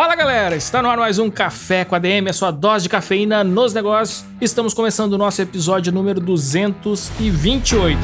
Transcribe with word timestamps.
Fala 0.00 0.16
galera, 0.16 0.56
está 0.56 0.80
no 0.80 0.88
ar 0.88 0.96
mais 0.96 1.18
um 1.18 1.28
Café 1.28 1.84
com 1.84 1.94
ADM, 1.94 2.30
a 2.30 2.32
sua 2.32 2.50
dose 2.50 2.84
de 2.84 2.88
cafeína 2.88 3.44
nos 3.44 3.74
negócios. 3.74 4.24
Estamos 4.40 4.72
começando 4.72 5.12
o 5.12 5.18
nosso 5.18 5.42
episódio 5.42 5.92
número 5.92 6.18
228. 6.22 7.98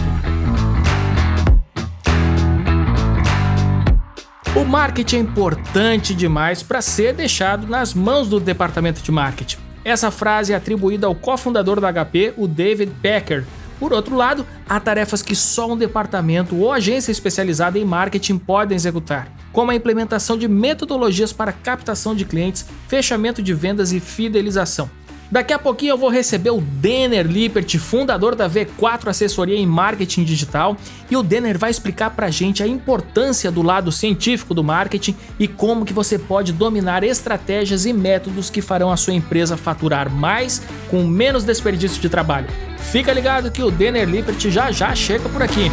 O 4.55 4.65
marketing 4.67 5.17
é 5.17 5.21
importante 5.21 6.15
demais 6.15 6.63
para 6.63 6.83
ser 6.83 7.15
deixado 7.15 7.67
nas 7.67 7.95
mãos 7.95 8.29
do 8.29 8.39
departamento 8.39 9.01
de 9.01 9.11
marketing. 9.11 9.57
Essa 9.83 10.11
frase 10.11 10.53
é 10.53 10.57
atribuída 10.57 11.07
ao 11.07 11.15
cofundador 11.15 11.81
da 11.81 11.91
HP, 11.91 12.35
o 12.37 12.47
David 12.47 12.93
Packer. 13.03 13.47
Por 13.79 13.93
outro 13.93 14.17
lado, 14.17 14.47
há 14.69 14.81
tarefas 14.81 15.21
que 15.23 15.35
só 15.35 15.71
um 15.73 15.77
departamento 15.77 16.57
ou 16.57 16.73
agência 16.73 17.13
especializada 17.13 17.79
em 17.79 17.85
marketing 17.85 18.39
podem 18.39 18.75
executar, 18.75 19.29
como 19.53 19.71
a 19.71 19.75
implementação 19.75 20.39
de 20.39 20.49
metodologias 20.49 21.33
para 21.33 21.53
captação 21.53 22.15
de 22.15 22.25
clientes, 22.25 22.67
fechamento 22.89 23.43
de 23.43 23.53
vendas 23.53 23.93
e 23.93 24.01
fidelização. 24.01 24.91
Daqui 25.31 25.53
a 25.53 25.59
pouquinho 25.59 25.91
eu 25.91 25.99
vou 25.99 26.09
receber 26.09 26.51
o 26.51 26.61
Denner 26.61 27.27
Lippert, 27.27 27.79
fundador 27.79 28.35
da 28.35 28.49
V4 28.49 29.09
Assessoria 29.09 29.57
em 29.57 29.67
Marketing 29.67 30.23
Digital, 30.23 30.77
e 31.11 31.17
o 31.17 31.23
Denner 31.23 31.59
vai 31.59 31.71
explicar 31.71 32.11
pra 32.11 32.31
gente 32.31 32.63
a 32.63 32.67
importância 32.67 33.51
do 33.51 33.63
lado 33.63 33.91
científico 33.91 34.55
do 34.55 34.63
marketing 34.63 35.17
e 35.39 35.49
como 35.49 35.85
que 35.85 35.93
você 35.93 36.19
pode 36.19 36.53
dominar 36.53 37.03
estratégias 37.03 37.87
e 37.87 37.93
métodos 37.93 38.51
que 38.51 38.63
farão 38.63 38.91
a 38.91 38.97
sua 38.97 39.15
empresa 39.15 39.57
faturar 39.57 40.11
mais 40.11 40.63
com 40.91 41.05
menos 41.05 41.45
desperdício 41.45 42.01
de 42.01 42.09
trabalho. 42.09 42.47
Fica 42.79 43.13
ligado 43.13 43.51
que 43.51 43.63
o 43.63 43.71
Denner 43.71 44.09
Lippert 44.09 44.49
já 44.49 44.71
já 44.71 44.95
chega 44.95 45.29
por 45.29 45.43
aqui. 45.43 45.71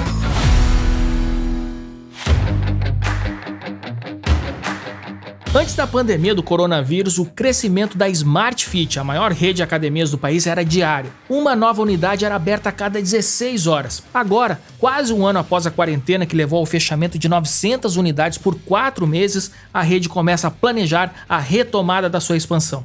Antes 5.55 5.75
da 5.75 5.85
pandemia 5.85 6.33
do 6.33 6.41
coronavírus, 6.41 7.19
o 7.19 7.25
crescimento 7.25 7.95
da 7.95 8.09
Smart 8.09 8.65
Fit, 8.65 8.97
a 8.97 9.03
maior 9.03 9.31
rede 9.31 9.57
de 9.57 9.63
academias 9.63 10.09
do 10.09 10.17
país, 10.17 10.47
era 10.47 10.65
diário. 10.65 11.11
Uma 11.29 11.55
nova 11.55 11.79
unidade 11.79 12.25
era 12.25 12.33
aberta 12.33 12.69
a 12.69 12.71
cada 12.71 12.99
16 12.99 13.67
horas. 13.67 14.01
Agora, 14.11 14.59
quase 14.79 15.13
um 15.13 15.23
ano 15.23 15.37
após 15.37 15.67
a 15.67 15.71
quarentena 15.71 16.25
que 16.25 16.35
levou 16.35 16.57
ao 16.57 16.65
fechamento 16.65 17.19
de 17.19 17.29
900 17.29 17.97
unidades 17.97 18.39
por 18.39 18.55
quatro 18.61 19.05
meses, 19.05 19.51
a 19.71 19.83
rede 19.83 20.09
começa 20.09 20.47
a 20.47 20.51
planejar 20.51 21.13
a 21.29 21.37
retomada 21.37 22.09
da 22.09 22.19
sua 22.19 22.35
expansão. 22.35 22.83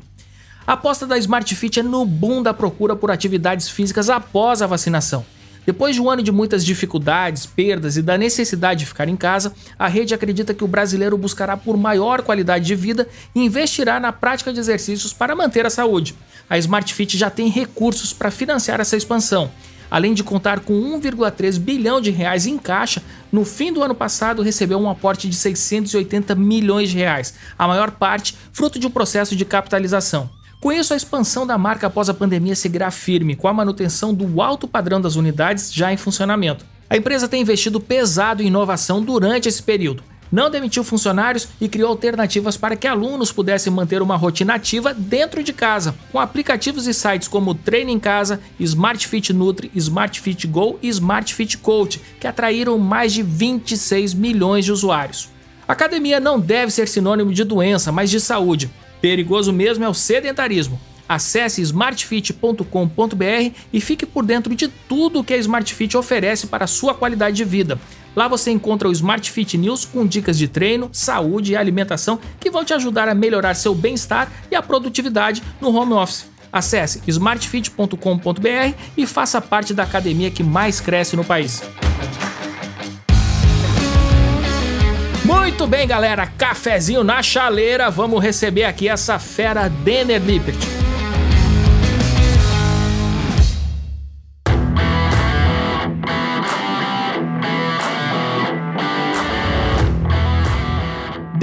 A 0.66 0.74
aposta 0.74 1.06
da 1.06 1.16
Smart 1.16 1.54
Fit 1.54 1.80
é 1.80 1.82
no 1.82 2.04
boom 2.04 2.42
da 2.42 2.52
procura 2.52 2.94
por 2.94 3.10
atividades 3.10 3.70
físicas 3.70 4.10
após 4.10 4.60
a 4.60 4.66
vacinação. 4.66 5.24
Depois 5.68 5.94
de 5.94 6.00
um 6.00 6.08
ano 6.08 6.22
de 6.22 6.32
muitas 6.32 6.64
dificuldades, 6.64 7.44
perdas 7.44 7.98
e 7.98 8.02
da 8.02 8.16
necessidade 8.16 8.80
de 8.80 8.86
ficar 8.86 9.06
em 9.06 9.14
casa, 9.14 9.52
a 9.78 9.86
rede 9.86 10.14
acredita 10.14 10.54
que 10.54 10.64
o 10.64 10.66
brasileiro 10.66 11.18
buscará 11.18 11.58
por 11.58 11.76
maior 11.76 12.22
qualidade 12.22 12.64
de 12.64 12.74
vida 12.74 13.06
e 13.34 13.44
investirá 13.44 14.00
na 14.00 14.10
prática 14.10 14.50
de 14.50 14.58
exercícios 14.58 15.12
para 15.12 15.36
manter 15.36 15.66
a 15.66 15.70
saúde. 15.70 16.14
A 16.48 16.56
Smart 16.56 16.94
Fit 16.94 17.18
já 17.18 17.28
tem 17.28 17.50
recursos 17.50 18.14
para 18.14 18.30
financiar 18.30 18.80
essa 18.80 18.96
expansão. 18.96 19.50
Além 19.90 20.14
de 20.14 20.24
contar 20.24 20.60
com 20.60 20.72
1,3 20.72 21.58
bilhão 21.58 22.00
de 22.00 22.10
reais 22.10 22.46
em 22.46 22.56
caixa, 22.56 23.02
no 23.30 23.44
fim 23.44 23.70
do 23.70 23.82
ano 23.82 23.94
passado 23.94 24.40
recebeu 24.40 24.78
um 24.78 24.88
aporte 24.88 25.28
de 25.28 25.36
680 25.36 26.34
milhões 26.34 26.88
de 26.88 26.96
reais, 26.96 27.34
a 27.58 27.68
maior 27.68 27.90
parte 27.90 28.34
fruto 28.54 28.78
de 28.78 28.86
um 28.86 28.90
processo 28.90 29.36
de 29.36 29.44
capitalização. 29.44 30.30
Com 30.60 30.72
isso, 30.72 30.92
a 30.92 30.96
expansão 30.96 31.46
da 31.46 31.56
marca 31.56 31.86
após 31.86 32.08
a 32.08 32.14
pandemia 32.14 32.56
seguirá 32.56 32.90
firme, 32.90 33.36
com 33.36 33.46
a 33.46 33.52
manutenção 33.52 34.12
do 34.12 34.42
alto 34.42 34.66
padrão 34.66 35.00
das 35.00 35.14
unidades 35.14 35.72
já 35.72 35.92
em 35.92 35.96
funcionamento. 35.96 36.66
A 36.90 36.96
empresa 36.96 37.28
tem 37.28 37.42
investido 37.42 37.78
pesado 37.78 38.42
em 38.42 38.48
inovação 38.48 39.00
durante 39.00 39.48
esse 39.48 39.62
período. 39.62 40.02
Não 40.32 40.50
demitiu 40.50 40.82
funcionários 40.82 41.46
e 41.60 41.68
criou 41.68 41.90
alternativas 41.90 42.56
para 42.56 42.74
que 42.74 42.88
alunos 42.88 43.30
pudessem 43.30 43.72
manter 43.72 44.02
uma 44.02 44.16
rotina 44.16 44.54
ativa 44.54 44.92
dentro 44.92 45.44
de 45.44 45.52
casa, 45.52 45.94
com 46.10 46.18
aplicativos 46.18 46.88
e 46.88 46.92
sites 46.92 47.28
como 47.28 47.54
Treino 47.54 47.90
em 47.90 47.98
Casa, 48.00 48.40
Smart 48.58 49.06
Fit 49.06 49.32
Nutri, 49.32 49.70
Smart 49.76 50.20
Fit 50.20 50.44
Go 50.48 50.76
e 50.82 50.88
Smart 50.88 51.32
Fit 51.32 51.56
Coach, 51.58 52.00
que 52.18 52.26
atraíram 52.26 52.76
mais 52.78 53.12
de 53.12 53.22
26 53.22 54.12
milhões 54.12 54.64
de 54.64 54.72
usuários. 54.72 55.30
Academia 55.68 56.18
não 56.18 56.40
deve 56.40 56.72
ser 56.72 56.88
sinônimo 56.88 57.32
de 57.32 57.44
doença, 57.44 57.92
mas 57.92 58.10
de 58.10 58.18
saúde. 58.20 58.68
Perigoso 59.00 59.52
mesmo 59.52 59.84
é 59.84 59.88
o 59.88 59.94
sedentarismo. 59.94 60.80
Acesse 61.08 61.62
smartfit.com.br 61.62 63.54
e 63.72 63.80
fique 63.80 64.04
por 64.04 64.24
dentro 64.24 64.54
de 64.54 64.68
tudo 64.68 65.20
o 65.20 65.24
que 65.24 65.32
a 65.32 65.38
Smartfit 65.38 65.96
oferece 65.96 66.46
para 66.46 66.64
a 66.64 66.68
sua 66.68 66.92
qualidade 66.92 67.36
de 67.36 67.44
vida. 67.44 67.80
Lá 68.14 68.28
você 68.28 68.50
encontra 68.50 68.88
o 68.88 68.92
Smartfit 68.92 69.56
News 69.56 69.86
com 69.86 70.06
dicas 70.06 70.36
de 70.36 70.48
treino, 70.48 70.90
saúde 70.92 71.52
e 71.52 71.56
alimentação 71.56 72.18
que 72.38 72.50
vão 72.50 72.64
te 72.64 72.74
ajudar 72.74 73.08
a 73.08 73.14
melhorar 73.14 73.54
seu 73.54 73.74
bem-estar 73.74 74.30
e 74.50 74.54
a 74.54 74.62
produtividade 74.62 75.42
no 75.60 75.74
home 75.74 75.94
office. 75.94 76.26
Acesse 76.52 77.00
smartfit.com.br 77.06 78.74
e 78.96 79.06
faça 79.06 79.40
parte 79.40 79.72
da 79.72 79.84
academia 79.84 80.30
que 80.30 80.42
mais 80.42 80.80
cresce 80.80 81.16
no 81.16 81.24
país. 81.24 81.62
Muito 85.28 85.66
bem, 85.66 85.86
galera, 85.86 86.26
cafezinho 86.26 87.04
na 87.04 87.22
chaleira, 87.22 87.90
vamos 87.90 88.22
receber 88.22 88.64
aqui 88.64 88.88
essa 88.88 89.18
fera 89.18 89.68
Denner 89.68 90.22
Lippert. 90.22 90.77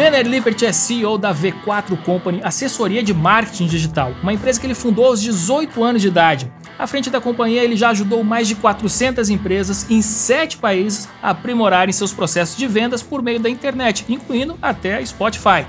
Denner 0.06 0.28
Lippert 0.28 0.62
é 0.62 0.72
CEO 0.72 1.18
da 1.18 1.34
V4 1.34 1.98
Company, 2.04 2.40
assessoria 2.44 3.02
de 3.02 3.12
marketing 3.12 3.66
digital, 3.66 4.14
uma 4.22 4.32
empresa 4.32 4.60
que 4.60 4.68
ele 4.68 4.76
fundou 4.76 5.06
aos 5.06 5.20
18 5.20 5.84
anos 5.84 6.00
de 6.00 6.10
idade. 6.10 6.52
À 6.78 6.86
frente 6.86 7.10
da 7.10 7.20
companhia, 7.20 7.64
ele 7.64 7.76
já 7.76 7.90
ajudou 7.90 8.24
mais 8.24 8.48
de 8.48 8.54
400 8.54 9.32
empresas 9.32 9.90
em 9.90 10.04
7 10.04 10.58
países 10.58 11.10
a 11.24 11.32
aprimorarem 11.32 11.92
seus 11.92 12.14
processos 12.14 12.56
de 12.56 12.68
vendas 12.68 13.02
por 13.02 13.24
meio 13.24 13.40
da 13.40 13.50
internet, 13.50 14.06
incluindo 14.08 14.56
até 14.62 14.98
a 14.98 15.04
Spotify. 15.04 15.66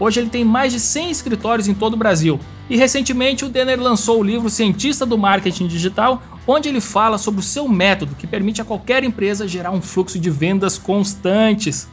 Hoje 0.00 0.20
ele 0.20 0.30
tem 0.30 0.42
mais 0.42 0.72
de 0.72 0.80
100 0.80 1.10
escritórios 1.10 1.68
em 1.68 1.74
todo 1.74 1.92
o 1.92 1.98
Brasil. 1.98 2.40
E 2.70 2.78
recentemente 2.78 3.44
o 3.44 3.48
Denner 3.50 3.78
lançou 3.78 4.20
o 4.20 4.24
livro 4.24 4.48
Cientista 4.48 5.04
do 5.04 5.18
Marketing 5.18 5.66
Digital, 5.66 6.22
onde 6.46 6.68
ele 6.68 6.80
fala 6.80 7.18
sobre 7.18 7.40
o 7.40 7.44
seu 7.44 7.68
método 7.68 8.14
que 8.14 8.26
permite 8.26 8.62
a 8.62 8.64
qualquer 8.64 9.04
empresa 9.04 9.46
gerar 9.46 9.70
um 9.70 9.82
fluxo 9.82 10.18
de 10.18 10.30
vendas 10.30 10.78
constantes. 10.78 11.88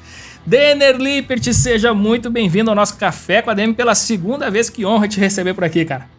Denner 0.46 0.98
Lippert, 0.98 1.42
seja 1.54 1.94
muito 1.94 2.30
bem-vindo 2.30 2.70
ao 2.70 2.76
nosso 2.76 2.98
Café 2.98 3.42
com 3.42 3.50
a 3.50 3.54
DM 3.54 3.74
pela 3.74 3.96
segunda 3.96 4.52
vez. 4.52 4.70
Que 4.70 4.86
honra 4.86 5.08
te 5.08 5.18
receber 5.18 5.54
por 5.54 5.64
aqui, 5.64 5.86
cara. 5.86 6.10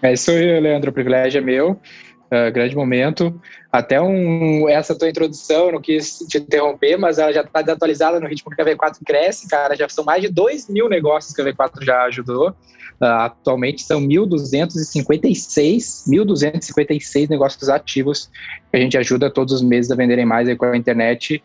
É 0.00 0.14
isso 0.14 0.30
aí, 0.30 0.58
Leandro. 0.58 0.90
O 0.90 0.92
privilégio 0.92 1.38
é 1.38 1.42
meu. 1.42 1.72
Uh, 1.72 2.50
grande 2.50 2.74
momento. 2.74 3.38
Até 3.70 4.00
um, 4.00 4.66
essa 4.70 4.98
tua 4.98 5.10
introdução, 5.10 5.70
não 5.70 5.82
quis 5.82 6.18
te 6.26 6.38
interromper, 6.38 6.96
mas 6.96 7.18
ela 7.18 7.30
já 7.30 7.42
está 7.42 7.60
desatualizada 7.60 8.18
no 8.18 8.26
ritmo 8.26 8.50
que 8.50 8.62
a 8.62 8.64
V4 8.64 8.96
cresce, 9.04 9.46
cara. 9.48 9.76
Já 9.76 9.86
são 9.88 10.02
mais 10.02 10.22
de 10.22 10.28
2 10.28 10.70
mil 10.70 10.88
negócios 10.88 11.34
que 11.34 11.42
a 11.42 11.44
V4 11.44 11.84
já 11.84 12.04
ajudou. 12.04 12.56
Uh, 13.00 13.04
atualmente 13.04 13.82
são 13.82 14.00
1.256, 14.00 16.08
1.256 16.08 17.28
negócios 17.28 17.68
ativos 17.68 18.30
que 18.70 18.78
a 18.78 18.80
gente 18.80 18.96
ajuda 18.96 19.28
todos 19.28 19.52
os 19.52 19.62
meses 19.62 19.90
a 19.90 19.94
venderem 19.94 20.24
mais 20.24 20.52
com 20.56 20.64
a 20.64 20.76
internet 20.76 21.42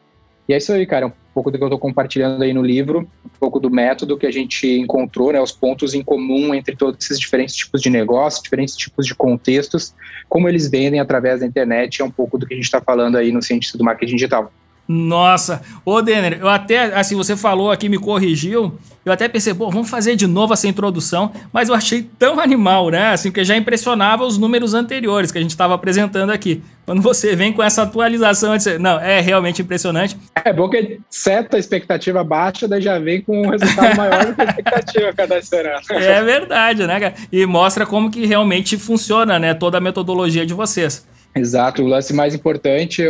e 0.49 0.53
é 0.53 0.57
isso 0.57 0.73
aí, 0.73 0.83
cara, 0.87 1.05
um 1.05 1.11
pouco 1.31 1.51
do 1.51 1.59
que 1.59 1.63
eu 1.63 1.67
estou 1.67 1.77
compartilhando 1.77 2.43
aí 2.43 2.51
no 2.51 2.63
livro, 2.63 3.07
um 3.23 3.39
pouco 3.39 3.59
do 3.59 3.69
método 3.69 4.17
que 4.17 4.25
a 4.25 4.31
gente 4.31 4.67
encontrou, 4.67 5.31
né, 5.31 5.39
os 5.39 5.51
pontos 5.51 5.93
em 5.93 6.01
comum 6.01 6.55
entre 6.55 6.75
todos 6.75 7.05
esses 7.05 7.19
diferentes 7.19 7.55
tipos 7.55 7.79
de 7.83 7.89
negócios, 7.91 8.41
diferentes 8.41 8.75
tipos 8.75 9.05
de 9.05 9.13
contextos, 9.13 9.93
como 10.27 10.49
eles 10.49 10.67
vendem 10.67 10.99
através 10.99 11.41
da 11.41 11.45
internet, 11.45 12.01
é 12.01 12.05
um 12.05 12.09
pouco 12.09 12.35
do 12.35 12.47
que 12.47 12.55
a 12.55 12.57
gente 12.57 12.65
está 12.65 12.81
falando 12.81 13.15
aí 13.15 13.31
no 13.31 13.43
Cientista 13.43 13.77
do 13.77 13.83
Marketing 13.83 14.15
Digital. 14.15 14.51
Nossa, 14.91 15.61
ô 15.85 16.01
Denner, 16.01 16.39
eu 16.41 16.49
até, 16.49 16.95
assim, 16.95 17.15
você 17.15 17.37
falou 17.37 17.69
aqui, 17.69 17.87
me 17.87 17.99
corrigiu, 17.99 18.73
eu 19.05 19.13
até 19.13 19.27
pensei, 19.27 19.53
pô, 19.53 19.69
vamos 19.69 19.87
fazer 19.87 20.15
de 20.15 20.25
novo 20.25 20.51
essa 20.51 20.67
introdução, 20.67 21.31
mas 21.53 21.69
eu 21.69 21.75
achei 21.75 22.09
tão 22.17 22.39
animal, 22.39 22.89
né? 22.89 23.09
Assim, 23.11 23.31
que 23.31 23.43
já 23.43 23.55
impressionava 23.55 24.25
os 24.25 24.39
números 24.39 24.73
anteriores 24.73 25.31
que 25.31 25.37
a 25.37 25.41
gente 25.41 25.51
estava 25.51 25.75
apresentando 25.75 26.31
aqui. 26.31 26.63
Quando 26.87 27.03
você 27.03 27.35
vem 27.35 27.53
com 27.53 27.61
essa 27.61 27.83
atualização, 27.83 28.51
não, 28.79 28.99
é 28.99 29.21
realmente 29.21 29.61
impressionante. 29.61 30.17
É 30.43 30.51
bom 30.51 30.67
que 30.67 30.99
seta 31.07 31.57
a 31.57 31.59
expectativa 31.59 32.23
baixa, 32.23 32.67
daí 32.67 32.81
já 32.81 32.97
vem 32.97 33.21
com 33.21 33.43
um 33.43 33.49
resultado 33.49 33.95
maior 33.95 34.25
do 34.25 34.33
que 34.33 34.41
a 34.41 34.45
expectativa 34.45 35.13
cadastrada. 35.13 35.81
É 35.99 36.23
verdade, 36.23 36.87
né, 36.87 36.99
cara? 36.99 37.13
E 37.31 37.45
mostra 37.45 37.85
como 37.85 38.09
que 38.09 38.25
realmente 38.25 38.75
funciona, 38.75 39.37
né, 39.37 39.53
toda 39.53 39.77
a 39.77 39.81
metodologia 39.81 40.47
de 40.47 40.53
vocês. 40.55 41.07
Exato, 41.35 41.83
o 41.83 41.87
lance 41.87 42.11
mais 42.11 42.33
importante, 42.33 43.03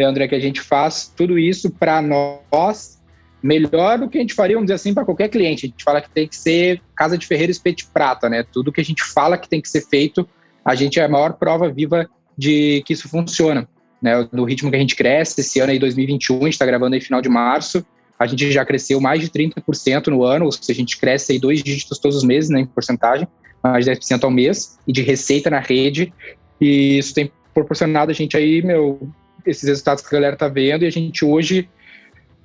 Leandro, 0.00 0.22
é 0.22 0.28
que 0.28 0.34
a 0.34 0.40
gente 0.40 0.60
faz 0.60 1.12
tudo 1.14 1.38
isso 1.38 1.70
para 1.70 2.00
nós 2.02 3.00
melhor 3.42 3.98
do 3.98 4.08
que 4.08 4.18
a 4.18 4.20
gente 4.20 4.34
faria, 4.34 4.56
vamos 4.56 4.66
dizer 4.66 4.74
assim, 4.74 4.92
para 4.92 5.04
qualquer 5.04 5.28
cliente. 5.28 5.66
A 5.66 5.68
gente 5.68 5.84
fala 5.84 6.00
que 6.00 6.10
tem 6.10 6.28
que 6.28 6.36
ser 6.36 6.80
casa 6.94 7.16
de 7.16 7.26
ferreiro 7.26 7.50
espeto 7.50 7.78
de 7.78 7.86
prata, 7.86 8.28
né? 8.28 8.42
Tudo 8.42 8.72
que 8.72 8.80
a 8.80 8.84
gente 8.84 9.02
fala 9.02 9.38
que 9.38 9.48
tem 9.48 9.60
que 9.60 9.68
ser 9.68 9.86
feito, 9.88 10.28
a 10.64 10.74
gente 10.74 11.00
é 11.00 11.04
a 11.04 11.08
maior 11.08 11.34
prova 11.34 11.70
viva 11.70 12.08
de 12.36 12.82
que 12.86 12.92
isso 12.92 13.08
funciona. 13.08 13.68
Né? 14.00 14.28
No 14.32 14.44
ritmo 14.44 14.70
que 14.70 14.76
a 14.76 14.80
gente 14.80 14.96
cresce, 14.96 15.40
esse 15.40 15.60
ano 15.60 15.72
aí 15.72 15.78
2021, 15.78 16.36
a 16.36 16.44
gente 16.44 16.52
está 16.52 16.66
gravando 16.66 16.94
aí 16.94 17.00
final 17.00 17.20
de 17.20 17.28
março, 17.28 17.84
a 18.18 18.26
gente 18.26 18.50
já 18.50 18.64
cresceu 18.64 19.00
mais 19.00 19.20
de 19.20 19.28
30% 19.28 20.08
no 20.08 20.24
ano, 20.24 20.46
ou 20.46 20.52
seja, 20.52 20.72
a 20.72 20.74
gente 20.74 20.98
cresce 20.98 21.32
aí 21.32 21.38
dois 21.38 21.62
dígitos 21.62 21.98
todos 21.98 22.18
os 22.18 22.24
meses, 22.24 22.50
né, 22.50 22.60
em 22.60 22.66
porcentagem, 22.66 23.26
mais 23.62 23.84
de 23.84 23.90
10% 23.90 24.24
ao 24.24 24.30
mês, 24.30 24.78
e 24.86 24.92
de 24.92 25.02
receita 25.02 25.48
na 25.50 25.60
rede, 25.60 26.12
e 26.60 26.98
isso 26.98 27.14
tem 27.14 27.30
proporcionado 27.54 28.10
a 28.10 28.14
gente 28.14 28.36
aí, 28.36 28.62
meu, 28.62 29.10
esses 29.46 29.68
resultados 29.68 30.02
que 30.02 30.14
a 30.14 30.18
galera 30.18 30.36
tá 30.36 30.48
vendo, 30.48 30.84
e 30.84 30.86
a 30.86 30.90
gente 30.90 31.24
hoje, 31.24 31.68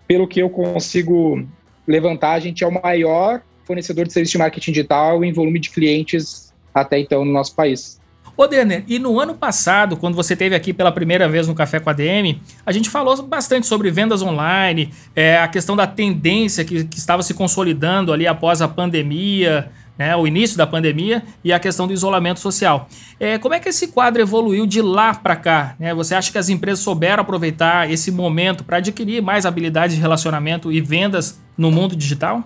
pelo 0.08 0.28
que 0.28 0.42
eu 0.42 0.50
consigo 0.50 1.48
levantar, 1.88 2.34
a 2.34 2.40
gente 2.40 2.64
é 2.64 2.68
o 2.68 2.82
maior 2.84 3.42
fornecedor 3.64 4.06
de 4.06 4.14
serviço 4.14 4.34
de 4.34 4.38
marketing 4.38 4.72
digital 4.72 5.24
em 5.24 5.34
volume 5.34 5.60
de 5.60 5.70
clientes 5.70 6.54
até 6.74 7.00
então 7.00 7.26
no 7.26 7.32
nosso 7.32 7.56
país. 7.56 8.00
Ô, 8.38 8.48
Denner, 8.48 8.84
e 8.86 9.00
no 9.00 9.18
ano 9.18 9.34
passado, 9.34 9.96
quando 9.96 10.16
você 10.16 10.34
esteve 10.34 10.56
aqui 10.56 10.74
pela 10.74 10.92
primeira 10.92 11.28
vez 11.30 11.48
no 11.48 11.56
Café 11.56 11.80
com 11.80 11.90
a 11.90 11.94
DM, 11.94 12.42
a 12.66 12.72
gente 12.72 12.90
falou 12.90 13.22
bastante 13.24 13.66
sobre 13.66 13.90
vendas 13.90 14.22
online, 14.22 14.92
é, 15.16 15.38
a 15.38 15.48
questão 15.48 15.74
da 15.74 15.88
tendência 15.88 16.66
que, 16.66 16.84
que 16.84 16.98
estava 16.98 17.24
se 17.24 17.34
consolidando 17.34 18.12
ali 18.12 18.28
após 18.28 18.62
a 18.62 18.68
pandemia, 18.68 19.72
né, 19.98 20.16
o 20.16 20.28
início 20.28 20.58
da 20.58 20.68
pandemia 20.68 21.24
e 21.44 21.54
a 21.54 21.60
questão 21.60 21.88
do 21.88 21.94
isolamento 21.94 22.40
social. 22.40 22.88
É, 23.20 23.38
como 23.38 23.54
é 23.54 23.60
que 23.60 23.70
esse 23.70 23.90
quadro 23.90 24.22
evoluiu 24.22 24.66
de 24.66 24.82
lá 24.82 25.14
para 25.14 25.36
cá? 25.36 25.76
Né? 25.80 25.94
Você 25.94 26.16
acha 26.16 26.32
que 26.32 26.38
as 26.38 26.50
empresas 26.50 26.80
souberam 26.80 27.22
aproveitar 27.22 27.90
esse 27.90 28.12
momento 28.12 28.64
para 28.64 28.78
adquirir 28.78 29.22
mais 29.22 29.46
habilidades 29.46 29.96
de 29.96 30.02
relacionamento 30.02 30.72
e 30.72 30.82
vendas 30.82 31.42
no 31.58 31.72
mundo 31.72 31.96
digital? 31.96 32.44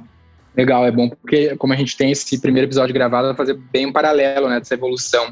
Legal, 0.56 0.86
é 0.86 0.92
bom 0.92 1.10
porque 1.10 1.56
como 1.56 1.74
a 1.74 1.75
gente 1.75 1.96
tem 1.96 2.12
esse 2.12 2.40
primeiro 2.40 2.68
episódio 2.68 2.94
gravado, 2.94 3.28
vai 3.28 3.36
fazer 3.36 3.57
bem 3.72 3.86
um 3.86 3.94
paralelo 3.94 4.50
né, 4.50 4.60
dessa 4.60 4.74
evolução. 4.74 5.30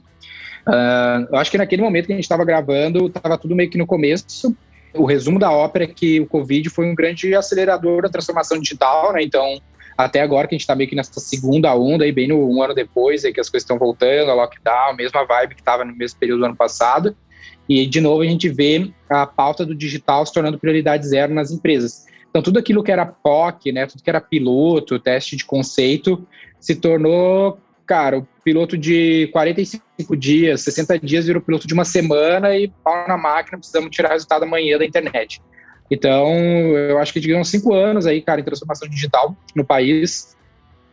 Uh, 0.67 1.27
eu 1.31 1.37
acho 1.37 1.49
que 1.49 1.57
naquele 1.57 1.81
momento 1.81 2.07
que 2.07 2.13
a 2.13 2.15
gente 2.15 2.25
estava 2.25 2.43
gravando, 2.43 3.07
estava 3.07 3.37
tudo 3.37 3.55
meio 3.55 3.69
que 3.69 3.77
no 3.77 3.87
começo. 3.87 4.55
O 4.93 5.05
resumo 5.05 5.39
da 5.39 5.51
ópera 5.51 5.85
é 5.85 5.87
que 5.87 6.19
o 6.19 6.25
Covid 6.25 6.69
foi 6.69 6.85
um 6.85 6.95
grande 6.95 7.33
acelerador 7.35 8.01
da 8.01 8.09
transformação 8.09 8.59
digital, 8.59 9.13
né? 9.13 9.21
Então, 9.21 9.61
até 9.97 10.21
agora 10.21 10.47
que 10.47 10.53
a 10.53 10.57
gente 10.57 10.61
está 10.61 10.75
meio 10.75 10.89
que 10.89 10.95
nessa 10.95 11.19
segunda 11.19 11.75
onda, 11.75 12.03
aí, 12.03 12.11
bem 12.11 12.27
no 12.27 12.47
um 12.47 12.61
ano 12.61 12.75
depois, 12.75 13.25
aí 13.25 13.33
que 13.33 13.39
as 13.39 13.49
coisas 13.49 13.63
estão 13.63 13.79
voltando, 13.79 14.29
a 14.29 14.35
lockdown, 14.35 14.95
mesma 14.95 15.25
vibe 15.25 15.55
que 15.55 15.61
estava 15.61 15.83
no 15.83 15.95
mesmo 15.95 16.19
período 16.19 16.39
do 16.39 16.45
ano 16.45 16.55
passado. 16.55 17.17
E, 17.67 17.85
de 17.87 17.99
novo, 17.99 18.21
a 18.21 18.25
gente 18.25 18.47
vê 18.47 18.91
a 19.09 19.25
pauta 19.25 19.65
do 19.65 19.73
digital 19.73 20.25
se 20.25 20.33
tornando 20.33 20.59
prioridade 20.59 21.07
zero 21.07 21.33
nas 21.33 21.51
empresas. 21.51 22.05
Então, 22.29 22.41
tudo 22.41 22.59
aquilo 22.59 22.83
que 22.83 22.91
era 22.91 23.05
POC, 23.05 23.71
né, 23.71 23.87
tudo 23.87 24.03
que 24.03 24.09
era 24.09 24.21
piloto, 24.21 24.99
teste 24.99 25.35
de 25.35 25.43
conceito, 25.43 26.25
se 26.59 26.75
tornou 26.75 27.59
cara, 27.87 28.19
o 28.19 28.27
piloto 28.43 28.77
de 28.77 29.29
45 29.31 30.15
dias, 30.17 30.61
60 30.61 30.99
dias 30.99 31.25
virou 31.25 31.41
piloto 31.41 31.65
de 31.65 31.73
uma 31.73 31.85
semana 31.85 32.55
e 32.55 32.67
pau 32.67 33.07
na 33.07 33.17
máquina, 33.17 33.57
precisamos 33.57 33.89
tirar 33.89 34.09
resultado 34.09 34.43
amanhã 34.43 34.77
da 34.77 34.85
internet. 34.85 35.41
Então, 35.89 36.27
eu 36.75 36.97
acho 36.99 37.13
que 37.13 37.19
digamos 37.19 37.49
cinco 37.49 37.73
anos 37.73 38.05
aí, 38.05 38.21
cara, 38.21 38.41
em 38.41 38.43
transformação 38.43 38.87
digital 38.89 39.35
no 39.55 39.63
país, 39.63 40.35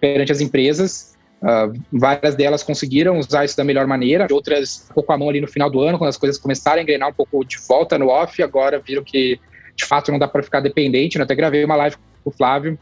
perante 0.00 0.32
as 0.32 0.41
empresas. 0.41 1.14
Uh, 1.43 1.79
várias 1.93 2.35
delas 2.35 2.62
conseguiram 2.62 3.19
usar 3.19 3.44
isso 3.44 3.56
da 3.56 3.64
melhor 3.64 3.87
maneira, 3.87 4.26
outras 4.31 4.88
um 4.91 4.94
pouco 4.94 5.12
a 5.12 5.19
mão 5.19 5.29
ali 5.29 5.43
no 5.43 5.49
final 5.49 5.69
do 5.69 5.81
ano, 5.81 5.99
quando 5.99 6.08
as 6.08 6.17
coisas 6.17 6.38
começaram 6.38 6.79
a 6.79 6.82
engrenar 6.82 7.11
um 7.11 7.12
pouco 7.12 7.44
de 7.44 7.58
volta 7.69 7.99
no 7.99 8.08
off, 8.08 8.43
agora 8.43 8.79
viram 8.79 9.05
que 9.05 9.38
de 9.76 9.85
fato 9.85 10.11
não 10.11 10.19
dá 10.19 10.26
para 10.26 10.43
ficar 10.43 10.61
dependente. 10.61 11.19
Né? 11.19 11.25
Até 11.25 11.35
gravei 11.35 11.64
uma 11.64 11.76
live 11.76 11.97
com 12.23 12.31
o 12.31 12.32
Flávio 12.32 12.79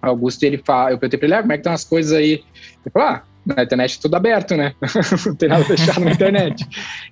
Augusto, 0.00 0.44
ele 0.44 0.58
fala, 0.58 0.92
eu 0.92 0.98
perguntei 0.98 1.18
para 1.18 1.26
ele, 1.26 1.34
ah, 1.34 1.40
como 1.40 1.52
é 1.52 1.56
que 1.56 1.60
estão 1.60 1.72
as 1.72 1.84
coisas 1.84 2.12
aí? 2.12 2.32
Ele 2.32 2.92
falou, 2.92 3.08
ah, 3.08 3.22
na 3.44 3.62
internet 3.62 3.98
é 3.98 4.02
tudo 4.02 4.14
aberto, 4.14 4.56
né? 4.56 4.74
não 5.26 5.34
tem 5.34 5.48
nada 5.48 5.64
fechado 5.64 6.00
na 6.00 6.12
internet. 6.12 6.66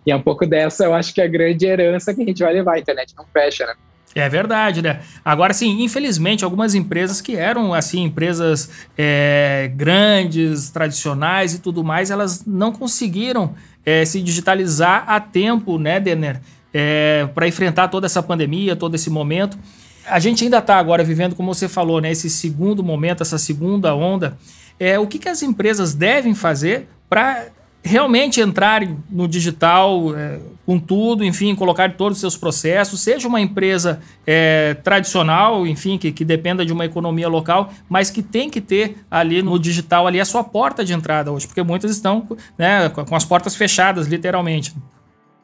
E 0.06 0.10
é 0.10 0.16
um 0.16 0.22
pouco 0.22 0.46
dessa, 0.46 0.84
eu 0.84 0.94
acho 0.94 1.12
que 1.12 1.20
é 1.20 1.25
a 1.25 1.28
grande 1.28 1.66
herança 1.66 2.14
que 2.14 2.22
a 2.22 2.26
gente 2.26 2.43
vai 2.43 2.52
levar. 2.52 2.75
A 2.75 2.78
internet 2.78 3.14
não 3.16 3.26
fecha, 3.26 3.66
né? 3.66 3.75
É 4.14 4.29
verdade, 4.29 4.82
né? 4.82 5.00
Agora, 5.25 5.55
sim, 5.55 5.82
infelizmente, 5.82 6.44
algumas 6.44 6.75
empresas 6.75 7.20
que 7.20 7.35
eram, 7.35 7.73
assim, 7.73 8.05
empresas 8.05 8.69
é, 8.97 9.70
grandes, 9.75 10.70
tradicionais 10.70 11.55
e 11.55 11.61
tudo 11.61 11.82
mais, 11.82 12.11
elas 12.11 12.44
não 12.44 12.73
conseguiram 12.73 13.55
é, 13.87 14.05
se 14.05 14.20
digitalizar 14.20 15.05
a 15.06 15.19
tempo, 15.19 15.79
né, 15.79 15.99
Denner? 15.99 16.41
É, 16.75 17.29
para 17.35 17.49
enfrentar 17.49 17.88
toda 17.88 18.06
essa 18.06 18.23
pandemia, 18.23 18.76
todo 18.76 18.94
esse 18.94 19.09
momento. 19.09 19.59
A 20.06 20.19
gente 20.19 20.44
ainda 20.44 20.58
está 20.58 20.76
agora 20.79 21.05
vivendo, 21.05 21.35
como 21.35 21.55
você 21.55 21.69
falou, 21.69 22.00
né, 22.00 22.11
esse 22.11 22.29
segundo 22.29 22.82
momento, 22.82 23.23
essa 23.23 23.38
segunda 23.38 23.94
onda 23.94 24.37
é, 24.82 24.99
o 24.99 25.06
que, 25.06 25.19
que 25.19 25.29
as 25.29 25.43
empresas 25.43 25.94
devem 25.94 26.35
fazer 26.35 26.88
para 27.08 27.47
realmente 27.85 28.41
entrarem 28.41 28.99
no 29.08 29.29
digital 29.29 30.17
é, 30.17 30.41
com 30.72 30.78
tudo, 30.78 31.22
enfim, 31.22 31.54
colocar 31.54 31.98
todos 31.98 32.16
os 32.16 32.20
seus 32.22 32.34
processos, 32.34 33.02
seja 33.02 33.28
uma 33.28 33.42
empresa 33.42 34.00
é, 34.26 34.72
tradicional, 34.82 35.66
enfim, 35.66 35.98
que, 35.98 36.10
que 36.10 36.24
dependa 36.24 36.64
de 36.64 36.72
uma 36.72 36.86
economia 36.86 37.28
local, 37.28 37.70
mas 37.90 38.10
que 38.10 38.22
tem 38.22 38.48
que 38.48 38.58
ter 38.58 38.96
ali 39.10 39.42
no 39.42 39.58
digital 39.58 40.06
ali 40.06 40.19
a 40.19 40.24
sua 40.24 40.42
porta 40.42 40.82
de 40.82 40.94
entrada 40.94 41.30
hoje, 41.30 41.46
porque 41.46 41.62
muitas 41.62 41.90
estão 41.90 42.26
né, 42.56 42.88
com 42.88 43.14
as 43.14 43.22
portas 43.22 43.54
fechadas, 43.54 44.06
literalmente. 44.06 44.72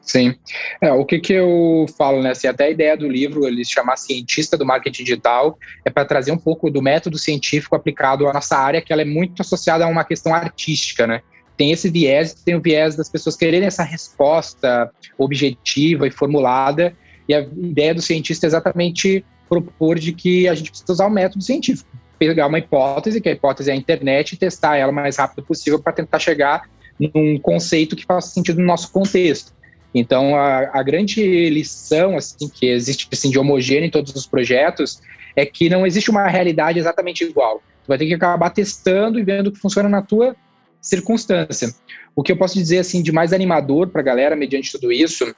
Sim. 0.01 0.33
É, 0.81 0.91
o 0.91 1.05
que, 1.05 1.19
que 1.19 1.33
eu 1.33 1.85
falo, 1.95 2.23
né? 2.23 2.31
Assim, 2.31 2.47
até 2.47 2.63
a 2.63 2.69
ideia 2.71 2.97
do 2.97 3.07
livro, 3.07 3.45
ele 3.45 3.63
se 3.63 3.73
chamar 3.73 3.95
Cientista 3.97 4.57
do 4.57 4.65
Marketing 4.65 5.03
Digital, 5.03 5.59
é 5.85 5.91
para 5.91 6.05
trazer 6.05 6.31
um 6.31 6.37
pouco 6.37 6.71
do 6.71 6.81
método 6.81 7.19
científico 7.19 7.75
aplicado 7.75 8.27
à 8.27 8.33
nossa 8.33 8.57
área, 8.57 8.81
que 8.81 8.91
ela 8.91 9.03
é 9.03 9.05
muito 9.05 9.43
associada 9.43 9.85
a 9.85 9.87
uma 9.87 10.03
questão 10.03 10.33
artística, 10.33 11.05
né? 11.05 11.21
Tem 11.59 11.73
esse 11.73 11.89
viés, 11.89 12.33
tem 12.33 12.55
o 12.55 12.61
viés 12.61 12.95
das 12.95 13.09
pessoas 13.09 13.35
quererem 13.35 13.67
essa 13.67 13.83
resposta 13.83 14.89
objetiva 15.17 16.07
e 16.07 16.11
formulada, 16.11 16.95
e 17.27 17.33
a 17.33 17.41
ideia 17.41 17.93
do 17.93 18.01
cientista 18.01 18.45
é 18.45 18.47
exatamente 18.47 19.25
propor 19.49 19.99
de 19.99 20.13
que 20.13 20.47
a 20.47 20.55
gente 20.55 20.69
precisa 20.69 20.93
usar 20.93 21.07
o 21.07 21.09
método 21.09 21.43
científico. 21.43 21.89
Pegar 22.17 22.47
uma 22.47 22.59
hipótese, 22.59 23.19
que 23.19 23.27
a 23.27 23.33
hipótese 23.33 23.69
é 23.71 23.73
a 23.73 23.75
internet, 23.75 24.31
e 24.31 24.37
testar 24.37 24.77
ela 24.77 24.89
o 24.89 24.95
mais 24.95 25.17
rápido 25.17 25.43
possível 25.43 25.77
para 25.77 25.91
tentar 25.91 26.17
chegar 26.17 26.61
num 26.97 27.37
conceito 27.37 27.93
que 27.93 28.05
faça 28.05 28.29
sentido 28.29 28.61
no 28.61 28.65
nosso 28.65 28.89
contexto. 28.93 29.51
Então, 29.93 30.37
a, 30.37 30.79
a, 30.79 30.81
grande 30.81 31.49
lição 31.49 32.15
assim 32.15 32.47
que 32.47 32.67
existe 32.67 33.05
assim, 33.11 33.29
de 33.29 33.37
homogêneo 33.37 33.87
em 33.87 33.91
todos 33.91 34.15
os 34.15 34.25
projetos 34.25 35.01
é 35.35 35.45
que 35.45 35.69
não 35.69 35.85
existe 35.85 36.09
uma 36.09 36.25
realidade 36.29 36.79
exatamente 36.79 37.25
igual. 37.25 37.61
Tu 37.83 37.87
vai 37.89 37.97
ter 37.97 38.05
que 38.05 38.13
acabar 38.13 38.49
testando 38.49 39.19
e 39.19 39.23
vendo 39.23 39.47
o 39.47 39.51
que 39.51 39.59
funciona 39.59 39.89
na 39.89 40.01
tua 40.01 40.37
circunstância. 40.81 41.69
O 42.15 42.23
que 42.23 42.31
eu 42.31 42.37
posso 42.37 42.55
dizer 42.55 42.79
assim 42.79 43.01
de 43.01 43.11
mais 43.11 43.33
animador 43.33 43.89
para 43.89 44.01
a 44.01 44.03
galera 44.03 44.35
mediante 44.35 44.71
tudo 44.71 44.91
isso 44.91 45.33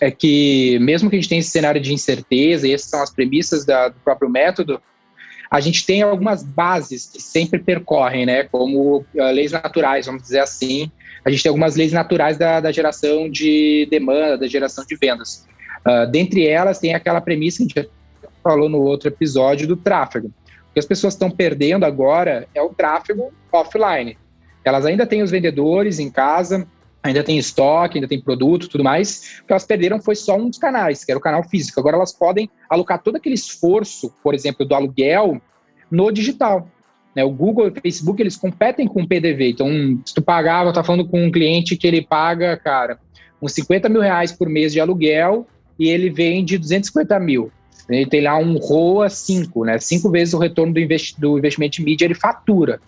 é 0.00 0.10
que 0.10 0.78
mesmo 0.80 1.08
que 1.08 1.16
a 1.16 1.18
gente 1.18 1.28
tenha 1.28 1.40
esse 1.40 1.50
cenário 1.50 1.80
de 1.80 1.92
incerteza 1.92 2.68
e 2.68 2.72
essas 2.72 2.90
são 2.90 3.02
as 3.02 3.10
premissas 3.10 3.64
da, 3.64 3.88
do 3.88 3.98
próprio 4.00 4.28
método, 4.28 4.80
a 5.50 5.60
gente 5.60 5.86
tem 5.86 6.02
algumas 6.02 6.42
bases 6.42 7.06
que 7.06 7.22
sempre 7.22 7.58
percorrem, 7.58 8.26
né, 8.26 8.44
como 8.44 8.98
uh, 8.98 9.32
leis 9.32 9.52
naturais, 9.52 10.06
vamos 10.06 10.22
dizer 10.22 10.40
assim, 10.40 10.90
a 11.24 11.30
gente 11.30 11.42
tem 11.42 11.50
algumas 11.50 11.76
leis 11.76 11.92
naturais 11.92 12.36
da, 12.36 12.60
da 12.60 12.72
geração 12.72 13.30
de 13.30 13.86
demanda, 13.90 14.36
da 14.36 14.46
geração 14.46 14.84
de 14.84 14.96
vendas. 14.96 15.46
Uh, 15.86 16.10
dentre 16.10 16.46
elas, 16.46 16.78
tem 16.78 16.94
aquela 16.94 17.20
premissa 17.20 17.64
que 17.64 17.78
a 17.78 17.82
gente 17.82 17.92
falou 18.42 18.68
no 18.68 18.80
outro 18.82 19.08
episódio 19.08 19.66
do 19.66 19.76
tráfego. 19.76 20.28
O 20.70 20.72
que 20.74 20.80
as 20.80 20.86
pessoas 20.86 21.14
estão 21.14 21.30
perdendo 21.30 21.84
agora 21.84 22.46
é 22.54 22.60
o 22.60 22.70
tráfego 22.70 23.32
offline. 23.52 24.18
Elas 24.68 24.86
ainda 24.86 25.06
têm 25.06 25.22
os 25.22 25.30
vendedores 25.30 25.98
em 25.98 26.10
casa, 26.10 26.66
ainda 27.02 27.22
tem 27.22 27.38
estoque, 27.38 27.98
ainda 27.98 28.08
tem 28.08 28.20
produto, 28.20 28.68
tudo 28.68 28.84
mais. 28.84 29.40
O 29.42 29.46
que 29.46 29.52
elas 29.52 29.64
perderam 29.64 30.00
foi 30.00 30.14
só 30.14 30.36
um 30.36 30.48
dos 30.48 30.58
canais, 30.58 31.04
que 31.04 31.10
era 31.10 31.18
o 31.18 31.22
canal 31.22 31.42
físico. 31.42 31.78
Agora 31.80 31.96
elas 31.96 32.12
podem 32.12 32.50
alocar 32.68 33.02
todo 33.02 33.16
aquele 33.16 33.34
esforço, 33.34 34.12
por 34.22 34.34
exemplo, 34.34 34.66
do 34.66 34.74
aluguel 34.74 35.40
no 35.90 36.10
digital. 36.10 36.68
Né? 37.14 37.24
O 37.24 37.30
Google 37.30 37.66
e 37.66 37.70
o 37.70 37.80
Facebook, 37.80 38.20
eles 38.20 38.36
competem 38.36 38.86
com 38.86 39.02
o 39.02 39.08
PDV. 39.08 39.50
Então, 39.50 39.68
se 40.04 40.14
tu 40.14 40.20
pagava, 40.20 40.72
tá 40.72 40.84
falando 40.84 41.06
com 41.06 41.24
um 41.24 41.30
cliente 41.30 41.76
que 41.76 41.86
ele 41.86 42.02
paga, 42.02 42.56
cara, 42.56 42.98
uns 43.40 43.52
50 43.52 43.88
mil 43.88 44.02
reais 44.02 44.32
por 44.32 44.48
mês 44.48 44.72
de 44.72 44.80
aluguel 44.80 45.46
e 45.78 45.88
ele 45.88 46.10
vende 46.10 46.58
250 46.58 47.18
mil. 47.20 47.50
Ele 47.88 48.06
tem 48.06 48.20
lá 48.20 48.36
um 48.36 48.58
ROA 48.58 49.08
5, 49.08 49.64
né? 49.64 49.78
Cinco 49.78 50.10
vezes 50.10 50.34
o 50.34 50.38
retorno 50.38 50.74
do, 50.74 50.80
investi 50.80 51.20
do 51.20 51.38
investimento 51.38 51.80
em 51.80 51.84
mídia, 51.84 52.04
ele 52.04 52.14
fatura. 52.14 52.80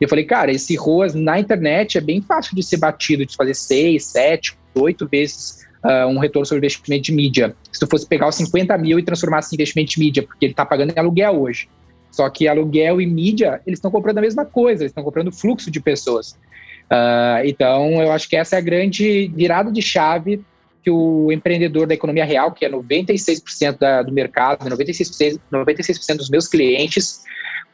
E 0.00 0.04
eu 0.04 0.08
falei, 0.08 0.24
cara, 0.24 0.50
esse 0.50 0.74
ROAS 0.76 1.14
na 1.14 1.38
internet 1.38 1.98
é 1.98 2.00
bem 2.00 2.20
fácil 2.20 2.54
de 2.56 2.62
ser 2.62 2.78
batido, 2.78 3.24
de 3.24 3.36
fazer 3.36 3.54
6, 3.54 4.04
7, 4.04 4.56
8 4.74 5.08
vezes 5.08 5.64
uh, 5.84 6.08
um 6.08 6.18
retorno 6.18 6.46
sobre 6.46 6.58
investimento 6.58 7.04
de 7.04 7.12
mídia. 7.12 7.54
Se 7.72 7.78
tu 7.78 7.86
fosse 7.86 8.06
pegar 8.06 8.28
os 8.28 8.34
50 8.34 8.76
mil 8.78 8.98
e 8.98 9.02
transformar 9.02 9.40
em 9.40 9.54
investimento 9.54 9.92
de 9.92 10.00
mídia, 10.00 10.22
porque 10.22 10.46
ele 10.46 10.52
está 10.52 10.64
pagando 10.66 10.92
em 10.92 10.98
aluguel 10.98 11.40
hoje. 11.40 11.68
Só 12.10 12.28
que 12.30 12.46
aluguel 12.46 13.00
e 13.00 13.06
mídia, 13.06 13.60
eles 13.66 13.78
estão 13.78 13.90
comprando 13.90 14.18
a 14.18 14.20
mesma 14.20 14.44
coisa, 14.44 14.82
eles 14.82 14.90
estão 14.90 15.04
comprando 15.04 15.32
fluxo 15.32 15.70
de 15.70 15.80
pessoas. 15.80 16.38
Uh, 16.84 17.44
então, 17.44 18.02
eu 18.02 18.12
acho 18.12 18.28
que 18.28 18.36
essa 18.36 18.56
é 18.56 18.58
a 18.58 18.62
grande 18.62 19.30
virada 19.34 19.70
de 19.70 19.82
chave 19.82 20.44
que 20.82 20.90
o 20.90 21.32
empreendedor 21.32 21.86
da 21.86 21.94
economia 21.94 22.26
real, 22.26 22.52
que 22.52 22.64
é 22.64 22.68
96% 22.68 23.78
da, 23.78 24.02
do 24.02 24.12
mercado, 24.12 24.68
96%, 24.68 25.40
96% 25.50 26.16
dos 26.18 26.28
meus 26.28 26.46
clientes, 26.46 27.24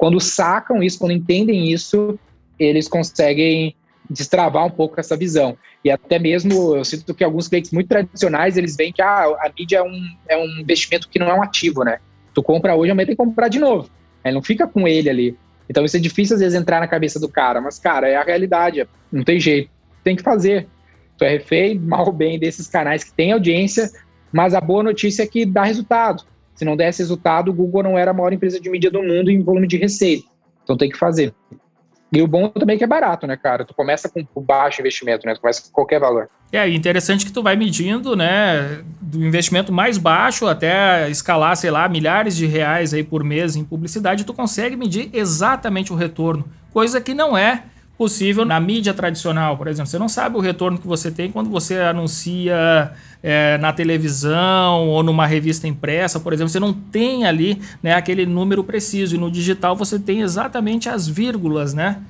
quando 0.01 0.19
sacam 0.19 0.83
isso, 0.83 0.99
quando 0.99 1.13
entendem 1.13 1.71
isso, 1.71 2.19
eles 2.59 2.89
conseguem 2.89 3.77
destravar 4.09 4.65
um 4.65 4.71
pouco 4.71 4.99
essa 4.99 5.15
visão. 5.15 5.59
E 5.85 5.91
até 5.91 6.19
mesmo, 6.19 6.75
eu 6.75 6.83
sinto 6.87 7.13
que 7.13 7.23
alguns 7.23 7.49
clientes 7.49 7.71
muito 7.71 7.89
tradicionais, 7.89 8.57
eles 8.57 8.77
veem 8.77 8.95
que 8.95 9.03
ah, 9.03 9.25
a 9.25 9.53
mídia 9.59 9.77
é 9.77 9.83
um, 9.83 10.17
é 10.27 10.39
um 10.39 10.59
investimento 10.59 11.07
que 11.07 11.19
não 11.19 11.29
é 11.29 11.35
um 11.35 11.43
ativo, 11.43 11.85
né? 11.85 11.99
Tu 12.33 12.43
compra 12.43 12.75
hoje, 12.75 12.91
amanhã 12.91 13.09
tem 13.09 13.15
que 13.15 13.23
comprar 13.23 13.49
de 13.49 13.59
novo. 13.59 13.91
Ele 14.25 14.37
não 14.37 14.43
fica 14.43 14.67
com 14.67 14.89
ele 14.89 15.11
ali. 15.11 15.37
Então 15.69 15.85
isso 15.85 15.99
é 15.99 16.01
difícil 16.01 16.37
às 16.37 16.41
vezes 16.41 16.59
entrar 16.59 16.81
na 16.81 16.89
cabeça 16.89 17.21
do 17.21 17.29
cara, 17.29 17.61
mas 17.61 17.79
cara, 17.79 18.09
é 18.09 18.17
a 18.17 18.23
realidade, 18.23 18.89
não 19.13 19.23
tem 19.23 19.39
jeito. 19.39 19.71
Tem 20.03 20.17
que 20.17 20.23
fazer. 20.23 20.67
Tu 21.19 21.27
é 21.27 21.29
refém, 21.29 21.77
mal 21.79 22.07
ou 22.07 22.13
bem, 22.13 22.39
desses 22.39 22.69
canais 22.69 23.05
que 23.05 23.13
têm 23.13 23.33
audiência, 23.33 23.91
mas 24.33 24.55
a 24.55 24.63
boa 24.63 24.83
notícia 24.83 25.25
é 25.25 25.27
que 25.27 25.45
dá 25.45 25.63
resultado. 25.63 26.25
Se 26.61 26.65
não 26.67 26.77
desse 26.77 26.99
resultado, 26.99 27.51
o 27.51 27.55
Google 27.55 27.83
não 27.83 27.97
era 27.97 28.11
a 28.11 28.15
maior 28.15 28.35
empresa 28.35 28.61
de 28.61 28.69
mídia 28.69 28.91
do 28.91 29.03
mundo 29.03 29.31
em 29.31 29.43
volume 29.43 29.67
de 29.67 29.79
receita. 29.79 30.29
Então 30.63 30.77
tem 30.77 30.91
que 30.91 30.99
fazer. 30.99 31.33
E 32.13 32.21
o 32.21 32.27
bom 32.27 32.51
também 32.51 32.75
é 32.75 32.79
que 32.79 32.85
é 32.85 32.87
barato, 32.87 33.27
né, 33.27 33.35
cara? 33.35 33.65
Tu 33.65 33.73
começa 33.73 34.11
com 34.11 34.43
baixo 34.43 34.83
investimento, 34.83 35.27
né? 35.27 35.33
Tu 35.33 35.41
começa 35.41 35.63
com 35.63 35.71
qualquer 35.73 35.99
valor. 35.99 36.29
É 36.53 36.69
interessante 36.69 37.25
que 37.25 37.33
tu 37.33 37.43
vai 37.43 37.57
medindo, 37.57 38.15
né, 38.15 38.83
do 39.01 39.25
investimento 39.25 39.73
mais 39.73 39.97
baixo 39.97 40.47
até 40.47 41.09
escalar, 41.09 41.57
sei 41.57 41.71
lá, 41.71 41.89
milhares 41.89 42.37
de 42.37 42.45
reais 42.45 42.93
aí 42.93 43.03
por 43.03 43.25
mês 43.25 43.57
em 43.57 43.65
publicidade, 43.65 44.27
tu 44.27 44.35
consegue 44.35 44.77
medir 44.77 45.09
exatamente 45.15 45.95
o 45.95 45.97
retorno, 45.97 46.45
coisa 46.75 47.01
que 47.01 47.15
não 47.15 47.39
é 47.39 47.63
possível 48.01 48.47
na 48.47 48.59
mídia 48.59 48.95
tradicional, 48.95 49.59
por 49.59 49.69
exemplo. 49.69 49.91
Você 49.91 49.99
não 49.99 50.09
sabe 50.09 50.35
o 50.35 50.41
retorno 50.41 50.79
que 50.79 50.87
você 50.87 51.11
tem 51.11 51.31
quando 51.31 51.51
você 51.51 51.77
anuncia 51.77 52.93
é, 53.23 53.59
na 53.59 53.75
televisão 53.75 54.89
ou 54.89 55.03
numa 55.03 55.27
revista 55.27 55.69
impressa, 55.69 56.19
por 56.19 56.33
exemplo. 56.33 56.49
Você 56.49 56.59
não 56.59 56.73
tem 56.73 57.27
ali 57.27 57.61
né, 57.83 57.93
aquele 57.93 58.25
número 58.25 58.65
preciso. 58.65 59.17
E 59.17 59.19
no 59.19 59.31
digital 59.31 59.77
você 59.77 59.99
tem 59.99 60.23
exatamente 60.23 60.89
as 60.89 61.07
vírgulas, 61.07 61.75
né? 61.75 62.01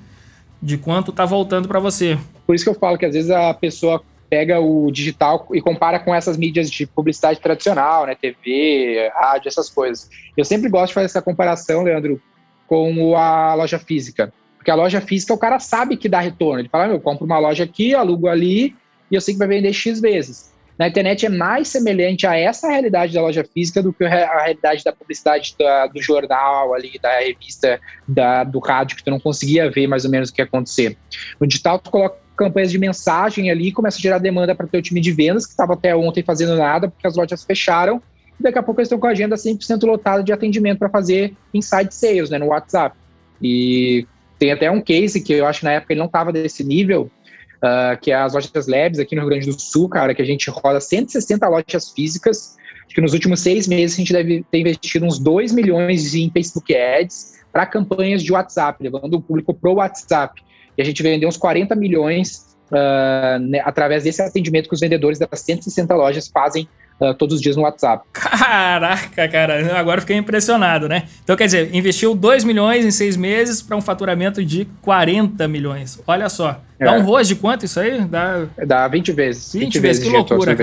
De 0.62 0.78
quanto 0.78 1.10
está 1.10 1.24
voltando 1.24 1.66
para 1.66 1.80
você. 1.80 2.16
Por 2.46 2.54
isso 2.54 2.62
que 2.62 2.70
eu 2.70 2.78
falo 2.78 2.96
que 2.96 3.06
às 3.06 3.14
vezes 3.14 3.32
a 3.32 3.52
pessoa 3.52 4.00
pega 4.28 4.60
o 4.60 4.92
digital 4.92 5.48
e 5.52 5.60
compara 5.60 5.98
com 5.98 6.14
essas 6.14 6.36
mídias 6.36 6.70
de 6.70 6.86
publicidade 6.86 7.40
tradicional, 7.40 8.06
né? 8.06 8.14
TV, 8.14 9.10
rádio, 9.12 9.48
essas 9.48 9.68
coisas. 9.68 10.08
Eu 10.36 10.44
sempre 10.44 10.70
gosto 10.70 10.90
de 10.90 10.94
fazer 10.94 11.06
essa 11.06 11.20
comparação, 11.20 11.82
Leandro, 11.82 12.22
com 12.68 13.16
a 13.16 13.54
loja 13.54 13.80
física. 13.80 14.32
Porque 14.70 14.78
a 14.78 14.84
loja 14.84 15.00
física 15.00 15.34
o 15.34 15.38
cara 15.38 15.58
sabe 15.58 15.96
que 15.96 16.08
dá 16.08 16.20
retorno. 16.20 16.60
Ele 16.60 16.68
fala, 16.68 16.86
eu 16.86 17.00
compro 17.00 17.26
uma 17.26 17.38
loja 17.40 17.64
aqui, 17.64 17.92
alugo 17.92 18.28
ali 18.28 18.76
e 19.10 19.16
eu 19.16 19.20
sei 19.20 19.34
que 19.34 19.38
vai 19.38 19.48
vender 19.48 19.72
X 19.72 20.00
vezes. 20.00 20.54
Na 20.78 20.86
internet 20.86 21.26
é 21.26 21.28
mais 21.28 21.66
semelhante 21.66 22.24
a 22.24 22.36
essa 22.36 22.68
realidade 22.68 23.12
da 23.12 23.20
loja 23.20 23.44
física 23.44 23.82
do 23.82 23.92
que 23.92 24.04
a 24.04 24.08
realidade 24.08 24.84
da 24.84 24.92
publicidade 24.92 25.56
da, 25.58 25.88
do 25.88 26.00
jornal 26.00 26.72
ali, 26.72 27.00
da 27.02 27.18
revista, 27.18 27.80
da, 28.06 28.44
do 28.44 28.60
rádio, 28.60 28.96
que 28.96 29.02
tu 29.02 29.10
não 29.10 29.18
conseguia 29.18 29.68
ver 29.68 29.88
mais 29.88 30.04
ou 30.04 30.10
menos 30.10 30.30
o 30.30 30.32
que 30.32 30.40
ia 30.40 30.44
acontecer. 30.44 30.96
No 31.40 31.48
digital, 31.48 31.80
tu 31.80 31.90
coloca 31.90 32.16
campanhas 32.36 32.70
de 32.70 32.78
mensagem 32.78 33.50
ali 33.50 33.72
começa 33.72 33.98
a 33.98 34.00
gerar 34.00 34.18
demanda 34.18 34.54
para 34.54 34.66
o 34.66 34.68
teu 34.68 34.80
time 34.80 35.00
de 35.00 35.10
vendas, 35.10 35.44
que 35.46 35.50
estava 35.50 35.74
até 35.74 35.94
ontem 35.96 36.22
fazendo 36.22 36.56
nada, 36.56 36.88
porque 36.88 37.06
as 37.06 37.16
lojas 37.16 37.42
fecharam, 37.42 38.00
e 38.38 38.42
daqui 38.42 38.58
a 38.58 38.62
pouco 38.62 38.80
eles 38.80 38.86
estão 38.86 39.00
com 39.00 39.08
a 39.08 39.10
agenda 39.10 39.34
100% 39.34 39.84
lotada 39.84 40.22
de 40.22 40.32
atendimento 40.32 40.78
para 40.78 40.88
fazer 40.88 41.36
inside 41.52 41.92
sales 41.92 42.30
né, 42.30 42.38
no 42.38 42.46
WhatsApp. 42.46 42.96
E 43.42 44.06
tem 44.40 44.50
até 44.50 44.70
um 44.70 44.80
case 44.80 45.20
que 45.20 45.34
eu 45.34 45.46
acho 45.46 45.60
que 45.60 45.66
na 45.66 45.72
época 45.72 45.92
ele 45.92 46.00
não 46.00 46.06
estava 46.06 46.32
desse 46.32 46.64
nível, 46.64 47.10
uh, 47.58 48.00
que 48.00 48.10
é 48.10 48.14
as 48.14 48.32
lojas 48.32 48.66
Labs 48.66 48.98
aqui 48.98 49.14
no 49.14 49.20
Rio 49.20 49.28
Grande 49.28 49.46
do 49.46 49.60
Sul, 49.60 49.86
cara, 49.86 50.14
que 50.14 50.22
a 50.22 50.24
gente 50.24 50.48
roda 50.48 50.80
160 50.80 51.46
lojas 51.46 51.92
físicas. 51.94 52.58
Que 52.88 53.00
nos 53.00 53.12
últimos 53.12 53.38
seis 53.38 53.68
meses 53.68 53.96
a 53.96 53.98
gente 53.98 54.12
deve 54.12 54.44
ter 54.50 54.58
investido 54.58 55.06
uns 55.06 55.20
2 55.20 55.52
milhões 55.52 56.12
em 56.12 56.28
Facebook 56.30 56.74
Ads 56.74 57.38
para 57.52 57.64
campanhas 57.64 58.20
de 58.20 58.32
WhatsApp, 58.32 58.82
levando 58.82 59.14
o 59.14 59.20
público 59.20 59.54
para 59.54 59.70
o 59.70 59.74
WhatsApp. 59.74 60.42
E 60.76 60.82
a 60.82 60.84
gente 60.84 61.00
vendeu 61.00 61.28
uns 61.28 61.36
40 61.36 61.76
milhões 61.76 62.56
uh, 62.72 63.38
né, 63.38 63.60
através 63.62 64.02
desse 64.04 64.20
atendimento 64.22 64.68
que 64.68 64.74
os 64.74 64.80
vendedores 64.80 65.20
das 65.20 65.38
160 65.38 65.94
lojas 65.94 66.26
fazem 66.26 66.68
uh, 67.00 67.14
todos 67.14 67.36
os 67.36 67.40
dias 67.40 67.56
no 67.56 67.62
WhatsApp. 67.62 68.04
Caraca, 68.12 69.28
cara, 69.28 69.78
agora 69.78 70.00
fiquei 70.00 70.16
impressionado, 70.16 70.88
né? 70.88 71.04
Então, 71.22 71.36
quer 71.36 71.46
dizer, 71.46 71.74
investiu 71.74 72.14
2 72.14 72.44
milhões 72.44 72.84
em 72.84 72.90
seis 72.90 73.16
meses 73.16 73.62
para 73.62 73.76
um 73.76 73.80
faturamento 73.80 74.44
de 74.44 74.66
40 74.82 75.48
milhões. 75.48 76.00
Olha 76.06 76.28
só. 76.28 76.60
É. 76.78 76.84
Dá 76.84 76.92
um 76.92 77.02
ROAS 77.02 77.28
de 77.28 77.36
quanto 77.36 77.64
isso 77.64 77.78
aí? 77.80 78.00
Dá, 78.02 78.46
Dá 78.66 78.88
20 78.88 79.12
vezes. 79.12 79.52
20, 79.52 79.64
20 79.64 79.78
vezes, 79.80 80.04
que 80.04 80.10
loucura, 80.10 80.56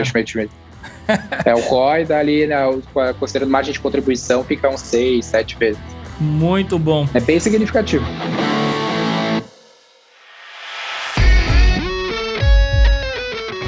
é, 1.45 1.55
o 1.55 1.59
ROI 1.59 2.05
dali, 2.05 2.47
né, 2.47 2.57
considerando 3.19 3.49
margem 3.49 3.73
de 3.73 3.79
contribuição, 3.79 4.43
fica 4.43 4.69
uns 4.69 4.81
6, 4.81 5.25
7 5.25 5.57
vezes. 5.57 5.81
Muito 6.19 6.77
bom. 6.77 7.07
É 7.13 7.19
bem 7.19 7.39
significativo. 7.39 8.05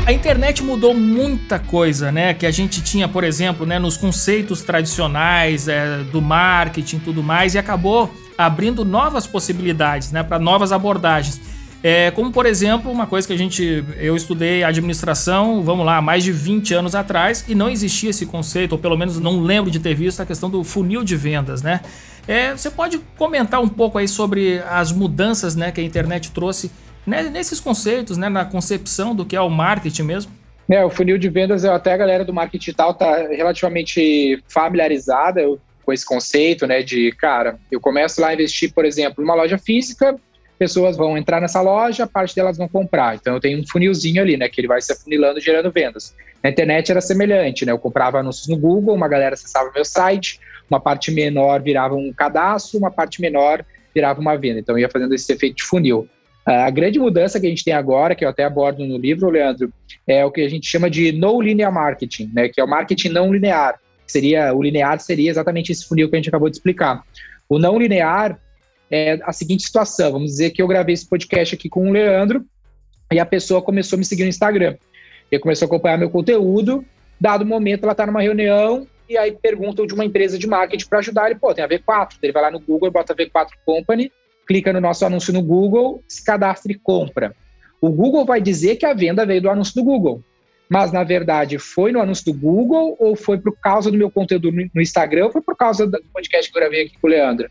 A 0.09 0.11
internet 0.11 0.63
mudou 0.63 0.91
muita 0.95 1.59
coisa, 1.59 2.11
né? 2.11 2.33
Que 2.33 2.47
a 2.47 2.51
gente 2.51 2.81
tinha, 2.81 3.07
por 3.07 3.23
exemplo, 3.23 3.63
né, 3.63 3.77
nos 3.77 3.95
conceitos 3.95 4.63
tradicionais 4.63 5.67
é, 5.67 5.99
do 6.11 6.19
marketing 6.19 6.95
e 6.95 6.99
tudo 7.01 7.21
mais, 7.21 7.53
e 7.53 7.59
acabou 7.59 8.11
abrindo 8.35 8.83
novas 8.83 9.27
possibilidades, 9.27 10.11
né, 10.11 10.23
para 10.23 10.39
novas 10.39 10.71
abordagens. 10.71 11.39
É, 11.83 12.09
como, 12.09 12.31
por 12.31 12.47
exemplo, 12.47 12.91
uma 12.91 13.05
coisa 13.05 13.27
que 13.27 13.33
a 13.33 13.37
gente. 13.37 13.85
Eu 13.97 14.15
estudei 14.15 14.63
administração, 14.63 15.61
vamos 15.61 15.85
lá, 15.85 16.01
mais 16.01 16.23
de 16.23 16.31
20 16.31 16.73
anos 16.73 16.95
atrás, 16.95 17.45
e 17.47 17.53
não 17.53 17.69
existia 17.69 18.09
esse 18.09 18.25
conceito, 18.25 18.71
ou 18.71 18.79
pelo 18.79 18.97
menos 18.97 19.19
não 19.19 19.39
lembro 19.39 19.69
de 19.69 19.79
ter 19.79 19.93
visto 19.93 20.21
a 20.21 20.25
questão 20.25 20.49
do 20.49 20.63
funil 20.63 21.03
de 21.03 21.15
vendas, 21.15 21.61
né? 21.61 21.81
É, 22.27 22.51
você 22.51 22.71
pode 22.71 22.99
comentar 23.15 23.61
um 23.61 23.69
pouco 23.69 23.99
aí 23.99 24.07
sobre 24.07 24.59
as 24.69 24.91
mudanças 24.91 25.55
né, 25.55 25.71
que 25.71 25.79
a 25.81 25.83
internet 25.83 26.31
trouxe 26.31 26.71
nesses 27.05 27.59
conceitos, 27.59 28.17
né, 28.17 28.29
na 28.29 28.45
concepção 28.45 29.15
do 29.15 29.25
que 29.25 29.35
é 29.35 29.41
o 29.41 29.49
marketing 29.49 30.03
mesmo? 30.03 30.31
É, 30.69 30.85
o 30.85 30.89
funil 30.89 31.17
de 31.17 31.29
vendas, 31.29 31.65
até 31.65 31.93
a 31.93 31.97
galera 31.97 32.23
do 32.23 32.33
marketing 32.33 32.59
digital 32.59 32.91
está 32.91 33.27
relativamente 33.27 34.43
familiarizada 34.47 35.41
com 35.83 35.91
esse 35.91 36.05
conceito, 36.05 36.67
né, 36.67 36.83
de, 36.83 37.11
cara, 37.13 37.57
eu 37.71 37.81
começo 37.81 38.21
lá 38.21 38.27
a 38.27 38.33
investir, 38.35 38.71
por 38.71 38.85
exemplo, 38.85 39.23
numa 39.23 39.33
loja 39.33 39.57
física, 39.57 40.15
pessoas 40.59 40.95
vão 40.95 41.17
entrar 41.17 41.41
nessa 41.41 41.61
loja, 41.61 42.05
parte 42.05 42.35
delas 42.35 42.57
vão 42.57 42.67
comprar. 42.67 43.15
Então 43.15 43.33
eu 43.33 43.39
tenho 43.39 43.59
um 43.59 43.65
funilzinho 43.65 44.21
ali, 44.21 44.37
né, 44.37 44.47
que 44.47 44.61
ele 44.61 44.67
vai 44.67 44.79
se 44.81 44.91
afunilando, 44.91 45.39
gerando 45.39 45.71
vendas. 45.71 46.13
Na 46.43 46.51
internet 46.51 46.91
era 46.91 47.01
semelhante, 47.01 47.65
né, 47.65 47.71
eu 47.71 47.79
comprava 47.79 48.19
anúncios 48.19 48.47
no 48.47 48.57
Google, 48.57 48.93
uma 48.93 49.07
galera 49.07 49.33
acessava 49.33 49.71
meu 49.73 49.83
site, 49.83 50.39
uma 50.69 50.79
parte 50.79 51.09
menor 51.09 51.63
virava 51.63 51.95
um 51.95 52.13
cadastro, 52.13 52.77
uma 52.77 52.91
parte 52.91 53.19
menor 53.19 53.65
virava 53.95 54.21
uma 54.21 54.37
venda. 54.37 54.59
Então 54.59 54.77
ia 54.77 54.89
fazendo 54.89 55.15
esse 55.15 55.31
efeito 55.33 55.55
de 55.55 55.63
funil. 55.63 56.07
A 56.49 56.71
grande 56.71 56.97
mudança 56.97 57.39
que 57.39 57.45
a 57.45 57.49
gente 57.49 57.63
tem 57.63 57.75
agora, 57.75 58.15
que 58.15 58.25
eu 58.25 58.29
até 58.29 58.43
abordo 58.43 58.83
no 58.83 58.97
livro, 58.97 59.29
Leandro, 59.29 59.71
é 60.07 60.25
o 60.25 60.31
que 60.31 60.41
a 60.41 60.49
gente 60.49 60.65
chama 60.65 60.89
de 60.89 61.11
no 61.11 61.39
linear 61.39 61.71
marketing, 61.71 62.31
né, 62.33 62.49
que 62.49 62.59
é 62.59 62.63
o 62.63 62.67
marketing 62.67 63.09
não 63.09 63.31
linear. 63.31 63.79
Seria 64.07 64.51
o 64.51 64.63
linear 64.63 64.99
seria 64.99 65.29
exatamente 65.29 65.71
esse 65.71 65.87
funil 65.87 66.09
que 66.09 66.15
a 66.15 66.17
gente 66.17 66.29
acabou 66.29 66.49
de 66.49 66.55
explicar. 66.55 67.03
O 67.47 67.59
não 67.59 67.77
linear 67.77 68.39
é 68.89 69.19
a 69.21 69.31
seguinte 69.31 69.61
situação, 69.61 70.13
vamos 70.13 70.31
dizer 70.31 70.49
que 70.49 70.59
eu 70.59 70.67
gravei 70.67 70.95
esse 70.95 71.07
podcast 71.07 71.53
aqui 71.53 71.69
com 71.69 71.87
o 71.87 71.91
Leandro 71.91 72.43
e 73.11 73.19
a 73.19 73.25
pessoa 73.27 73.61
começou 73.61 73.97
a 73.97 73.99
me 73.99 74.05
seguir 74.05 74.23
no 74.23 74.29
Instagram. 74.29 74.75
E 75.31 75.37
começou 75.37 75.67
a 75.67 75.67
acompanhar 75.67 75.99
meu 75.99 76.09
conteúdo, 76.09 76.83
dado 77.21 77.45
momento 77.45 77.83
ela 77.83 77.91
está 77.91 78.07
numa 78.07 78.23
reunião 78.23 78.87
e 79.07 79.15
aí 79.15 79.31
perguntam 79.31 79.85
de 79.85 79.93
uma 79.93 80.03
empresa 80.03 80.39
de 80.39 80.47
marketing 80.47 80.87
para 80.87 80.97
ajudar 80.97 81.29
ele, 81.29 81.39
pô, 81.39 81.53
tem 81.53 81.63
a 81.63 81.69
V4, 81.69 82.13
ele 82.23 82.33
vai 82.33 82.41
lá 82.41 82.49
no 82.49 82.59
Google 82.59 82.87
e 82.87 82.91
bota 82.91 83.13
V4 83.13 83.49
Company 83.63 84.11
clica 84.49 84.73
no 84.73 84.81
nosso 84.81 85.05
anúncio 85.05 85.31
no 85.31 85.43
Google, 85.43 86.03
se 86.07 86.25
cadastra 86.25 86.71
e 86.71 86.75
compra. 86.75 87.35
O 87.79 87.91
Google 87.91 88.25
vai 88.25 88.41
dizer 88.41 88.77
que 88.77 88.85
a 88.85 88.95
venda 88.95 89.23
veio 89.23 89.43
do 89.43 89.49
anúncio 89.49 89.75
do 89.75 89.83
Google. 89.83 90.23
Mas, 90.67 90.91
na 90.91 91.03
verdade, 91.03 91.59
foi 91.59 91.91
no 91.91 92.01
anúncio 92.01 92.25
do 92.25 92.33
Google 92.33 92.97
ou 92.99 93.15
foi 93.15 93.37
por 93.37 93.55
causa 93.59 93.91
do 93.91 93.97
meu 93.97 94.09
conteúdo 94.09 94.51
no 94.51 94.81
Instagram 94.81 95.25
ou 95.25 95.31
foi 95.31 95.41
por 95.41 95.55
causa 95.55 95.85
do 95.85 96.03
podcast 96.11 96.51
que 96.51 96.57
eu 96.57 96.61
gravei 96.61 96.85
aqui 96.85 96.97
com 96.99 97.07
o 97.07 97.09
Leandro? 97.11 97.47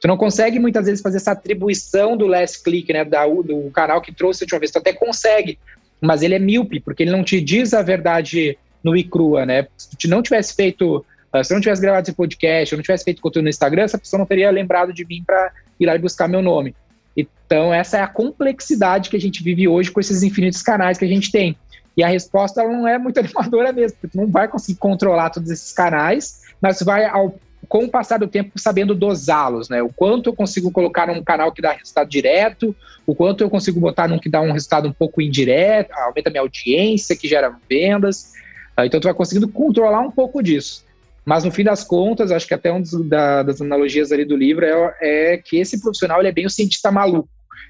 Tu 0.00 0.08
não 0.08 0.16
consegue 0.16 0.58
muitas 0.58 0.86
vezes 0.86 1.00
fazer 1.00 1.18
essa 1.18 1.32
atribuição 1.32 2.16
do 2.16 2.26
last 2.26 2.64
click, 2.64 2.92
né, 2.92 3.04
da, 3.04 3.26
do 3.26 3.70
canal 3.70 4.00
que 4.00 4.12
trouxe 4.12 4.42
a 4.42 4.44
última 4.44 4.58
vez. 4.58 4.72
Tu 4.72 4.78
até 4.78 4.92
consegue, 4.92 5.56
mas 6.00 6.20
ele 6.20 6.34
é 6.34 6.38
míope, 6.40 6.80
porque 6.80 7.04
ele 7.04 7.12
não 7.12 7.22
te 7.22 7.40
diz 7.40 7.72
a 7.72 7.82
verdade 7.82 8.58
no 8.82 8.96
e 8.96 9.04
crua, 9.04 9.46
né? 9.46 9.68
Se 9.76 9.96
tu 9.96 10.08
não 10.08 10.22
tivesse 10.22 10.54
feito, 10.54 11.04
uh, 11.34 11.44
se 11.44 11.52
eu 11.52 11.56
não 11.56 11.60
tivesse 11.60 11.82
gravado 11.82 12.06
esse 12.06 12.16
podcast, 12.16 12.72
eu 12.72 12.76
não 12.76 12.82
tivesse 12.82 13.04
feito 13.04 13.22
conteúdo 13.22 13.44
no 13.44 13.50
Instagram, 13.50 13.82
essa 13.82 13.98
pessoa 13.98 14.18
não 14.18 14.26
teria 14.26 14.50
lembrado 14.50 14.92
de 14.92 15.04
mim 15.04 15.22
para 15.26 15.52
ir 15.78 15.86
lá 15.86 15.94
e 15.94 15.98
buscar 15.98 16.28
meu 16.28 16.42
nome. 16.42 16.74
Então, 17.16 17.74
essa 17.74 17.98
é 17.98 18.02
a 18.02 18.06
complexidade 18.06 19.10
que 19.10 19.16
a 19.16 19.20
gente 19.20 19.42
vive 19.42 19.66
hoje 19.66 19.90
com 19.90 20.00
esses 20.00 20.22
infinitos 20.22 20.62
canais 20.62 20.96
que 20.96 21.04
a 21.04 21.08
gente 21.08 21.32
tem. 21.32 21.56
E 21.96 22.02
a 22.02 22.08
resposta 22.08 22.62
não 22.62 22.86
é 22.86 22.98
muito 22.98 23.18
animadora 23.20 23.72
mesmo, 23.72 23.98
porque 24.00 24.16
tu 24.16 24.20
não 24.20 24.30
vai 24.30 24.48
conseguir 24.48 24.78
controlar 24.78 25.30
todos 25.30 25.50
esses 25.50 25.72
canais, 25.72 26.42
mas 26.60 26.80
vai, 26.80 27.04
ao, 27.04 27.34
com 27.68 27.84
o 27.84 27.90
passar 27.90 28.18
do 28.18 28.28
tempo, 28.28 28.58
sabendo 28.58 28.94
dosá-los, 28.94 29.68
né? 29.68 29.82
O 29.82 29.88
quanto 29.88 30.30
eu 30.30 30.34
consigo 30.34 30.70
colocar 30.70 31.06
num 31.06 31.22
canal 31.22 31.52
que 31.52 31.60
dá 31.60 31.72
resultado 31.72 32.08
direto, 32.08 32.74
o 33.06 33.14
quanto 33.14 33.42
eu 33.42 33.50
consigo 33.50 33.80
botar 33.80 34.08
num 34.08 34.18
que 34.18 34.28
dá 34.28 34.40
um 34.40 34.52
resultado 34.52 34.88
um 34.88 34.92
pouco 34.92 35.20
indireto, 35.20 35.92
aumenta 35.92 36.30
minha 36.30 36.42
audiência, 36.42 37.16
que 37.16 37.28
gera 37.28 37.54
vendas. 37.68 38.32
Tá? 38.76 38.86
Então, 38.86 39.00
tu 39.00 39.04
vai 39.04 39.14
conseguindo 39.14 39.48
controlar 39.48 40.00
um 40.00 40.10
pouco 40.10 40.42
disso. 40.42 40.84
Mas 41.24 41.44
no 41.44 41.50
fim 41.50 41.64
das 41.64 41.84
contas, 41.84 42.30
acho 42.30 42.46
que 42.46 42.54
até 42.54 42.70
uma 42.72 42.82
da, 43.04 43.42
das 43.42 43.60
analogias 43.60 44.10
ali 44.10 44.24
do 44.24 44.36
livro 44.36 44.64
é, 44.64 44.94
é, 45.00 45.36
que 45.36 45.58
esse 45.58 45.80
profissional 45.80 46.20
ele 46.20 46.28
é 46.28 46.32
bem 46.32 46.46
o 46.46 46.50
cientista 46.50 46.90
maluco. 46.90 47.28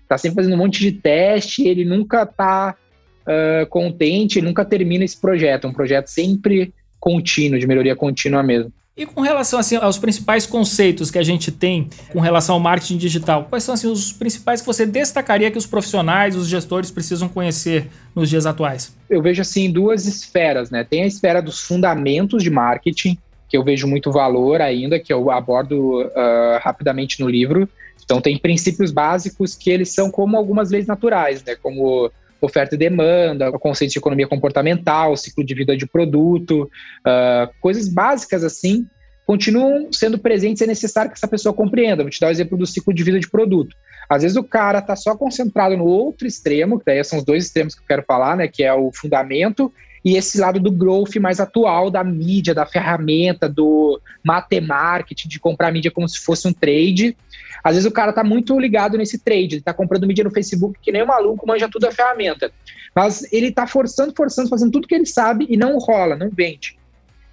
Tá 0.08 0.16
sempre 0.18 0.36
fazendo 0.36 0.54
um 0.54 0.58
monte 0.58 0.80
de 0.80 0.92
teste, 0.92 1.66
ele 1.66 1.84
nunca 1.84 2.26
tá 2.26 2.74
uh, 3.22 3.66
contente, 3.66 4.40
nunca 4.40 4.64
termina 4.64 5.04
esse 5.04 5.20
projeto. 5.20 5.66
É 5.66 5.70
um 5.70 5.72
projeto 5.72 6.08
sempre 6.08 6.72
contínuo, 6.98 7.58
de 7.58 7.66
melhoria 7.66 7.96
contínua 7.96 8.42
mesmo. 8.42 8.72
E 8.96 9.06
com 9.06 9.22
relação 9.22 9.58
assim, 9.58 9.76
aos 9.76 9.96
principais 9.96 10.44
conceitos 10.44 11.10
que 11.10 11.18
a 11.18 11.22
gente 11.22 11.50
tem 11.50 11.88
com 12.12 12.20
relação 12.20 12.56
ao 12.56 12.60
marketing 12.60 12.98
digital, 12.98 13.46
quais 13.48 13.64
são 13.64 13.72
assim, 13.72 13.86
os 13.86 14.12
principais 14.12 14.60
que 14.60 14.66
você 14.66 14.84
destacaria 14.84 15.50
que 15.50 15.56
os 15.56 15.64
profissionais, 15.64 16.36
os 16.36 16.46
gestores 16.48 16.90
precisam 16.90 17.28
conhecer 17.28 17.88
nos 18.14 18.28
dias 18.28 18.44
atuais? 18.44 18.94
Eu 19.08 19.22
vejo 19.22 19.40
assim 19.40 19.70
duas 19.70 20.06
esferas, 20.06 20.70
né? 20.70 20.84
Tem 20.84 21.04
a 21.04 21.06
esfera 21.06 21.40
dos 21.40 21.60
fundamentos 21.60 22.42
de 22.42 22.50
marketing, 22.50 23.16
que 23.50 23.56
eu 23.56 23.64
vejo 23.64 23.88
muito 23.88 24.12
valor 24.12 24.62
ainda, 24.62 25.00
que 25.00 25.12
eu 25.12 25.28
abordo 25.28 26.02
uh, 26.02 26.58
rapidamente 26.60 27.20
no 27.20 27.28
livro. 27.28 27.68
Então 28.04 28.20
tem 28.20 28.38
princípios 28.38 28.92
básicos 28.92 29.56
que 29.56 29.70
eles 29.70 29.92
são 29.92 30.08
como 30.08 30.36
algumas 30.36 30.70
leis 30.70 30.86
naturais, 30.86 31.42
né? 31.44 31.56
Como 31.60 32.10
oferta 32.40 32.76
e 32.76 32.78
demanda, 32.78 33.50
o 33.50 33.58
conceito 33.58 33.90
de 33.90 33.98
economia 33.98 34.26
comportamental, 34.26 35.16
ciclo 35.16 35.44
de 35.44 35.54
vida 35.54 35.76
de 35.76 35.86
produto, 35.86 36.70
uh, 37.00 37.52
coisas 37.60 37.88
básicas 37.88 38.44
assim, 38.44 38.86
continuam 39.26 39.92
sendo 39.92 40.18
presentes 40.18 40.62
é 40.62 40.66
necessário 40.66 41.10
que 41.10 41.18
essa 41.18 41.28
pessoa 41.28 41.52
compreenda. 41.52 42.04
Vou 42.04 42.10
te 42.10 42.20
dar 42.20 42.28
o 42.28 42.30
exemplo 42.30 42.56
do 42.56 42.66
ciclo 42.66 42.94
de 42.94 43.02
vida 43.02 43.18
de 43.18 43.28
produto. 43.28 43.76
Às 44.08 44.22
vezes 44.22 44.36
o 44.36 44.44
cara 44.44 44.78
está 44.78 44.94
só 44.94 45.16
concentrado 45.16 45.76
no 45.76 45.84
outro 45.84 46.26
extremo, 46.26 46.78
que 46.78 46.84
daí 46.84 47.02
são 47.04 47.18
os 47.18 47.24
dois 47.24 47.46
extremos 47.46 47.74
que 47.74 47.82
eu 47.82 47.86
quero 47.86 48.04
falar, 48.04 48.36
né, 48.36 48.48
que 48.48 48.62
é 48.62 48.72
o 48.72 48.90
fundamento 48.92 49.72
e 50.04 50.16
esse 50.16 50.40
lado 50.40 50.58
do 50.58 50.70
growth 50.70 51.16
mais 51.16 51.40
atual 51.40 51.90
da 51.90 52.02
mídia, 52.02 52.54
da 52.54 52.64
ferramenta, 52.64 53.48
do 53.48 54.00
marketing, 54.24 55.28
de 55.28 55.38
comprar 55.38 55.70
mídia 55.70 55.90
como 55.90 56.08
se 56.08 56.18
fosse 56.20 56.48
um 56.48 56.52
trade. 56.52 57.16
Às 57.62 57.74
vezes 57.74 57.90
o 57.90 57.92
cara 57.92 58.12
tá 58.12 58.24
muito 58.24 58.58
ligado 58.58 58.96
nesse 58.96 59.18
trade, 59.18 59.56
ele 59.56 59.62
tá 59.62 59.74
comprando 59.74 60.06
mídia 60.06 60.24
no 60.24 60.30
Facebook 60.30 60.78
que 60.80 60.90
nem 60.90 61.02
um 61.02 61.06
maluco, 61.06 61.46
manja 61.46 61.68
tudo 61.68 61.86
a 61.86 61.92
ferramenta. 61.92 62.50
Mas 62.94 63.30
ele 63.32 63.52
tá 63.52 63.66
forçando, 63.66 64.14
forçando, 64.16 64.48
fazendo 64.48 64.72
tudo 64.72 64.88
que 64.88 64.94
ele 64.94 65.06
sabe 65.06 65.46
e 65.48 65.56
não 65.56 65.76
rola, 65.78 66.16
não 66.16 66.30
vende. 66.30 66.78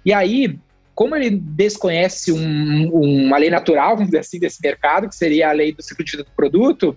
E 0.04 0.12
aí, 0.12 0.58
como 0.94 1.16
ele 1.16 1.30
desconhece 1.30 2.30
um, 2.30 2.90
uma 2.92 3.38
lei 3.38 3.48
natural, 3.48 3.90
vamos 3.94 4.06
dizer 4.06 4.18
assim, 4.18 4.38
desse 4.38 4.60
mercado, 4.62 5.08
que 5.08 5.14
seria 5.16 5.48
a 5.48 5.52
lei 5.52 5.72
do 5.72 5.82
ciclo 5.82 6.04
de 6.04 6.12
vida 6.12 6.24
do 6.24 6.30
produto, 6.32 6.96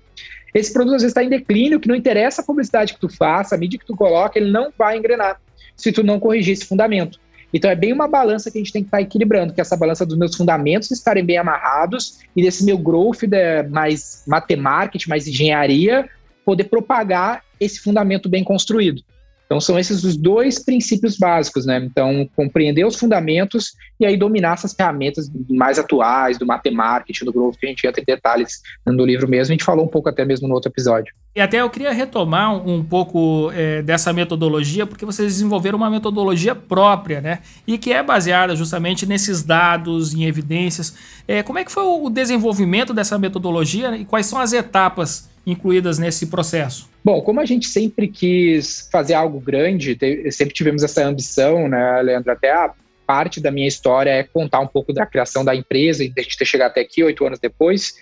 esse 0.54 0.74
produto 0.74 0.96
às 0.96 1.02
vezes 1.02 1.12
está 1.12 1.24
em 1.24 1.30
declínio, 1.30 1.80
que 1.80 1.88
não 1.88 1.96
interessa 1.96 2.42
a 2.42 2.46
publicidade 2.46 2.94
que 2.94 3.00
tu 3.00 3.08
faça, 3.08 3.56
a 3.56 3.58
mídia 3.58 3.80
que 3.80 3.86
tu 3.86 3.96
coloca, 3.96 4.38
ele 4.38 4.52
não 4.52 4.72
vai 4.78 4.98
engrenar 4.98 5.40
se 5.82 5.92
tu 5.92 6.04
não 6.04 6.20
corrigir 6.20 6.54
esse 6.54 6.66
fundamento. 6.66 7.20
Então 7.54 7.70
é 7.70 7.76
bem 7.76 7.92
uma 7.92 8.08
balança 8.08 8.50
que 8.50 8.58
a 8.58 8.62
gente 8.62 8.72
tem 8.72 8.82
que 8.82 8.88
estar 8.88 8.98
tá 8.98 9.02
equilibrando, 9.02 9.54
que 9.54 9.60
é 9.60 9.64
essa 9.64 9.76
balança 9.76 10.06
dos 10.06 10.18
meus 10.18 10.36
fundamentos 10.36 10.90
estarem 10.92 11.26
bem 11.26 11.38
amarrados 11.38 12.20
e 12.36 12.42
desse 12.42 12.64
meu 12.64 12.78
growth 12.78 13.24
mais 13.70 14.24
matemática, 14.28 15.10
mais 15.10 15.28
engenharia, 15.28 16.10
poder 16.46 16.66
propagar 16.66 17.44
esse 17.60 17.80
fundamento 17.80 18.30
bem 18.30 18.44
construído. 18.44 19.02
Então 19.46 19.60
são 19.60 19.78
esses 19.78 20.06
os 20.06 20.16
dois 20.16 20.64
princípios 20.64 21.18
básicos, 21.18 21.66
né? 21.66 21.78
Então 21.84 22.26
compreender 22.38 22.86
os 22.86 22.96
fundamentos 22.96 23.74
e 24.00 24.06
aí 24.06 24.16
dominar 24.16 24.54
essas 24.54 24.74
ferramentas 24.74 25.30
mais 25.50 25.78
atuais 25.78 26.38
do 26.38 26.46
matemática, 26.46 27.26
do 27.26 27.34
growth 27.34 27.58
que 27.60 27.66
a 27.66 27.70
gente 27.70 27.84
ia 27.84 27.92
ter 27.92 28.06
detalhes 28.06 28.62
no 28.86 29.06
livro 29.06 29.28
mesmo. 29.28 29.52
A 29.52 29.56
gente 29.56 29.66
falou 29.66 29.84
um 29.84 29.90
pouco 29.90 30.08
até 30.08 30.24
mesmo 30.24 30.48
no 30.48 30.54
outro 30.54 30.72
episódio. 30.72 31.14
E 31.34 31.40
até 31.40 31.62
eu 31.62 31.70
queria 31.70 31.94
retomar 31.94 32.54
um 32.68 32.84
pouco 32.84 33.52
é, 33.54 33.82
dessa 33.82 34.12
metodologia, 34.12 34.86
porque 34.86 35.06
vocês 35.06 35.30
desenvolveram 35.30 35.78
uma 35.78 35.90
metodologia 35.90 36.54
própria, 36.54 37.22
né? 37.22 37.40
E 37.66 37.78
que 37.78 37.94
é 37.94 38.04
baseada 38.04 38.54
justamente 38.54 39.06
nesses 39.06 39.42
dados, 39.42 40.14
em 40.14 40.26
evidências. 40.26 40.94
É, 41.26 41.42
como 41.42 41.58
é 41.58 41.64
que 41.64 41.72
foi 41.72 41.84
o 41.84 42.10
desenvolvimento 42.10 42.94
dessa 42.94 43.18
metodologia 43.18 43.96
e 43.96 44.04
quais 44.04 44.26
são 44.26 44.40
as 44.40 44.52
etapas 44.52 45.30
incluídas 45.48 45.98
nesse 45.98 46.28
processo? 46.28 46.90
Bom, 47.04 47.22
como 47.22 47.40
a 47.40 47.46
gente 47.46 47.66
sempre 47.66 48.10
quis 48.10 48.90
fazer 48.92 49.14
algo 49.14 49.40
grande, 49.40 49.98
sempre 50.32 50.54
tivemos 50.54 50.84
essa 50.84 51.06
ambição, 51.06 51.70
né, 51.70 52.02
Leandro? 52.02 52.30
Até 52.30 52.52
a 52.52 52.72
parte 53.08 53.40
da 53.40 53.52
minha 53.52 53.68
história 53.70 54.10
é 54.10 54.24
contar 54.24 54.60
um 54.60 54.68
pouco 54.68 54.92
da 54.92 55.06
criação 55.06 55.46
da 55.46 55.56
empresa 55.56 56.04
e 56.04 56.10
de 56.10 56.20
a 56.20 56.24
gente 56.24 56.38
ter 56.38 56.46
chegado 56.46 56.72
até 56.72 56.82
aqui 56.82 57.02
oito 57.04 57.26
anos 57.26 57.40
depois. 57.40 57.96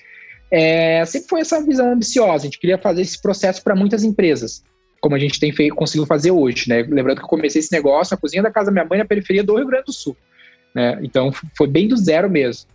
É, 0.51 1.05
sempre 1.05 1.29
foi 1.29 1.41
essa 1.41 1.63
visão 1.63 1.91
ambiciosa. 1.91 2.43
A 2.43 2.45
gente 2.45 2.59
queria 2.59 2.77
fazer 2.77 3.01
esse 3.01 3.21
processo 3.21 3.63
para 3.63 3.75
muitas 3.75 4.03
empresas, 4.03 4.63
como 4.99 5.15
a 5.15 5.19
gente 5.19 5.39
tem 5.39 5.51
feito, 5.51 5.75
conseguiu 5.75 6.05
fazer 6.05 6.31
hoje, 6.31 6.67
né? 6.67 6.81
Lembrando 6.81 7.17
que 7.17 7.23
eu 7.23 7.29
comecei 7.29 7.59
esse 7.59 7.71
negócio 7.71 8.13
na 8.13 8.19
cozinha 8.19 8.43
da 8.43 8.51
casa 8.51 8.67
da 8.67 8.71
minha 8.71 8.85
mãe 8.85 8.99
na 8.99 9.05
periferia 9.05 9.43
do 9.43 9.55
Rio 9.55 9.67
Grande 9.67 9.85
do 9.85 9.93
Sul, 9.93 10.17
né? 10.73 10.99
Então 11.01 11.31
foi 11.55 11.67
bem 11.67 11.87
do 11.87 11.95
zero 11.95 12.29
mesmo. 12.29 12.67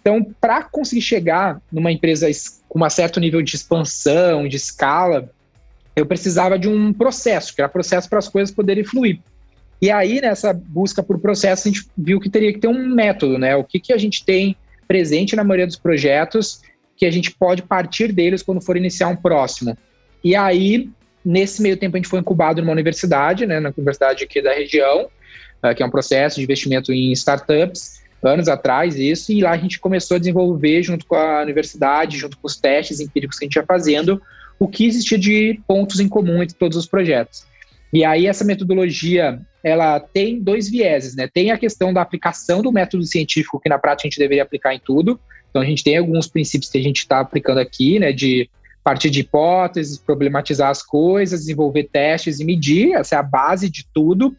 Então, 0.00 0.24
para 0.40 0.62
conseguir 0.62 1.02
chegar 1.02 1.60
numa 1.72 1.90
empresa 1.90 2.28
com 2.68 2.84
um 2.84 2.90
certo 2.90 3.18
nível 3.18 3.42
de 3.42 3.56
expansão, 3.56 4.46
de 4.46 4.56
escala, 4.56 5.28
eu 5.96 6.06
precisava 6.06 6.56
de 6.56 6.68
um 6.68 6.92
processo, 6.92 7.52
que 7.52 7.60
era 7.60 7.68
processo 7.68 8.08
para 8.08 8.20
as 8.20 8.28
coisas 8.28 8.54
poderem 8.54 8.84
fluir. 8.84 9.18
E 9.82 9.90
aí, 9.90 10.20
nessa 10.20 10.52
busca 10.52 11.02
por 11.02 11.18
processo, 11.18 11.66
a 11.66 11.72
gente 11.72 11.88
viu 11.98 12.20
que 12.20 12.30
teria 12.30 12.52
que 12.52 12.60
ter 12.60 12.68
um 12.68 12.88
método, 12.88 13.36
né? 13.36 13.56
O 13.56 13.64
que, 13.64 13.80
que 13.80 13.92
a 13.92 13.98
gente 13.98 14.24
tem 14.24 14.56
presente 14.86 15.34
na 15.34 15.42
maioria 15.42 15.66
dos 15.66 15.76
projetos 15.76 16.62
que 16.96 17.06
a 17.06 17.10
gente 17.10 17.30
pode 17.30 17.62
partir 17.62 18.12
deles 18.12 18.42
quando 18.42 18.62
for 18.62 18.76
iniciar 18.76 19.08
um 19.08 19.16
próximo. 19.16 19.76
E 20.24 20.34
aí, 20.34 20.88
nesse 21.24 21.60
meio 21.60 21.76
tempo, 21.76 21.96
a 21.96 21.98
gente 21.98 22.08
foi 22.08 22.20
incubado 22.20 22.60
numa 22.60 22.72
universidade, 22.72 23.46
né? 23.46 23.60
Na 23.60 23.72
universidade 23.76 24.24
aqui 24.24 24.40
da 24.40 24.52
região, 24.52 25.08
uh, 25.62 25.74
que 25.74 25.82
é 25.82 25.86
um 25.86 25.90
processo 25.90 26.36
de 26.36 26.42
investimento 26.42 26.92
em 26.92 27.12
startups, 27.12 28.02
anos 28.22 28.48
atrás 28.48 28.98
isso, 28.98 29.30
e 29.30 29.40
lá 29.40 29.50
a 29.50 29.58
gente 29.58 29.78
começou 29.78 30.16
a 30.16 30.18
desenvolver, 30.18 30.82
junto 30.82 31.06
com 31.06 31.14
a 31.14 31.42
universidade, 31.42 32.18
junto 32.18 32.38
com 32.38 32.46
os 32.46 32.56
testes 32.56 32.98
empíricos 32.98 33.38
que 33.38 33.44
a 33.44 33.46
gente 33.46 33.56
ia 33.56 33.64
fazendo, 33.64 34.20
o 34.58 34.66
que 34.66 34.86
existia 34.86 35.18
de 35.18 35.60
pontos 35.66 36.00
em 36.00 36.08
comum 36.08 36.42
entre 36.42 36.56
todos 36.56 36.76
os 36.76 36.86
projetos. 36.86 37.44
E 37.92 38.04
aí 38.04 38.26
essa 38.26 38.44
metodologia, 38.44 39.40
ela 39.62 40.00
tem 40.00 40.40
dois 40.40 40.68
vieses, 40.68 41.14
né? 41.14 41.28
Tem 41.32 41.50
a 41.50 41.58
questão 41.58 41.92
da 41.92 42.02
aplicação 42.02 42.62
do 42.62 42.72
método 42.72 43.04
científico, 43.04 43.60
que 43.60 43.68
na 43.68 43.78
prática 43.78 44.06
a 44.06 44.10
gente 44.10 44.18
deveria 44.18 44.42
aplicar 44.42 44.74
em 44.74 44.80
tudo. 44.80 45.20
Então 45.56 45.62
a 45.62 45.66
gente 45.66 45.82
tem 45.82 45.96
alguns 45.96 46.26
princípios 46.26 46.70
que 46.70 46.76
a 46.76 46.82
gente 46.82 46.98
está 46.98 47.18
aplicando 47.18 47.58
aqui, 47.58 47.98
né? 47.98 48.12
De 48.12 48.50
partir 48.84 49.08
de 49.08 49.20
hipóteses, 49.20 49.96
problematizar 49.96 50.68
as 50.68 50.82
coisas, 50.82 51.40
desenvolver 51.40 51.84
testes 51.84 52.40
e 52.40 52.44
medir, 52.44 52.92
essa 52.92 53.16
é 53.16 53.18
a 53.18 53.22
base 53.22 53.70
de 53.70 53.86
tudo. 53.94 54.36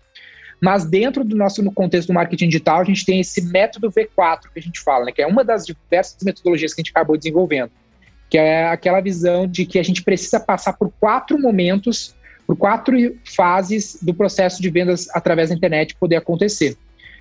Mas 0.61 0.85
dentro 0.85 1.23
do 1.23 1.35
nosso 1.35 1.63
no 1.63 1.71
contexto 1.71 2.09
do 2.09 2.13
marketing 2.13 2.49
digital, 2.49 2.81
a 2.81 2.83
gente 2.83 3.03
tem 3.03 3.19
esse 3.19 3.41
método 3.41 3.89
V4 3.89 4.41
que 4.53 4.59
a 4.59 4.61
gente 4.61 4.79
fala, 4.79 5.05
né? 5.05 5.11
Que 5.11 5.23
é 5.23 5.27
uma 5.27 5.43
das 5.43 5.65
diversas 5.65 6.21
metodologias 6.21 6.71
que 6.71 6.81
a 6.81 6.83
gente 6.83 6.91
acabou 6.91 7.17
desenvolvendo 7.17 7.71
que 8.29 8.37
é 8.37 8.67
aquela 8.67 8.99
visão 8.99 9.47
de 9.47 9.65
que 9.65 9.79
a 9.79 9.83
gente 9.83 10.03
precisa 10.03 10.39
passar 10.39 10.73
por 10.73 10.91
quatro 10.99 11.39
momentos, 11.39 12.13
por 12.45 12.57
quatro 12.57 12.95
fases 13.23 13.97
do 14.01 14.13
processo 14.13 14.61
de 14.61 14.69
vendas 14.69 15.07
através 15.13 15.49
da 15.49 15.55
internet 15.55 15.95
poder 15.95 16.17
acontecer, 16.17 16.77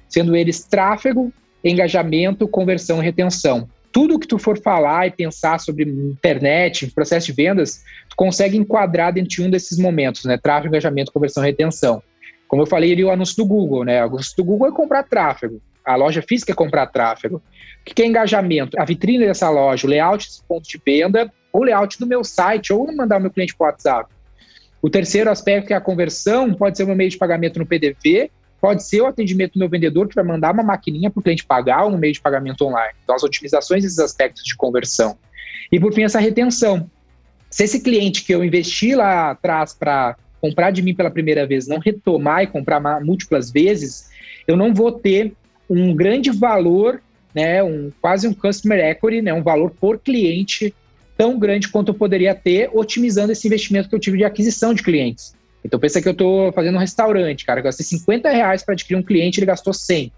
sendo 0.08 0.34
eles 0.34 0.64
tráfego, 0.64 1.32
engajamento, 1.62 2.48
conversão 2.48 3.00
e 3.00 3.04
retenção. 3.04 3.68
Tudo 3.92 4.18
que 4.18 4.26
tu 4.26 4.38
for 4.38 4.60
falar 4.60 5.06
e 5.06 5.10
pensar 5.10 5.58
sobre 5.58 5.84
internet, 5.84 6.90
processo 6.92 7.26
de 7.26 7.32
vendas, 7.32 7.82
tu 8.08 8.16
consegue 8.16 8.56
enquadrar 8.56 9.12
dentro 9.12 9.30
de 9.30 9.42
um 9.42 9.50
desses 9.50 9.78
momentos, 9.78 10.24
né? 10.24 10.36
Tráfego, 10.36 10.68
engajamento, 10.68 11.12
conversão 11.12 11.42
e 11.42 11.46
retenção. 11.46 12.02
Como 12.48 12.62
eu 12.62 12.66
falei, 12.66 12.98
é 12.98 13.04
o 13.04 13.10
anúncio 13.10 13.36
do 13.36 13.46
Google, 13.46 13.84
né? 13.84 14.02
O 14.04 14.08
anúncio 14.08 14.36
do 14.36 14.44
Google 14.44 14.68
é 14.68 14.72
comprar 14.72 15.02
tráfego. 15.02 15.60
A 15.84 15.96
loja 15.96 16.22
física 16.22 16.52
é 16.52 16.54
comprar 16.54 16.86
tráfego. 16.86 17.36
O 17.36 17.94
que 17.94 18.02
é 18.02 18.06
engajamento? 18.06 18.78
A 18.78 18.84
vitrine 18.84 19.24
dessa 19.24 19.48
loja, 19.48 19.86
o 19.86 19.90
layout 19.90 20.26
desse 20.26 20.42
ponto 20.42 20.68
de 20.68 20.80
venda, 20.84 21.32
ou 21.52 21.62
o 21.62 21.64
layout 21.64 21.98
do 21.98 22.06
meu 22.06 22.24
site, 22.24 22.72
ou 22.72 22.92
mandar 22.94 23.18
o 23.18 23.20
meu 23.20 23.30
cliente 23.30 23.56
para 23.56 23.68
WhatsApp. 23.68 24.10
O 24.82 24.90
terceiro 24.90 25.30
aspecto 25.30 25.72
é 25.72 25.74
a 25.74 25.80
conversão, 25.80 26.52
pode 26.54 26.76
ser 26.76 26.84
o 26.84 26.86
meu 26.86 26.96
meio 26.96 27.10
de 27.10 27.16
pagamento 27.16 27.58
no 27.58 27.66
PDV, 27.66 28.30
pode 28.66 28.82
ser 28.82 29.00
o 29.00 29.06
atendimento 29.06 29.52
do 29.52 29.60
meu 29.60 29.68
vendedor, 29.68 30.08
que 30.08 30.14
vai 30.16 30.24
mandar 30.24 30.52
uma 30.52 30.62
maquininha 30.64 31.08
para 31.08 31.20
o 31.20 31.22
cliente 31.22 31.46
pagar 31.46 31.84
ou 31.84 31.90
no 31.92 31.98
meio 31.98 32.12
de 32.12 32.20
pagamento 32.20 32.62
online. 32.62 32.94
Então, 33.04 33.14
as 33.14 33.22
otimizações 33.22 33.84
desses 33.84 34.00
aspectos 34.00 34.42
de 34.42 34.56
conversão. 34.56 35.16
E, 35.70 35.78
por 35.78 35.94
fim, 35.94 36.02
essa 36.02 36.18
retenção. 36.18 36.90
Se 37.48 37.62
esse 37.62 37.80
cliente 37.80 38.24
que 38.24 38.34
eu 38.34 38.44
investi 38.44 38.96
lá 38.96 39.30
atrás 39.30 39.72
para 39.72 40.16
comprar 40.40 40.72
de 40.72 40.82
mim 40.82 40.96
pela 40.96 41.12
primeira 41.12 41.46
vez 41.46 41.68
não 41.68 41.78
retomar 41.78 42.42
e 42.42 42.48
comprar 42.48 42.80
múltiplas 43.04 43.52
vezes, 43.52 44.10
eu 44.48 44.56
não 44.56 44.74
vou 44.74 44.90
ter 44.90 45.32
um 45.70 45.94
grande 45.94 46.32
valor, 46.32 47.00
né, 47.32 47.62
um, 47.62 47.92
quase 48.00 48.26
um 48.26 48.34
customer 48.34 48.80
equity, 48.80 49.22
né, 49.22 49.32
um 49.32 49.44
valor 49.44 49.70
por 49.70 50.00
cliente 50.00 50.74
tão 51.16 51.38
grande 51.38 51.68
quanto 51.68 51.90
eu 51.90 51.94
poderia 51.94 52.34
ter 52.34 52.68
otimizando 52.74 53.30
esse 53.30 53.46
investimento 53.46 53.88
que 53.88 53.94
eu 53.94 54.00
tive 54.00 54.18
de 54.18 54.24
aquisição 54.24 54.74
de 54.74 54.82
clientes. 54.82 55.35
Então 55.66 55.80
pensa 55.80 56.00
que 56.00 56.08
eu 56.08 56.12
estou 56.12 56.52
fazendo 56.52 56.76
um 56.76 56.80
restaurante, 56.80 57.44
cara, 57.44 57.60
eu 57.60 57.64
gastei 57.64 57.84
50 57.84 58.30
reais 58.30 58.64
para 58.64 58.72
adquirir 58.72 58.96
um 58.96 59.02
cliente, 59.02 59.38
ele 59.38 59.46
gastou 59.46 59.72
100. 59.72 60.12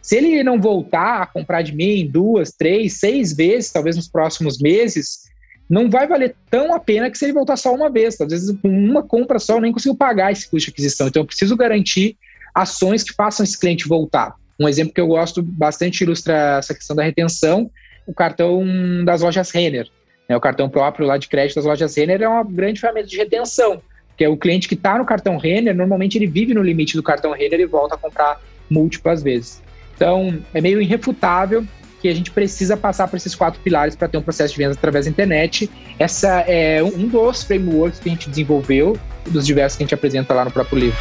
Se 0.00 0.16
ele 0.16 0.42
não 0.42 0.60
voltar 0.60 1.22
a 1.22 1.26
comprar 1.26 1.62
de 1.62 1.74
mim 1.74 2.06
duas, 2.06 2.52
três, 2.52 2.98
seis 2.98 3.34
vezes, 3.34 3.70
talvez 3.70 3.96
nos 3.96 4.08
próximos 4.08 4.58
meses, 4.58 5.24
não 5.68 5.88
vai 5.88 6.06
valer 6.06 6.34
tão 6.50 6.74
a 6.74 6.80
pena 6.80 7.10
que 7.10 7.16
se 7.16 7.24
ele 7.24 7.32
voltar 7.32 7.56
só 7.56 7.74
uma 7.74 7.90
vez. 7.90 8.20
Às 8.20 8.28
vezes, 8.28 8.56
com 8.60 8.68
uma 8.68 9.02
compra 9.02 9.38
só, 9.38 9.54
eu 9.54 9.60
nem 9.62 9.72
consigo 9.72 9.94
pagar 9.94 10.30
esse 10.30 10.48
custo 10.48 10.66
de 10.66 10.72
aquisição. 10.72 11.08
Então, 11.08 11.22
eu 11.22 11.26
preciso 11.26 11.56
garantir 11.56 12.18
ações 12.54 13.02
que 13.02 13.14
façam 13.14 13.44
esse 13.44 13.58
cliente 13.58 13.88
voltar. 13.88 14.34
Um 14.60 14.68
exemplo 14.68 14.92
que 14.92 15.00
eu 15.00 15.06
gosto 15.06 15.42
bastante 15.42 16.04
ilustra 16.04 16.58
essa 16.58 16.74
questão 16.74 16.94
da 16.94 17.02
retenção, 17.02 17.70
o 18.06 18.12
cartão 18.12 18.62
das 19.04 19.22
lojas 19.22 19.50
Renner. 19.50 19.88
Né? 20.28 20.36
O 20.36 20.40
cartão 20.40 20.68
próprio 20.68 21.06
lá 21.06 21.16
de 21.16 21.28
crédito 21.28 21.56
das 21.56 21.64
lojas 21.64 21.96
Renner 21.96 22.22
é 22.22 22.28
uma 22.28 22.44
grande 22.44 22.80
ferramenta 22.80 23.08
de 23.08 23.16
retenção, 23.16 23.82
que 24.16 24.24
é 24.24 24.28
o 24.28 24.36
cliente 24.36 24.68
que 24.68 24.74
está 24.74 24.98
no 24.98 25.04
cartão 25.04 25.36
Renner, 25.36 25.74
normalmente 25.74 26.16
ele 26.16 26.26
vive 26.26 26.54
no 26.54 26.62
limite 26.62 26.96
do 26.96 27.02
cartão 27.02 27.32
Renner 27.32 27.60
e 27.60 27.66
volta 27.66 27.94
a 27.94 27.98
comprar 27.98 28.40
múltiplas 28.70 29.22
vezes. 29.22 29.62
Então, 29.96 30.38
é 30.52 30.60
meio 30.60 30.80
irrefutável 30.80 31.64
que 32.00 32.08
a 32.08 32.14
gente 32.14 32.30
precisa 32.30 32.76
passar 32.76 33.08
por 33.08 33.16
esses 33.16 33.34
quatro 33.34 33.60
pilares 33.60 33.96
para 33.96 34.08
ter 34.08 34.18
um 34.18 34.22
processo 34.22 34.52
de 34.52 34.58
vendas 34.58 34.76
através 34.76 35.06
da 35.06 35.10
internet. 35.10 35.70
Essa 35.98 36.40
é 36.40 36.82
um 36.82 37.08
dos 37.08 37.42
frameworks 37.44 37.98
que 37.98 38.08
a 38.08 38.12
gente 38.12 38.28
desenvolveu, 38.28 38.98
dos 39.26 39.46
diversos 39.46 39.78
que 39.78 39.84
a 39.84 39.86
gente 39.86 39.94
apresenta 39.94 40.34
lá 40.34 40.44
no 40.44 40.50
próprio 40.50 40.78
livro. 40.78 40.98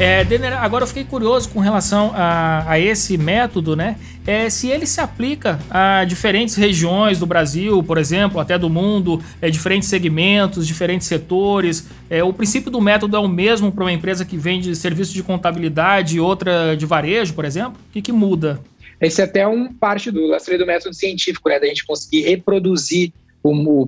É, 0.00 0.24
Denner, 0.24 0.60
agora 0.60 0.82
eu 0.82 0.88
fiquei 0.88 1.04
curioso 1.04 1.48
com 1.50 1.60
relação 1.60 2.12
a, 2.14 2.64
a 2.66 2.76
esse 2.76 3.16
método, 3.16 3.76
né? 3.76 3.96
É, 4.26 4.48
se 4.48 4.68
ele 4.68 4.86
se 4.86 5.00
aplica 5.00 5.58
a 5.68 6.04
diferentes 6.04 6.54
regiões 6.54 7.18
do 7.18 7.26
Brasil, 7.26 7.82
por 7.82 7.98
exemplo, 7.98 8.38
até 8.38 8.56
do 8.56 8.70
mundo, 8.70 9.22
é, 9.40 9.50
diferentes 9.50 9.88
segmentos, 9.88 10.66
diferentes 10.66 11.06
setores. 11.06 11.88
É, 12.08 12.22
o 12.22 12.32
princípio 12.32 12.70
do 12.70 12.80
método 12.80 13.16
é 13.16 13.20
o 13.20 13.28
mesmo 13.28 13.72
para 13.72 13.84
uma 13.84 13.92
empresa 13.92 14.24
que 14.24 14.36
vende 14.36 14.76
serviço 14.76 15.12
de 15.12 15.22
contabilidade 15.22 16.16
e 16.16 16.20
outra 16.20 16.76
de 16.76 16.86
varejo, 16.86 17.34
por 17.34 17.44
exemplo? 17.44 17.74
O 17.88 17.92
que, 17.92 18.00
que 18.00 18.12
muda? 18.12 18.60
Esse 19.00 19.20
é 19.20 19.24
até 19.24 19.46
um 19.46 19.72
parte 19.72 20.12
do 20.12 20.26
lastreio 20.28 20.60
do 20.60 20.66
método 20.66 20.94
científico, 20.94 21.48
né? 21.48 21.58
Da 21.58 21.66
gente 21.66 21.84
conseguir 21.84 22.22
reproduzir 22.22 23.12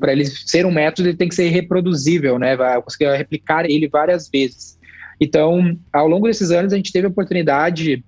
para 0.01 0.13
ele 0.13 0.27
ser 0.27 0.67
um 0.67 0.73
método, 0.73 1.09
ele 1.09 1.17
tem 1.17 1.29
que 1.29 1.35
ser 1.35 1.49
reproduzível, 1.49 2.41
né? 2.41 2.57
Vai 2.57 2.83
conseguir 2.83 3.15
replicar 3.17 3.65
ele 3.65 3.87
várias 3.87 4.29
vezes. 4.29 4.77
Então, 5.21 5.79
ao 5.93 6.09
longo 6.09 6.27
desses 6.27 6.51
anos, 6.51 6.73
a 6.73 6.77
gente 6.77 6.93
teve 6.93 7.07
a 7.07 7.11
oportunidade, 7.11 8.05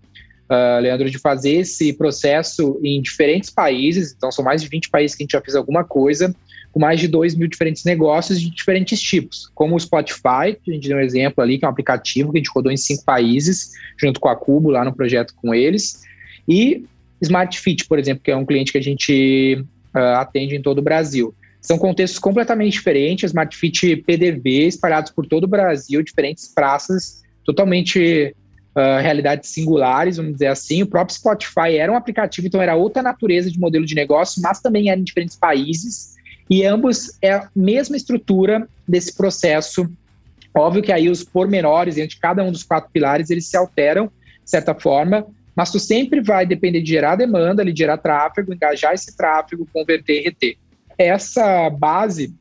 uh, 0.50 0.80
Leandro, 0.80 1.10
de 1.10 1.18
fazer 1.18 1.56
esse 1.56 1.92
processo 1.92 2.80
em 2.82 3.00
diferentes 3.00 3.50
países. 3.50 4.14
Então, 4.16 4.30
são 4.30 4.44
mais 4.44 4.62
de 4.62 4.68
20 4.68 4.90
países 4.90 5.16
que 5.16 5.22
a 5.22 5.24
gente 5.24 5.32
já 5.32 5.40
fez 5.40 5.54
alguma 5.54 5.84
coisa, 5.84 6.34
com 6.72 6.80
mais 6.80 7.00
de 7.00 7.08
2 7.08 7.34
mil 7.34 7.48
diferentes 7.48 7.84
negócios 7.84 8.40
de 8.40 8.50
diferentes 8.50 9.00
tipos, 9.00 9.50
como 9.54 9.74
o 9.74 9.80
Spotify, 9.80 10.56
que 10.62 10.70
a 10.70 10.74
gente 10.74 10.88
deu 10.88 10.98
um 10.98 11.00
exemplo 11.00 11.42
ali, 11.42 11.58
que 11.58 11.64
é 11.64 11.68
um 11.68 11.70
aplicativo 11.70 12.32
que 12.32 12.38
a 12.38 12.40
gente 12.40 12.50
rodou 12.54 12.70
em 12.70 12.76
cinco 12.76 13.04
países, 13.04 13.72
junto 13.98 14.20
com 14.20 14.28
a 14.28 14.36
Cubo, 14.36 14.70
lá 14.70 14.84
no 14.84 14.94
projeto 14.94 15.34
com 15.34 15.54
eles. 15.54 16.02
E 16.48 16.84
Smart 17.20 17.58
Fit, 17.58 17.86
por 17.86 17.98
exemplo, 17.98 18.22
que 18.22 18.30
é 18.30 18.36
um 18.36 18.44
cliente 18.44 18.72
que 18.72 18.78
a 18.78 18.82
gente 18.82 19.64
uh, 19.94 20.18
atende 20.18 20.54
em 20.54 20.62
todo 20.62 20.78
o 20.78 20.82
Brasil. 20.82 21.34
São 21.60 21.78
contextos 21.78 22.18
completamente 22.18 22.74
diferentes, 22.74 23.30
Smart 23.30 23.56
Fit 23.56 23.96
PDV 23.96 24.66
espalhados 24.68 25.10
por 25.10 25.26
todo 25.26 25.44
o 25.44 25.48
Brasil, 25.48 26.02
diferentes 26.02 26.46
praças, 26.46 27.24
totalmente 27.44 28.34
uh, 28.76 29.00
realidades 29.00 29.50
singulares, 29.50 30.16
vamos 30.18 30.34
dizer 30.34 30.48
assim. 30.48 30.82
O 30.82 30.86
próprio 30.86 31.16
Spotify 31.16 31.76
era 31.78 31.90
um 31.90 31.96
aplicativo, 31.96 32.46
então 32.46 32.60
era 32.60 32.76
outra 32.76 33.02
natureza 33.02 33.50
de 33.50 33.58
modelo 33.58 33.86
de 33.86 33.94
negócio, 33.94 34.42
mas 34.42 34.60
também 34.60 34.90
era 34.90 35.00
em 35.00 35.04
diferentes 35.04 35.36
países. 35.36 36.14
E 36.48 36.64
ambos 36.64 37.16
é 37.20 37.32
a 37.32 37.48
mesma 37.54 37.96
estrutura 37.96 38.68
desse 38.86 39.16
processo. 39.16 39.90
Óbvio 40.54 40.82
que 40.82 40.92
aí 40.92 41.08
os 41.08 41.24
pormenores 41.24 41.98
entre 41.98 42.18
cada 42.18 42.44
um 42.44 42.52
dos 42.52 42.62
quatro 42.62 42.90
pilares, 42.92 43.30
eles 43.30 43.46
se 43.46 43.56
alteram, 43.56 44.06
de 44.06 44.50
certa 44.50 44.74
forma, 44.74 45.26
mas 45.54 45.72
tu 45.72 45.80
sempre 45.80 46.20
vai 46.20 46.46
depender 46.46 46.80
de 46.82 46.90
gerar 46.90 47.16
demanda, 47.16 47.64
de 47.64 47.76
gerar 47.76 47.96
tráfego, 47.96 48.52
engajar 48.52 48.94
esse 48.94 49.16
tráfego, 49.16 49.66
converter 49.72 50.20
e 50.20 50.24
reter 50.24 50.56
essa 50.98 51.68
base 51.70 52.34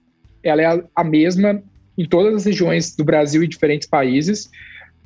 ela 0.44 0.62
é 0.62 0.84
a 0.96 1.04
mesma 1.04 1.62
em 1.98 2.06
todas 2.08 2.36
as 2.36 2.46
regiões 2.46 2.96
do 2.96 3.04
Brasil 3.04 3.44
e 3.44 3.48
diferentes 3.48 3.88
países, 3.88 4.50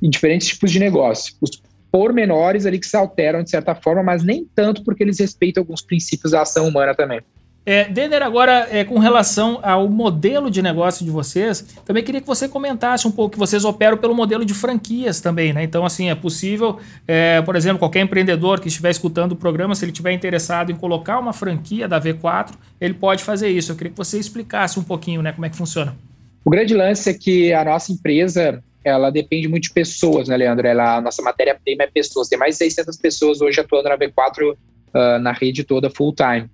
em 0.02 0.08
diferentes 0.08 0.48
tipos 0.48 0.70
de 0.70 0.78
negócio. 0.78 1.34
Os 1.40 1.62
pormenores 1.90 2.66
ali 2.66 2.78
que 2.78 2.86
se 2.86 2.96
alteram 2.96 3.42
de 3.42 3.50
certa 3.50 3.74
forma, 3.74 4.02
mas 4.02 4.22
nem 4.22 4.46
tanto 4.54 4.84
porque 4.84 5.02
eles 5.02 5.18
respeitam 5.18 5.62
alguns 5.62 5.82
princípios 5.82 6.32
da 6.32 6.42
ação 6.42 6.68
humana 6.68 6.94
também. 6.94 7.20
É, 7.66 7.84
Denner, 7.84 8.22
agora 8.22 8.66
é, 8.70 8.84
com 8.84 8.98
relação 8.98 9.60
ao 9.62 9.86
modelo 9.86 10.50
de 10.50 10.62
negócio 10.62 11.04
de 11.04 11.10
vocês, 11.10 11.62
também 11.84 12.02
queria 12.02 12.20
que 12.20 12.26
você 12.26 12.48
comentasse 12.48 13.06
um 13.06 13.10
pouco 13.10 13.32
que 13.32 13.38
vocês 13.38 13.64
operam 13.64 13.98
pelo 13.98 14.14
modelo 14.14 14.46
de 14.46 14.54
franquias 14.54 15.20
também, 15.20 15.52
né? 15.52 15.62
Então, 15.62 15.84
assim, 15.84 16.08
é 16.08 16.14
possível, 16.14 16.78
é, 17.06 17.42
por 17.42 17.54
exemplo, 17.56 17.78
qualquer 17.78 18.00
empreendedor 18.00 18.60
que 18.60 18.68
estiver 18.68 18.90
escutando 18.90 19.32
o 19.32 19.36
programa, 19.36 19.74
se 19.74 19.84
ele 19.84 19.92
estiver 19.92 20.12
interessado 20.12 20.72
em 20.72 20.74
colocar 20.74 21.18
uma 21.18 21.34
franquia 21.34 21.86
da 21.86 22.00
V4, 22.00 22.52
ele 22.80 22.94
pode 22.94 23.22
fazer 23.22 23.50
isso. 23.50 23.72
Eu 23.72 23.76
queria 23.76 23.90
que 23.90 23.98
você 23.98 24.18
explicasse 24.18 24.80
um 24.80 24.82
pouquinho, 24.82 25.20
né, 25.20 25.30
como 25.30 25.44
é 25.44 25.50
que 25.50 25.56
funciona. 25.56 25.94
O 26.42 26.48
grande 26.48 26.74
lance 26.74 27.10
é 27.10 27.14
que 27.14 27.52
a 27.52 27.62
nossa 27.62 27.92
empresa, 27.92 28.64
ela 28.84 29.10
depende 29.10 29.48
muito 29.48 29.64
de 29.64 29.72
pessoas, 29.72 30.28
né, 30.28 30.36
Leandro? 30.36 30.66
Ela, 30.66 30.96
a 30.96 31.00
nossa 31.00 31.22
matéria-prima 31.22 31.84
é 31.84 31.86
pessoas. 31.86 32.28
Tem 32.28 32.38
mais 32.38 32.54
de 32.54 32.64
600 32.64 32.96
pessoas 32.96 33.40
hoje 33.40 33.60
atuando 33.60 33.88
na 33.88 33.98
V4 33.98 34.52
uh, 34.52 34.56
ah, 34.94 35.18
na 35.18 35.32
rede 35.32 35.64
toda 35.64 35.90
full 35.90 36.14
time. 36.14 36.48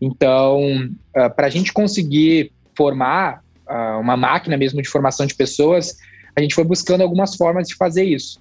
Então, 0.00 0.60
uh, 0.60 0.90
ah, 1.14 1.30
para 1.30 1.46
a 1.46 1.50
gente 1.50 1.72
conseguir 1.72 2.52
formar 2.76 3.42
uh, 3.68 4.00
uma 4.00 4.16
máquina 4.16 4.56
mesmo 4.56 4.82
de 4.82 4.88
formação 4.88 5.26
de 5.26 5.34
pessoas, 5.34 5.96
a 6.34 6.40
gente 6.40 6.54
foi 6.54 6.64
buscando 6.64 7.02
algumas 7.02 7.36
formas 7.36 7.68
de 7.68 7.76
fazer 7.76 8.04
isso. 8.04 8.40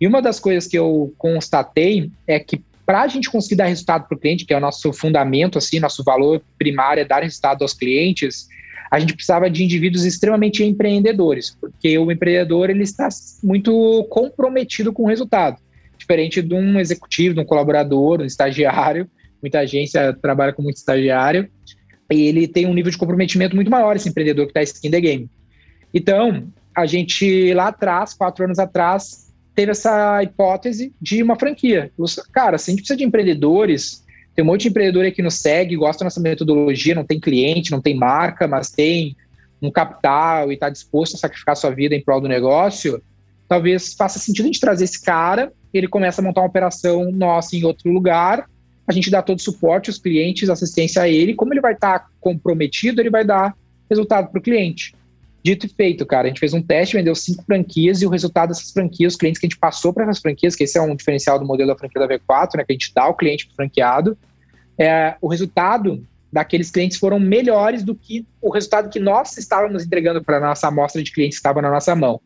E 0.00 0.06
uma 0.06 0.20
das 0.20 0.38
coisas 0.38 0.66
que 0.66 0.78
eu 0.78 1.12
constatei 1.18 2.10
é 2.26 2.38
que 2.38 2.62
para 2.84 3.02
a 3.02 3.08
gente 3.08 3.28
conseguir 3.28 3.56
dar 3.56 3.66
resultado 3.66 4.06
para 4.06 4.16
o 4.16 4.20
cliente, 4.20 4.44
que 4.44 4.54
é 4.54 4.56
o 4.56 4.60
nosso 4.60 4.92
fundamento, 4.92 5.58
assim, 5.58 5.80
nosso 5.80 6.04
valor 6.04 6.40
primário 6.56 7.00
é 7.00 7.04
dar 7.04 7.22
resultado 7.22 7.62
aos 7.62 7.72
clientes, 7.72 8.46
a 8.90 8.98
gente 8.98 9.14
precisava 9.14 9.50
de 9.50 9.64
indivíduos 9.64 10.04
extremamente 10.04 10.62
empreendedores, 10.64 11.56
porque 11.60 11.98
o 11.98 12.10
empreendedor 12.10 12.70
ele 12.70 12.82
está 12.82 13.08
muito 13.42 14.04
comprometido 14.10 14.92
com 14.92 15.04
o 15.04 15.06
resultado, 15.06 15.58
diferente 15.98 16.40
de 16.42 16.54
um 16.54 16.78
executivo, 16.78 17.34
de 17.34 17.40
um 17.40 17.44
colaborador, 17.44 18.20
um 18.20 18.24
estagiário, 18.24 19.08
muita 19.42 19.60
agência 19.60 20.12
trabalha 20.14 20.52
com 20.52 20.62
muito 20.62 20.76
estagiário, 20.76 21.48
e 22.10 22.26
ele 22.26 22.46
tem 22.46 22.66
um 22.66 22.74
nível 22.74 22.90
de 22.90 22.98
comprometimento 22.98 23.56
muito 23.56 23.70
maior, 23.70 23.96
esse 23.96 24.08
empreendedor 24.08 24.46
que 24.46 24.50
está 24.50 24.62
skin 24.62 24.90
the 24.90 25.00
game. 25.00 25.30
Então, 25.92 26.46
a 26.74 26.86
gente 26.86 27.52
lá 27.54 27.68
atrás, 27.68 28.14
quatro 28.14 28.44
anos 28.44 28.58
atrás, 28.58 29.32
teve 29.54 29.72
essa 29.72 30.22
hipótese 30.22 30.92
de 31.00 31.22
uma 31.22 31.36
franquia. 31.36 31.90
Cara, 32.32 32.58
se 32.58 32.70
a 32.70 32.72
gente 32.72 32.80
precisa 32.80 32.98
de 32.98 33.04
empreendedores, 33.04 34.04
tem 34.36 34.44
um 34.44 34.48
monte 34.48 34.62
de 34.62 34.68
empreendedor 34.68 35.10
que 35.10 35.22
nos 35.22 35.36
segue, 35.36 35.76
gosta 35.76 36.00
da 36.00 36.04
nossa 36.06 36.20
metodologia, 36.20 36.94
não 36.94 37.04
tem 37.04 37.18
cliente, 37.18 37.70
não 37.70 37.80
tem 37.80 37.96
marca, 37.96 38.46
mas 38.46 38.70
tem 38.70 39.16
um 39.62 39.70
capital 39.70 40.50
e 40.52 40.54
está 40.54 40.68
disposto 40.68 41.14
a 41.14 41.18
sacrificar 41.18 41.56
sua 41.56 41.70
vida 41.70 41.94
em 41.94 42.02
prol 42.02 42.20
do 42.20 42.28
negócio, 42.28 43.02
talvez 43.48 43.94
faça 43.94 44.18
sentido 44.18 44.44
a 44.44 44.48
gente 44.48 44.60
trazer 44.60 44.84
esse 44.84 45.02
cara, 45.02 45.50
ele 45.72 45.88
começa 45.88 46.20
a 46.20 46.24
montar 46.24 46.42
uma 46.42 46.48
operação 46.48 47.10
nossa 47.10 47.56
em 47.56 47.64
outro 47.64 47.90
lugar, 47.90 48.46
a 48.86 48.92
gente 48.92 49.10
dá 49.10 49.22
todo 49.22 49.38
o 49.38 49.42
suporte 49.42 49.90
aos 49.90 49.98
clientes, 49.98 50.48
assistência 50.48 51.02
a 51.02 51.08
ele. 51.08 51.34
Como 51.34 51.52
ele 51.52 51.60
vai 51.60 51.72
estar 51.72 51.98
tá 51.98 52.06
comprometido, 52.20 53.00
ele 53.00 53.10
vai 53.10 53.24
dar 53.24 53.56
resultado 53.90 54.30
para 54.30 54.38
o 54.38 54.42
cliente. 54.42 54.94
Dito 55.46 55.64
e 55.64 55.68
feito, 55.68 56.04
cara, 56.04 56.26
a 56.26 56.28
gente 56.28 56.40
fez 56.40 56.52
um 56.52 56.60
teste, 56.60 56.96
vendeu 56.96 57.14
cinco 57.14 57.44
franquias 57.44 58.02
e 58.02 58.06
o 58.06 58.08
resultado 58.08 58.48
dessas 58.48 58.72
franquias, 58.72 59.12
os 59.12 59.16
clientes 59.16 59.38
que 59.38 59.46
a 59.46 59.48
gente 59.48 59.60
passou 59.60 59.92
para 59.92 60.02
essas 60.02 60.18
franquias, 60.18 60.56
que 60.56 60.64
esse 60.64 60.76
é 60.76 60.82
um 60.82 60.96
diferencial 60.96 61.38
do 61.38 61.46
modelo 61.46 61.68
da 61.68 61.78
franquia 61.78 62.04
da 62.04 62.08
V4, 62.08 62.56
né, 62.56 62.64
que 62.64 62.72
a 62.72 62.74
gente 62.74 62.92
dá 62.92 63.04
ao 63.04 63.14
cliente 63.14 63.48
franqueado, 63.54 64.18
é, 64.76 65.14
o 65.20 65.28
resultado 65.28 66.04
daqueles 66.32 66.68
clientes 66.68 66.98
foram 66.98 67.20
melhores 67.20 67.84
do 67.84 67.94
que 67.94 68.26
o 68.42 68.50
resultado 68.50 68.90
que 68.90 68.98
nós 68.98 69.38
estávamos 69.38 69.84
entregando 69.84 70.20
para 70.20 70.38
a 70.38 70.40
nossa 70.40 70.66
amostra 70.66 71.00
de 71.00 71.12
clientes 71.12 71.38
que 71.38 71.40
estava 71.40 71.62
na 71.62 71.70
nossa 71.70 71.94
mão. 71.94 72.20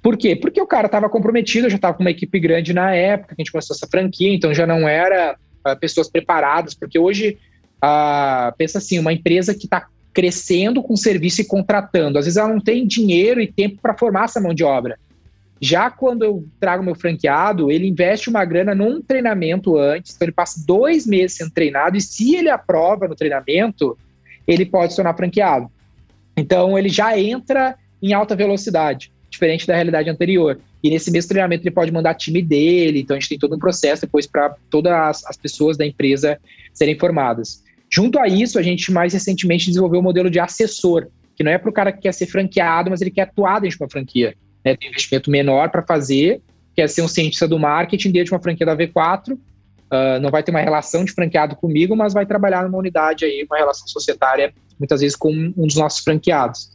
Por 0.00 0.16
quê? 0.16 0.36
Porque 0.36 0.62
o 0.62 0.66
cara 0.66 0.86
estava 0.86 1.08
comprometido, 1.08 1.68
já 1.68 1.74
estava 1.74 1.94
com 1.94 2.04
uma 2.04 2.10
equipe 2.12 2.38
grande 2.38 2.72
na 2.72 2.94
época 2.94 3.34
que 3.34 3.42
a 3.42 3.44
gente 3.44 3.50
começou 3.50 3.74
essa 3.74 3.88
franquia, 3.88 4.32
então 4.32 4.54
já 4.54 4.64
não 4.64 4.88
era 4.88 5.36
uh, 5.66 5.76
pessoas 5.76 6.08
preparadas, 6.08 6.72
porque 6.72 7.00
hoje, 7.00 7.36
uh, 7.82 8.56
pensa 8.56 8.78
assim, 8.78 9.00
uma 9.00 9.12
empresa 9.12 9.52
que 9.52 9.64
está 9.64 9.88
crescendo 10.12 10.82
com 10.82 10.96
serviço 10.96 11.40
e 11.40 11.44
contratando, 11.44 12.18
às 12.18 12.24
vezes 12.24 12.36
ela 12.36 12.52
não 12.52 12.60
tem 12.60 12.86
dinheiro 12.86 13.40
e 13.40 13.50
tempo 13.50 13.78
para 13.80 13.96
formar 13.96 14.24
essa 14.24 14.40
mão 14.40 14.52
de 14.52 14.62
obra. 14.62 14.98
Já 15.60 15.90
quando 15.90 16.24
eu 16.24 16.44
trago 16.58 16.82
meu 16.82 16.94
franqueado, 16.94 17.70
ele 17.70 17.86
investe 17.86 18.28
uma 18.28 18.44
grana 18.44 18.74
num 18.74 19.00
treinamento 19.00 19.78
antes, 19.78 20.14
então 20.14 20.26
ele 20.26 20.32
passa 20.32 20.62
dois 20.66 21.06
meses 21.06 21.36
sendo 21.36 21.52
treinado, 21.52 21.96
e 21.96 22.00
se 22.00 22.34
ele 22.34 22.50
aprova 22.50 23.06
no 23.06 23.14
treinamento, 23.14 23.96
ele 24.46 24.66
pode 24.66 24.92
se 24.92 24.96
tornar 24.96 25.16
franqueado. 25.16 25.70
Então 26.36 26.76
ele 26.76 26.88
já 26.88 27.16
entra 27.18 27.76
em 28.02 28.12
alta 28.12 28.34
velocidade, 28.34 29.12
diferente 29.30 29.66
da 29.66 29.74
realidade 29.74 30.10
anterior. 30.10 30.58
E 30.82 30.90
nesse 30.90 31.12
mesmo 31.12 31.28
treinamento 31.28 31.62
ele 31.62 31.74
pode 31.74 31.92
mandar 31.92 32.14
time 32.14 32.42
dele, 32.42 33.00
então 33.00 33.16
a 33.16 33.20
gente 33.20 33.28
tem 33.28 33.38
todo 33.38 33.54
um 33.54 33.58
processo 33.58 34.02
depois 34.02 34.26
para 34.26 34.56
todas 34.68 34.92
as, 34.92 35.24
as 35.26 35.36
pessoas 35.36 35.76
da 35.76 35.86
empresa 35.86 36.40
serem 36.74 36.98
formadas. 36.98 37.62
Junto 37.94 38.18
a 38.18 38.26
isso, 38.26 38.58
a 38.58 38.62
gente 38.62 38.90
mais 38.90 39.12
recentemente 39.12 39.66
desenvolveu 39.66 39.98
o 39.98 40.00
um 40.00 40.04
modelo 40.04 40.30
de 40.30 40.40
assessor, 40.40 41.08
que 41.36 41.44
não 41.44 41.52
é 41.52 41.58
para 41.58 41.68
o 41.68 41.72
cara 41.72 41.92
que 41.92 42.00
quer 42.00 42.12
ser 42.12 42.26
franqueado, 42.26 42.88
mas 42.88 43.02
ele 43.02 43.10
quer 43.10 43.22
atuar 43.22 43.60
dentro 43.60 43.76
de 43.76 43.84
uma 43.84 43.90
franquia. 43.90 44.34
Né? 44.64 44.74
Tem 44.74 44.88
investimento 44.88 45.30
menor 45.30 45.70
para 45.70 45.82
fazer, 45.82 46.40
quer 46.74 46.88
ser 46.88 47.02
um 47.02 47.08
cientista 47.08 47.46
do 47.46 47.58
marketing 47.58 48.10
dentro 48.10 48.26
de 48.26 48.32
uma 48.32 48.40
franquia 48.40 48.64
da 48.64 48.74
V4, 48.74 49.32
uh, 49.32 49.38
ah, 49.90 50.18
não 50.20 50.30
vai 50.30 50.42
ter 50.42 50.50
uma 50.50 50.60
relação 50.60 51.04
de 51.04 51.12
franqueado 51.12 51.54
comigo, 51.54 51.94
mas 51.94 52.14
vai 52.14 52.24
trabalhar 52.24 52.62
numa 52.62 52.78
unidade 52.78 53.26
aí, 53.26 53.46
uma 53.48 53.58
relação 53.58 53.86
societária, 53.86 54.54
muitas 54.78 55.02
vezes 55.02 55.14
com 55.14 55.30
um 55.30 55.66
dos 55.66 55.76
nossos 55.76 56.02
franqueados. 56.02 56.70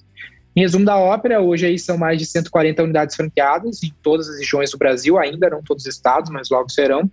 Em 0.56 0.62
resumo 0.62 0.86
da 0.86 0.97
ópera, 0.97 1.41
hoje 1.41 1.65
aí 1.65 1.80
são 1.80 1.97
mais 1.97 2.19
de 2.19 2.25
140 2.27 2.84
unidades 2.84 3.15
franqueadas 3.15 3.82
em 3.84 3.91
todas 4.03 4.30
as 4.30 4.38
regiões 4.38 4.69
do 4.69 4.77
Brasil, 4.77 5.17
ainda 5.17 5.49
não 5.49 5.63
todos 5.63 5.86
os 5.86 5.95
estados, 5.95 6.30
mas 6.30 6.49
logo 6.51 6.69
serão, 6.69 7.10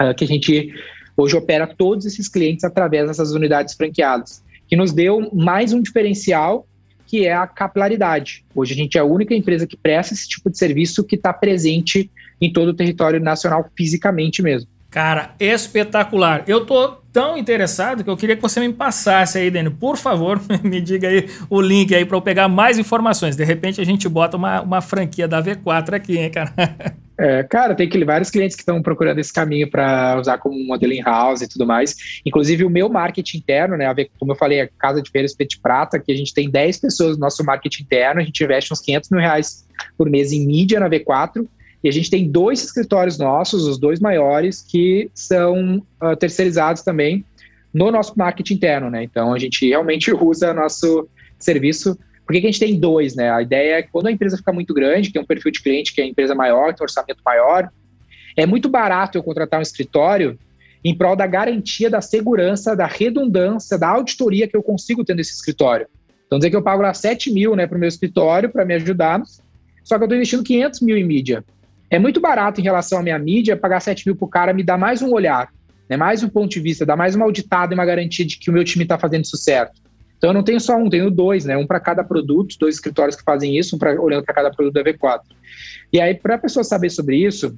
uh, 0.00 0.14
que 0.14 0.24
a 0.24 0.28
gente 0.28 0.74
hoje 1.16 1.36
opera 1.36 1.66
todos 1.66 2.06
esses 2.06 2.28
clientes 2.28 2.64
através 2.64 3.06
dessas 3.06 3.32
unidades 3.32 3.74
franqueadas, 3.74 4.42
que 4.66 4.76
nos 4.76 4.92
deu 4.92 5.30
mais 5.32 5.72
um 5.72 5.80
diferencial 5.80 6.66
que 7.06 7.26
é 7.26 7.34
a 7.34 7.46
capilaridade. 7.46 8.44
Hoje 8.54 8.72
a 8.72 8.76
gente 8.76 8.98
é 8.98 9.00
a 9.00 9.04
única 9.04 9.34
empresa 9.34 9.66
que 9.66 9.76
presta 9.76 10.14
esse 10.14 10.28
tipo 10.28 10.50
de 10.50 10.58
serviço 10.58 11.04
que 11.04 11.16
está 11.16 11.32
presente 11.32 12.10
em 12.40 12.52
todo 12.52 12.68
o 12.68 12.74
território 12.74 13.20
nacional 13.20 13.70
fisicamente 13.76 14.42
mesmo. 14.42 14.68
Cara, 14.90 15.34
espetacular. 15.40 16.44
Eu 16.46 16.64
tô 16.64 16.88
tão 17.12 17.36
interessado 17.36 18.04
que 18.04 18.10
eu 18.10 18.16
queria 18.16 18.36
que 18.36 18.42
você 18.42 18.60
me 18.60 18.72
passasse 18.72 19.38
aí, 19.38 19.50
Dani. 19.50 19.68
Por 19.68 19.96
favor, 19.96 20.40
me 20.62 20.80
diga 20.80 21.08
aí 21.08 21.28
o 21.50 21.60
link 21.60 21.92
aí 21.94 22.04
para 22.04 22.16
eu 22.16 22.22
pegar 22.22 22.48
mais 22.48 22.78
informações. 22.78 23.34
De 23.34 23.44
repente 23.44 23.80
a 23.80 23.84
gente 23.84 24.08
bota 24.08 24.36
uma, 24.36 24.60
uma 24.60 24.80
franquia 24.80 25.26
da 25.26 25.42
V4 25.42 25.94
aqui, 25.94 26.16
hein, 26.16 26.30
cara? 26.30 26.52
É, 27.16 27.44
cara, 27.44 27.74
tem 27.74 27.88
que, 27.88 28.04
vários 28.04 28.30
clientes 28.30 28.56
que 28.56 28.62
estão 28.62 28.82
procurando 28.82 29.18
esse 29.20 29.32
caminho 29.32 29.70
para 29.70 30.18
usar 30.18 30.38
como 30.38 30.58
modelo 30.64 30.92
in-house 30.92 31.42
e 31.42 31.48
tudo 31.48 31.66
mais. 31.66 31.94
Inclusive 32.26 32.64
o 32.64 32.70
meu 32.70 32.88
marketing 32.88 33.38
interno, 33.38 33.76
né? 33.76 33.86
Como 34.18 34.32
eu 34.32 34.36
falei, 34.36 34.60
a 34.60 34.68
Casa 34.78 35.00
de 35.00 35.10
Feiras 35.10 35.34
Petit 35.34 35.60
Prata, 35.60 35.98
que 35.98 36.10
a 36.10 36.16
gente 36.16 36.34
tem 36.34 36.50
10 36.50 36.78
pessoas 36.78 37.16
no 37.16 37.20
nosso 37.20 37.44
marketing 37.44 37.84
interno, 37.84 38.20
a 38.20 38.24
gente 38.24 38.42
investe 38.42 38.72
uns 38.72 38.80
500 38.80 39.10
mil 39.10 39.20
reais 39.20 39.66
por 39.96 40.10
mês 40.10 40.32
em 40.32 40.44
mídia 40.44 40.80
na 40.80 40.90
V4 40.90 41.46
e 41.84 41.88
a 41.88 41.92
gente 41.92 42.10
tem 42.10 42.28
dois 42.28 42.64
escritórios 42.64 43.18
nossos, 43.18 43.66
os 43.66 43.78
dois 43.78 44.00
maiores, 44.00 44.62
que 44.62 45.10
são 45.14 45.82
uh, 46.02 46.16
terceirizados 46.16 46.82
também 46.82 47.24
no 47.72 47.90
nosso 47.90 48.14
marketing 48.16 48.54
interno, 48.54 48.90
né? 48.90 49.04
Então 49.04 49.34
a 49.34 49.38
gente 49.38 49.68
realmente 49.68 50.10
usa 50.12 50.54
nosso 50.54 51.06
serviço. 51.38 51.98
Por 52.26 52.32
que, 52.32 52.40
que 52.40 52.46
a 52.46 52.50
gente 52.50 52.60
tem 52.60 52.78
dois, 52.78 53.14
né? 53.14 53.30
A 53.30 53.42
ideia 53.42 53.78
é 53.78 53.82
que 53.82 53.90
quando 53.90 54.06
a 54.06 54.12
empresa 54.12 54.36
fica 54.36 54.52
muito 54.52 54.72
grande, 54.72 55.12
tem 55.12 55.20
um 55.20 55.26
perfil 55.26 55.52
de 55.52 55.62
cliente 55.62 55.94
que 55.94 56.00
é 56.00 56.04
a 56.04 56.06
empresa 56.06 56.34
maior, 56.34 56.74
tem 56.74 56.82
um 56.82 56.84
orçamento 56.84 57.20
maior, 57.24 57.70
é 58.36 58.46
muito 58.46 58.68
barato 58.68 59.18
eu 59.18 59.22
contratar 59.22 59.60
um 59.60 59.62
escritório 59.62 60.38
em 60.84 60.96
prol 60.96 61.16
da 61.16 61.26
garantia 61.26 61.88
da 61.88 62.00
segurança, 62.00 62.76
da 62.76 62.86
redundância, 62.86 63.78
da 63.78 63.88
auditoria 63.88 64.46
que 64.46 64.56
eu 64.56 64.62
consigo 64.62 65.04
tendo 65.04 65.20
esse 65.20 65.32
escritório. 65.32 65.86
Então, 66.26 66.38
dizer 66.38 66.50
que 66.50 66.56
eu 66.56 66.62
pago 66.62 66.82
lá 66.82 66.92
7 66.92 67.32
mil 67.32 67.56
né, 67.56 67.66
para 67.66 67.76
o 67.76 67.80
meu 67.80 67.88
escritório 67.88 68.50
para 68.50 68.64
me 68.64 68.74
ajudar, 68.74 69.22
só 69.82 69.96
que 69.96 70.02
eu 70.02 70.06
estou 70.06 70.16
investindo 70.16 70.42
500 70.42 70.80
mil 70.80 70.96
em 70.96 71.04
mídia. 71.04 71.44
É 71.90 71.98
muito 71.98 72.20
barato 72.20 72.60
em 72.60 72.64
relação 72.64 72.98
à 72.98 73.02
minha 73.02 73.18
mídia, 73.18 73.56
pagar 73.56 73.80
7 73.80 74.06
mil 74.06 74.16
para 74.16 74.24
o 74.24 74.28
cara 74.28 74.52
me 74.52 74.62
dá 74.62 74.76
mais 74.76 75.00
um 75.00 75.12
olhar, 75.12 75.48
né, 75.88 75.96
mais 75.96 76.22
um 76.22 76.28
ponto 76.28 76.50
de 76.50 76.60
vista, 76.60 76.84
dá 76.84 76.96
mais 76.96 77.14
uma 77.14 77.24
auditada 77.24 77.72
e 77.72 77.76
uma 77.76 77.84
garantia 77.84 78.26
de 78.26 78.38
que 78.38 78.50
o 78.50 78.52
meu 78.52 78.64
time 78.64 78.84
está 78.84 78.98
fazendo 78.98 79.24
isso 79.24 79.36
certo. 79.36 79.80
Então 80.24 80.30
eu 80.30 80.36
não 80.36 80.42
tenho 80.42 80.58
só 80.58 80.74
um, 80.74 80.88
tenho 80.88 81.10
dois, 81.10 81.44
né? 81.44 81.54
Um 81.54 81.66
para 81.66 81.78
cada 81.78 82.02
produto, 82.02 82.56
dois 82.58 82.76
escritórios 82.76 83.14
que 83.14 83.22
fazem 83.22 83.58
isso, 83.58 83.76
um 83.76 83.78
pra, 83.78 84.00
olhando 84.00 84.24
para 84.24 84.32
cada 84.32 84.50
produto 84.50 84.72
da 84.72 84.82
V4. 84.82 85.20
E 85.92 86.00
aí, 86.00 86.14
para 86.14 86.36
a 86.36 86.38
pessoa 86.38 86.64
saber 86.64 86.88
sobre 86.88 87.18
isso, 87.18 87.54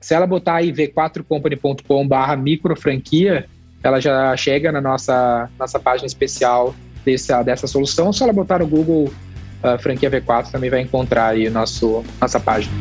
se 0.00 0.14
ela 0.14 0.26
botar 0.26 0.54
aí 0.54 0.72
v4company.com 0.72 2.08
barra 2.08 2.36
micro 2.36 2.74
franquia, 2.74 3.44
ela 3.84 4.00
já 4.00 4.34
chega 4.34 4.72
na 4.72 4.80
nossa, 4.80 5.50
nossa 5.58 5.78
página 5.78 6.06
especial 6.06 6.74
dessa, 7.04 7.42
dessa 7.42 7.66
solução. 7.66 8.14
Se 8.14 8.22
ela 8.22 8.32
botar 8.32 8.60
no 8.60 8.66
Google 8.66 9.12
uh, 9.62 9.78
franquia 9.78 10.10
V4, 10.10 10.52
também 10.52 10.70
vai 10.70 10.80
encontrar 10.80 11.26
aí 11.26 11.50
nosso, 11.50 12.02
nossa 12.18 12.40
página. 12.40 12.72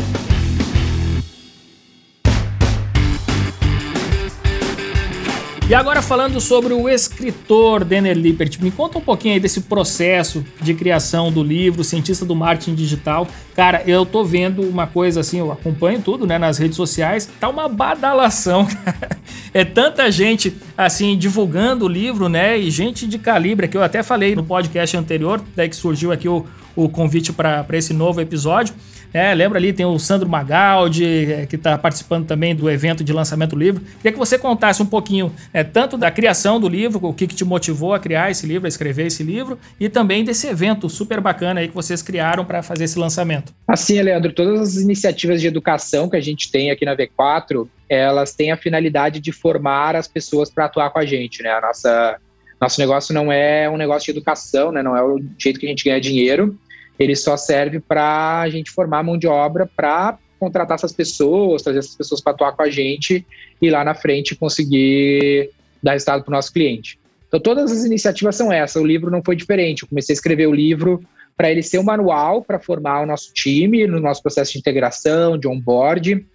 E 5.69 5.75
agora 5.75 6.01
falando 6.01 6.41
sobre 6.41 6.73
o 6.73 6.89
escritor 6.89 7.83
Denner 7.83 8.17
Lippert, 8.17 8.57
me 8.59 8.71
conta 8.71 8.97
um 8.97 9.01
pouquinho 9.01 9.35
aí 9.35 9.39
desse 9.39 9.61
processo 9.61 10.43
de 10.59 10.73
criação 10.73 11.31
do 11.31 11.43
livro, 11.43 11.83
Cientista 11.83 12.25
do 12.25 12.35
Marketing 12.35 12.73
Digital. 12.73 13.27
Cara, 13.55 13.83
eu 13.85 14.03
tô 14.03 14.23
vendo 14.23 14.63
uma 14.63 14.87
coisa 14.87 15.19
assim, 15.19 15.37
eu 15.37 15.51
acompanho 15.51 16.01
tudo, 16.01 16.25
né, 16.25 16.39
nas 16.39 16.57
redes 16.57 16.75
sociais, 16.75 17.29
tá 17.39 17.47
uma 17.47 17.69
badalação. 17.69 18.67
é 19.53 19.63
tanta 19.63 20.11
gente 20.11 20.57
assim 20.75 21.15
divulgando 21.15 21.85
o 21.85 21.87
livro, 21.87 22.27
né, 22.27 22.57
e 22.57 22.71
gente 22.71 23.05
de 23.05 23.19
calibre, 23.19 23.67
que 23.67 23.77
eu 23.77 23.83
até 23.83 24.01
falei 24.01 24.35
no 24.35 24.43
podcast 24.43 24.97
anterior, 24.97 25.39
daí 25.55 25.69
que 25.69 25.75
surgiu 25.75 26.11
aqui 26.11 26.27
o, 26.27 26.47
o 26.75 26.89
convite 26.89 27.31
para 27.31 27.63
esse 27.73 27.93
novo 27.93 28.19
episódio. 28.19 28.73
É, 29.13 29.33
lembra 29.33 29.57
ali, 29.57 29.73
tem 29.73 29.85
o 29.85 29.97
Sandro 29.97 30.29
Magaldi, 30.29 31.31
é, 31.31 31.45
que 31.45 31.55
está 31.55 31.77
participando 31.77 32.27
também 32.27 32.55
do 32.55 32.69
evento 32.69 33.03
de 33.03 33.11
lançamento 33.11 33.51
do 33.51 33.59
livro. 33.59 33.81
Queria 33.97 34.11
que 34.11 34.17
você 34.17 34.37
contasse 34.37 34.81
um 34.81 34.85
pouquinho, 34.85 35.33
é, 35.51 35.63
tanto 35.63 35.97
da 35.97 36.11
criação 36.11 36.59
do 36.59 36.69
livro, 36.69 36.99
o 37.07 37.13
que, 37.13 37.25
que 37.25 37.35
te 37.35 37.43
motivou 37.43 37.93
a 37.93 37.99
criar 37.99 38.29
esse 38.29 38.45
livro, 38.45 38.67
a 38.67 38.69
escrever 38.69 39.07
esse 39.07 39.23
livro, 39.23 39.57
e 39.79 39.89
também 39.89 40.23
desse 40.23 40.47
evento 40.47 40.89
super 40.89 41.19
bacana 41.19 41.59
aí 41.59 41.67
que 41.67 41.75
vocês 41.75 42.01
criaram 42.01 42.45
para 42.45 42.61
fazer 42.61 42.83
esse 42.83 42.99
lançamento. 42.99 43.53
Assim, 43.67 43.99
Leandro, 44.01 44.31
todas 44.31 44.61
as 44.61 44.75
iniciativas 44.75 45.41
de 45.41 45.47
educação 45.47 46.09
que 46.09 46.15
a 46.15 46.21
gente 46.21 46.51
tem 46.51 46.69
aqui 46.69 46.85
na 46.85 46.95
V4, 46.95 47.67
elas 47.87 48.33
têm 48.35 48.51
a 48.51 48.57
finalidade 48.57 49.19
de 49.19 49.31
formar 49.31 49.95
as 49.95 50.07
pessoas 50.07 50.51
para 50.51 50.65
atuar 50.65 50.91
com 50.91 50.99
a 50.99 51.05
gente, 51.05 51.41
né? 51.41 51.49
A 51.51 51.61
nossa 51.61 52.17
nosso 52.61 52.79
negócio 52.81 53.13
não 53.13 53.31
é 53.31 53.69
um 53.69 53.77
negócio 53.77 54.05
de 54.05 54.11
educação, 54.11 54.69
né? 54.69 54.83
Não 54.83 54.95
é 54.95 55.01
o 55.01 55.17
jeito 55.37 55.59
que 55.59 55.65
a 55.65 55.69
gente 55.69 55.83
ganha 55.83 55.99
dinheiro 55.99 56.59
ele 56.99 57.15
só 57.15 57.37
serve 57.37 57.79
para 57.79 58.41
a 58.41 58.49
gente 58.49 58.69
formar 58.71 59.01
mão 59.01 59.17
de 59.17 59.25
obra 59.25 59.65
para 59.65 60.17
contratar 60.37 60.75
essas 60.75 60.91
pessoas, 60.91 61.61
trazer 61.61 61.79
essas 61.79 61.95
pessoas 61.95 62.21
para 62.21 62.33
atuar 62.33 62.51
com 62.51 62.63
a 62.63 62.69
gente 62.69 63.25
e 63.61 63.69
lá 63.69 63.83
na 63.83 63.95
frente 63.95 64.35
conseguir 64.35 65.49
dar 65.81 65.93
resultado 65.93 66.23
para 66.23 66.31
o 66.31 66.35
nosso 66.35 66.51
cliente. 66.51 66.99
Então, 67.27 67.39
todas 67.39 67.71
as 67.71 67.85
iniciativas 67.85 68.35
são 68.35 68.51
essas. 68.51 68.81
O 68.81 68.85
livro 68.85 69.11
não 69.11 69.21
foi 69.23 69.35
diferente. 69.35 69.83
Eu 69.83 69.89
comecei 69.89 70.13
a 70.13 70.17
escrever 70.17 70.47
o 70.47 70.53
livro 70.53 70.99
para 71.37 71.49
ele 71.49 71.61
ser 71.61 71.79
um 71.79 71.83
manual 71.83 72.41
para 72.43 72.59
formar 72.59 73.01
o 73.01 73.05
nosso 73.05 73.31
time 73.33 73.87
no 73.87 73.99
nosso 73.99 74.21
processo 74.21 74.53
de 74.53 74.59
integração, 74.59 75.37
de 75.37 75.47
onboard. 75.47 76.25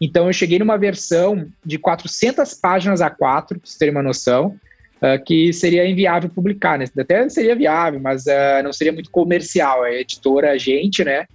Então, 0.00 0.26
eu 0.26 0.32
cheguei 0.32 0.58
numa 0.58 0.78
versão 0.78 1.46
de 1.64 1.78
400 1.78 2.54
páginas 2.54 3.00
A4, 3.00 3.16
para 3.18 3.58
vocês 3.62 3.76
terem 3.76 3.94
uma 3.94 4.02
noção 4.02 4.58
uh, 5.02 5.22
que 5.24 5.52
seria 5.52 5.86
inviável 5.86 6.30
publicar, 6.30 6.78
né? 6.78 6.86
Até 6.98 7.28
seria 7.28 7.54
viável, 7.54 8.00
mas 8.00 8.24
uh, 8.26 8.62
não 8.62 8.72
seria 8.72 8.92
muito 8.92 9.10
comercial. 9.10 9.82
A 9.82 9.92
editora, 9.92 10.52
a 10.52 10.58
gente, 10.58 11.04
né, 11.04 11.26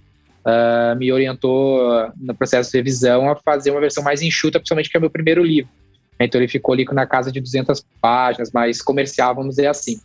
uh, 0.44 0.96
me 0.96 1.12
orientou 1.12 2.10
no 2.16 2.34
processo 2.34 2.70
de 2.70 2.78
revisão 2.78 3.30
a 3.30 3.36
fazer 3.36 3.70
uma 3.70 3.80
versão 3.80 4.02
mais 4.02 4.22
enxuta, 4.22 4.58
principalmente 4.58 4.90
que 4.90 4.96
é 4.96 5.00
meu 5.00 5.10
primeiro 5.10 5.42
livro. 5.42 5.70
Então 6.18 6.40
ele 6.40 6.48
ficou 6.48 6.74
ali 6.74 6.84
na 6.92 7.06
casa 7.06 7.32
de 7.32 7.40
200 7.40 7.82
páginas, 8.00 8.52
mais 8.52 8.82
comercial, 8.82 9.34
vamos 9.34 9.56
dizer 9.56 9.68
assim. 9.68 9.98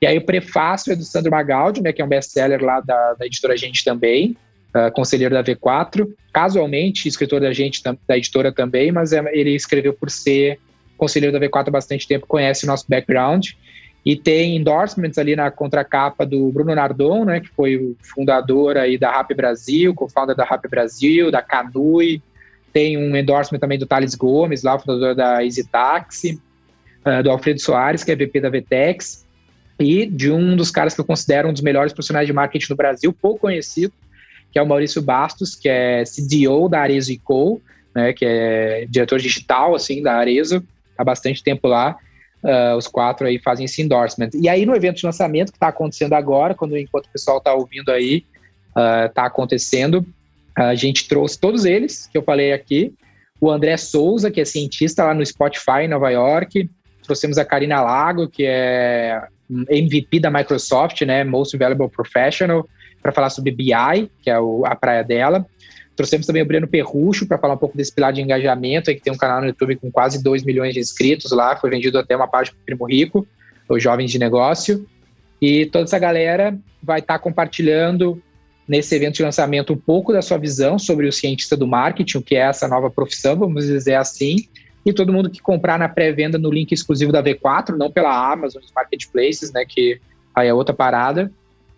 E 0.00 0.06
aí 0.06 0.16
o 0.16 0.24
prefácio 0.24 0.92
é 0.92 0.96
do 0.96 1.04
Sandro 1.04 1.30
Magaldi, 1.30 1.82
né, 1.82 1.92
que 1.92 2.00
é 2.00 2.04
um 2.04 2.08
best-seller 2.08 2.64
lá 2.64 2.80
da, 2.80 3.14
da 3.14 3.26
editora 3.26 3.56
Gente 3.56 3.84
também, 3.84 4.34
uh, 4.74 4.90
conselheiro 4.92 5.34
da 5.34 5.44
V4, 5.44 6.08
casualmente 6.32 7.06
escritor 7.06 7.40
da 7.40 7.52
Gente, 7.52 7.82
da 7.82 8.16
editora 8.16 8.50
também, 8.50 8.90
mas 8.90 9.12
é, 9.12 9.22
ele 9.32 9.54
escreveu 9.54 9.92
por 9.92 10.10
ser 10.10 10.58
conselheiro 11.00 11.36
da 11.36 11.44
V4 11.44 11.68
há 11.68 11.70
bastante 11.70 12.06
tempo, 12.06 12.26
conhece 12.26 12.64
o 12.64 12.66
nosso 12.68 12.84
background. 12.86 13.48
E 14.04 14.16
tem 14.16 14.56
endorsements 14.56 15.18
ali 15.18 15.36
na 15.36 15.50
contracapa 15.50 16.24
do 16.24 16.50
Bruno 16.50 16.74
Nardon, 16.74 17.24
né, 17.24 17.40
que 17.40 17.48
foi 17.48 17.76
o 17.76 17.96
fundador 18.00 18.76
aí 18.76 18.96
da 18.96 19.10
Rap 19.10 19.34
Brasil, 19.34 19.94
co-founder 19.94 20.34
da 20.34 20.44
Rap 20.44 20.66
Brasil, 20.68 21.30
da 21.30 21.42
Canui. 21.42 22.22
Tem 22.72 22.96
um 22.96 23.14
endorsement 23.16 23.58
também 23.58 23.78
do 23.78 23.86
Thales 23.86 24.14
Gomes, 24.14 24.62
lá, 24.62 24.78
fundador 24.78 25.14
da 25.14 25.44
Easy 25.44 25.66
Taxi, 25.68 26.40
uh, 27.04 27.22
do 27.22 27.30
Alfredo 27.30 27.60
Soares, 27.60 28.04
que 28.04 28.12
é 28.12 28.16
VP 28.16 28.40
da 28.40 28.48
Vtex, 28.48 29.26
e 29.78 30.06
de 30.06 30.30
um 30.30 30.56
dos 30.56 30.70
caras 30.70 30.94
que 30.94 31.00
eu 31.00 31.04
considero 31.04 31.48
um 31.48 31.52
dos 31.52 31.62
melhores 31.62 31.92
profissionais 31.92 32.26
de 32.26 32.32
marketing 32.32 32.68
do 32.68 32.76
Brasil, 32.76 33.12
pouco 33.12 33.40
conhecido, 33.40 33.92
que 34.52 34.58
é 34.58 34.62
o 34.62 34.66
Maurício 34.66 35.02
Bastos, 35.02 35.54
que 35.54 35.68
é 35.68 36.04
CDO 36.04 36.68
da 36.68 36.80
Arezo 36.80 37.12
Co., 37.22 37.60
né, 37.94 38.12
que 38.12 38.24
é 38.24 38.86
diretor 38.88 39.18
digital 39.18 39.74
assim 39.74 40.02
da 40.02 40.14
Arezo, 40.14 40.64
há 41.00 41.04
bastante 41.04 41.42
tempo 41.42 41.66
lá. 41.66 41.96
Uh, 42.42 42.76
os 42.76 42.86
quatro 42.86 43.26
aí 43.26 43.38
fazem 43.38 43.66
esse 43.66 43.82
endorsement. 43.82 44.30
E 44.34 44.48
aí 44.48 44.64
no 44.64 44.74
evento 44.74 44.96
de 44.96 45.06
lançamento 45.06 45.52
que 45.52 45.56
está 45.56 45.68
acontecendo 45.68 46.14
agora, 46.14 46.54
quando 46.54 46.76
enquanto 46.76 47.06
o 47.06 47.12
pessoal 47.12 47.38
está 47.38 47.52
ouvindo 47.52 47.90
aí, 47.90 48.24
está 49.06 49.24
uh, 49.24 49.26
acontecendo, 49.26 50.06
a 50.56 50.74
gente 50.74 51.08
trouxe 51.08 51.38
todos 51.38 51.64
eles 51.64 52.06
que 52.06 52.16
eu 52.16 52.22
falei 52.22 52.52
aqui. 52.52 52.94
O 53.40 53.50
André 53.50 53.76
Souza, 53.76 54.30
que 54.30 54.40
é 54.40 54.44
cientista 54.44 55.04
lá 55.04 55.14
no 55.14 55.24
Spotify 55.24 55.82
em 55.84 55.88
Nova 55.88 56.10
York. 56.10 56.68
Trouxemos 57.02 57.38
a 57.38 57.44
Karina 57.44 57.80
Lago, 57.80 58.28
que 58.28 58.44
é 58.46 59.22
MVP 59.50 60.20
da 60.20 60.30
Microsoft, 60.30 61.02
né, 61.02 61.24
Most 61.24 61.56
Valuable 61.56 61.88
Professional, 61.88 62.68
para 63.02 63.12
falar 63.12 63.30
sobre 63.30 63.50
BI, 63.50 64.10
que 64.22 64.30
é 64.30 64.38
o, 64.38 64.64
a 64.66 64.76
praia 64.76 65.02
dela. 65.02 65.46
Trouxemos 66.00 66.26
também 66.26 66.40
o 66.40 66.46
Breno 66.46 66.66
Perrucho 66.66 67.26
para 67.26 67.36
falar 67.36 67.52
um 67.52 67.58
pouco 67.58 67.76
desse 67.76 67.94
pilar 67.94 68.10
de 68.10 68.22
engajamento, 68.22 68.88
aí, 68.88 68.96
que 68.96 69.02
tem 69.02 69.12
um 69.12 69.18
canal 69.18 69.42
no 69.42 69.48
YouTube 69.48 69.76
com 69.76 69.90
quase 69.90 70.22
2 70.22 70.44
milhões 70.44 70.72
de 70.72 70.80
inscritos 70.80 71.30
lá, 71.30 71.54
foi 71.56 71.68
vendido 71.68 71.98
até 71.98 72.16
uma 72.16 72.26
página 72.26 72.56
para 72.56 72.62
o 72.62 72.64
Primo 72.64 72.86
Rico, 72.86 73.28
os 73.68 73.82
jovens 73.82 74.10
de 74.10 74.18
negócio. 74.18 74.86
E 75.42 75.66
toda 75.66 75.84
essa 75.84 75.98
galera 75.98 76.58
vai 76.82 77.00
estar 77.00 77.18
tá 77.18 77.22
compartilhando 77.22 78.18
nesse 78.66 78.94
evento 78.94 79.16
de 79.16 79.22
lançamento 79.22 79.74
um 79.74 79.76
pouco 79.76 80.10
da 80.10 80.22
sua 80.22 80.38
visão 80.38 80.78
sobre 80.78 81.06
o 81.06 81.12
cientista 81.12 81.54
do 81.54 81.66
marketing, 81.66 82.16
o 82.16 82.22
que 82.22 82.34
é 82.34 82.48
essa 82.48 82.66
nova 82.66 82.90
profissão, 82.90 83.36
vamos 83.36 83.66
dizer 83.66 83.96
assim. 83.96 84.48
E 84.86 84.94
todo 84.94 85.12
mundo 85.12 85.28
que 85.28 85.42
comprar 85.42 85.78
na 85.78 85.86
pré-venda 85.86 86.38
no 86.38 86.50
link 86.50 86.72
exclusivo 86.72 87.12
da 87.12 87.22
V4, 87.22 87.76
não 87.76 87.92
pela 87.92 88.32
Amazon, 88.32 88.62
os 88.62 88.72
marketplaces, 88.72 89.52
né, 89.52 89.66
que 89.68 90.00
aí 90.34 90.48
é 90.48 90.54
outra 90.54 90.74
parada, 90.74 91.30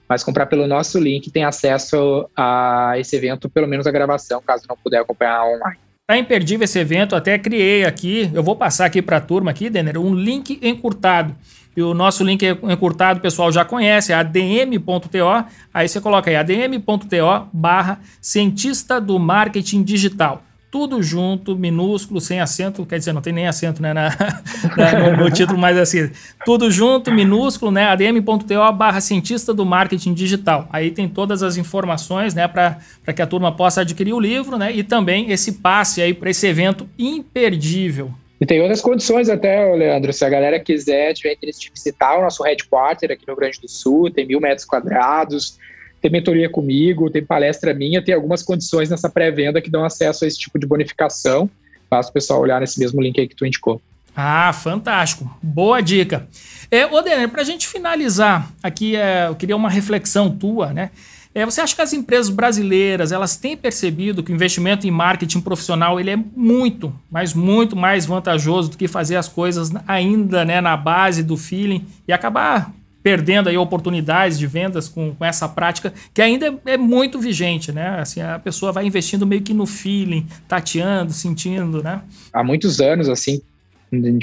mas 0.08 0.22
comprar 0.22 0.46
pelo 0.46 0.66
nosso 0.66 0.98
link 0.98 1.30
tem 1.30 1.44
acesso 1.44 2.28
a 2.36 2.94
esse 2.96 3.16
evento, 3.16 3.48
pelo 3.48 3.66
menos 3.66 3.86
a 3.86 3.90
gravação, 3.90 4.42
caso 4.46 4.64
não 4.68 4.76
puder 4.76 5.00
acompanhar 5.00 5.44
online. 5.44 5.78
Tá 6.06 6.18
imperdível 6.18 6.64
esse 6.64 6.78
evento, 6.78 7.16
até 7.16 7.38
criei 7.38 7.84
aqui, 7.84 8.30
eu 8.34 8.42
vou 8.42 8.56
passar 8.56 8.86
aqui 8.86 9.00
para 9.00 9.18
a 9.18 9.20
turma 9.20 9.50
aqui, 9.50 9.70
Denner, 9.70 9.98
um 9.98 10.14
link 10.14 10.58
encurtado. 10.62 11.34
E 11.74 11.82
o 11.82 11.94
nosso 11.94 12.22
link 12.22 12.44
encurtado, 12.44 13.18
o 13.18 13.22
pessoal 13.22 13.50
já 13.50 13.64
conhece, 13.64 14.12
é 14.12 14.14
adm.to. 14.14 15.46
Aí 15.72 15.88
você 15.88 16.02
coloca 16.02 16.28
aí 16.28 16.36
adm.to 16.36 17.48
barra 17.50 17.98
cientista 18.20 19.00
do 19.00 19.18
marketing 19.18 19.82
digital 19.82 20.42
tudo 20.72 21.02
junto, 21.02 21.54
minúsculo, 21.54 22.18
sem 22.18 22.40
acento, 22.40 22.86
quer 22.86 22.98
dizer, 22.98 23.12
não 23.12 23.20
tem 23.20 23.30
nem 23.30 23.46
acento 23.46 23.82
né, 23.82 23.92
na, 23.92 24.08
na 24.74 25.10
no, 25.10 25.24
no, 25.24 25.30
título, 25.30 25.58
mas 25.58 25.76
assim, 25.76 26.10
tudo 26.46 26.70
junto, 26.70 27.12
minúsculo, 27.12 27.70
né, 27.70 27.84
adm.to 27.84 28.72
barra 28.74 28.98
cientista 29.02 29.52
do 29.52 29.66
marketing 29.66 30.14
digital. 30.14 30.66
Aí 30.72 30.90
tem 30.90 31.06
todas 31.06 31.42
as 31.42 31.58
informações, 31.58 32.32
né, 32.32 32.48
para 32.48 32.78
que 33.14 33.20
a 33.20 33.26
turma 33.26 33.54
possa 33.54 33.82
adquirir 33.82 34.14
o 34.14 34.18
livro, 34.18 34.56
né, 34.56 34.72
e 34.72 34.82
também 34.82 35.30
esse 35.30 35.52
passe 35.60 36.00
aí 36.00 36.14
para 36.14 36.30
esse 36.30 36.46
evento 36.46 36.88
imperdível. 36.98 38.10
E 38.40 38.46
tem 38.46 38.62
outras 38.62 38.80
condições 38.80 39.28
até, 39.28 39.74
Leandro, 39.74 40.10
se 40.10 40.24
a 40.24 40.30
galera 40.30 40.58
quiser, 40.58 41.12
tiver 41.12 41.34
interesse 41.34 41.60
de 41.60 41.70
visitar 41.70 42.18
o 42.18 42.22
nosso 42.22 42.42
headquarter 42.42 43.12
aqui 43.12 43.24
no 43.28 43.34
Rio 43.34 43.40
Grande 43.40 43.60
do 43.60 43.68
Sul, 43.68 44.10
tem 44.10 44.26
mil 44.26 44.40
metros 44.40 44.64
quadrados, 44.64 45.58
tem 46.02 46.10
mentoria 46.10 46.50
comigo, 46.50 47.08
tem 47.08 47.24
palestra 47.24 47.72
minha, 47.72 48.02
tem 48.02 48.12
algumas 48.12 48.42
condições 48.42 48.90
nessa 48.90 49.08
pré-venda 49.08 49.62
que 49.62 49.70
dão 49.70 49.84
acesso 49.84 50.24
a 50.24 50.28
esse 50.28 50.36
tipo 50.36 50.58
de 50.58 50.66
bonificação. 50.66 51.48
Basta 51.88 52.10
o 52.10 52.12
pessoal 52.12 52.40
olhar 52.40 52.60
nesse 52.60 52.80
mesmo 52.80 53.00
link 53.00 53.20
aí 53.20 53.28
que 53.28 53.36
tu 53.36 53.46
indicou. 53.46 53.80
Ah, 54.14 54.52
fantástico. 54.52 55.30
Boa 55.40 55.80
dica. 55.80 56.26
É, 56.70 56.86
Denner, 57.02 57.28
para 57.28 57.42
a 57.42 57.44
gente 57.44 57.68
finalizar 57.68 58.52
aqui, 58.62 58.96
é, 58.96 59.28
eu 59.28 59.36
queria 59.36 59.54
uma 59.54 59.70
reflexão 59.70 60.28
tua, 60.28 60.72
né? 60.72 60.90
É, 61.34 61.46
você 61.46 61.62
acha 61.62 61.74
que 61.74 61.80
as 61.80 61.94
empresas 61.94 62.28
brasileiras 62.28 63.10
elas 63.10 63.36
têm 63.36 63.56
percebido 63.56 64.22
que 64.22 64.30
o 64.30 64.34
investimento 64.34 64.86
em 64.86 64.90
marketing 64.90 65.40
profissional 65.40 65.98
ele 65.98 66.10
é 66.10 66.16
muito, 66.16 66.92
mas 67.10 67.32
muito 67.32 67.74
mais 67.74 68.04
vantajoso 68.04 68.72
do 68.72 68.76
que 68.76 68.86
fazer 68.86 69.16
as 69.16 69.28
coisas 69.28 69.70
ainda 69.86 70.44
né, 70.44 70.60
na 70.60 70.76
base 70.76 71.22
do 71.22 71.36
feeling 71.36 71.86
e 72.06 72.12
acabar 72.12 72.70
perdendo 73.02 73.48
aí 73.48 73.56
oportunidades 73.56 74.38
de 74.38 74.46
vendas 74.46 74.88
com, 74.88 75.14
com 75.14 75.24
essa 75.24 75.48
prática 75.48 75.92
que 76.14 76.22
ainda 76.22 76.46
é, 76.46 76.74
é, 76.74 76.76
muito 76.76 77.18
vigente, 77.18 77.72
né? 77.72 78.00
Assim, 78.00 78.20
a 78.20 78.38
pessoa 78.38 78.72
vai 78.72 78.86
investindo 78.86 79.26
meio 79.26 79.42
que 79.42 79.52
no 79.52 79.66
feeling, 79.66 80.26
tateando, 80.46 81.12
sentindo, 81.12 81.82
né? 81.82 82.02
Há 82.32 82.44
muitos 82.44 82.80
anos, 82.80 83.08
assim, 83.08 83.40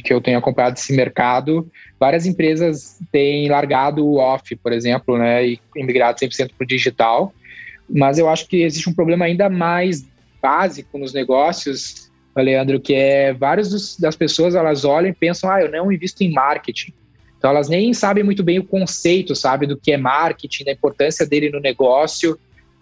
que 0.04 0.12
eu 0.12 0.22
tenho 0.22 0.38
acompanhado 0.38 0.78
esse 0.78 0.94
mercado, 0.94 1.70
várias 2.00 2.26
empresas 2.26 2.98
têm 3.12 3.50
largado 3.50 4.04
o 4.04 4.18
off, 4.18 4.56
por 4.56 4.72
exemplo, 4.72 5.18
né, 5.18 5.46
e 5.46 5.60
migrado 5.76 6.20
100% 6.20 6.52
para 6.58 6.64
o 6.64 6.68
digital, 6.68 7.34
mas 7.88 8.18
eu 8.18 8.28
acho 8.28 8.48
que 8.48 8.64
existe 8.64 8.90
um 8.90 8.94
problema 8.94 9.26
ainda 9.26 9.48
mais 9.50 10.08
básico 10.42 10.98
nos 10.98 11.14
negócios, 11.14 12.10
Leandro, 12.36 12.80
que 12.80 12.94
é 12.94 13.34
várias 13.34 13.98
das 13.98 14.16
pessoas 14.16 14.56
elas 14.56 14.86
olham 14.86 15.10
e 15.10 15.14
pensam, 15.14 15.52
ah, 15.52 15.62
eu 15.62 15.70
não 15.70 15.92
invisto 15.92 16.24
em 16.24 16.32
marketing. 16.32 16.94
Então 17.40 17.50
elas 17.50 17.70
nem 17.70 17.94
sabem 17.94 18.24
muito 18.24 18.44
bem 18.44 18.60
o 18.60 18.64
conceito, 18.64 19.34
sabe, 19.34 19.66
do 19.66 19.78
que 19.78 19.94
é 19.94 19.98
marketing, 19.98 20.66
da 20.66 20.74
importância 20.74 21.26
dele 21.26 21.50
no 21.50 21.62
negócio. 21.62 22.38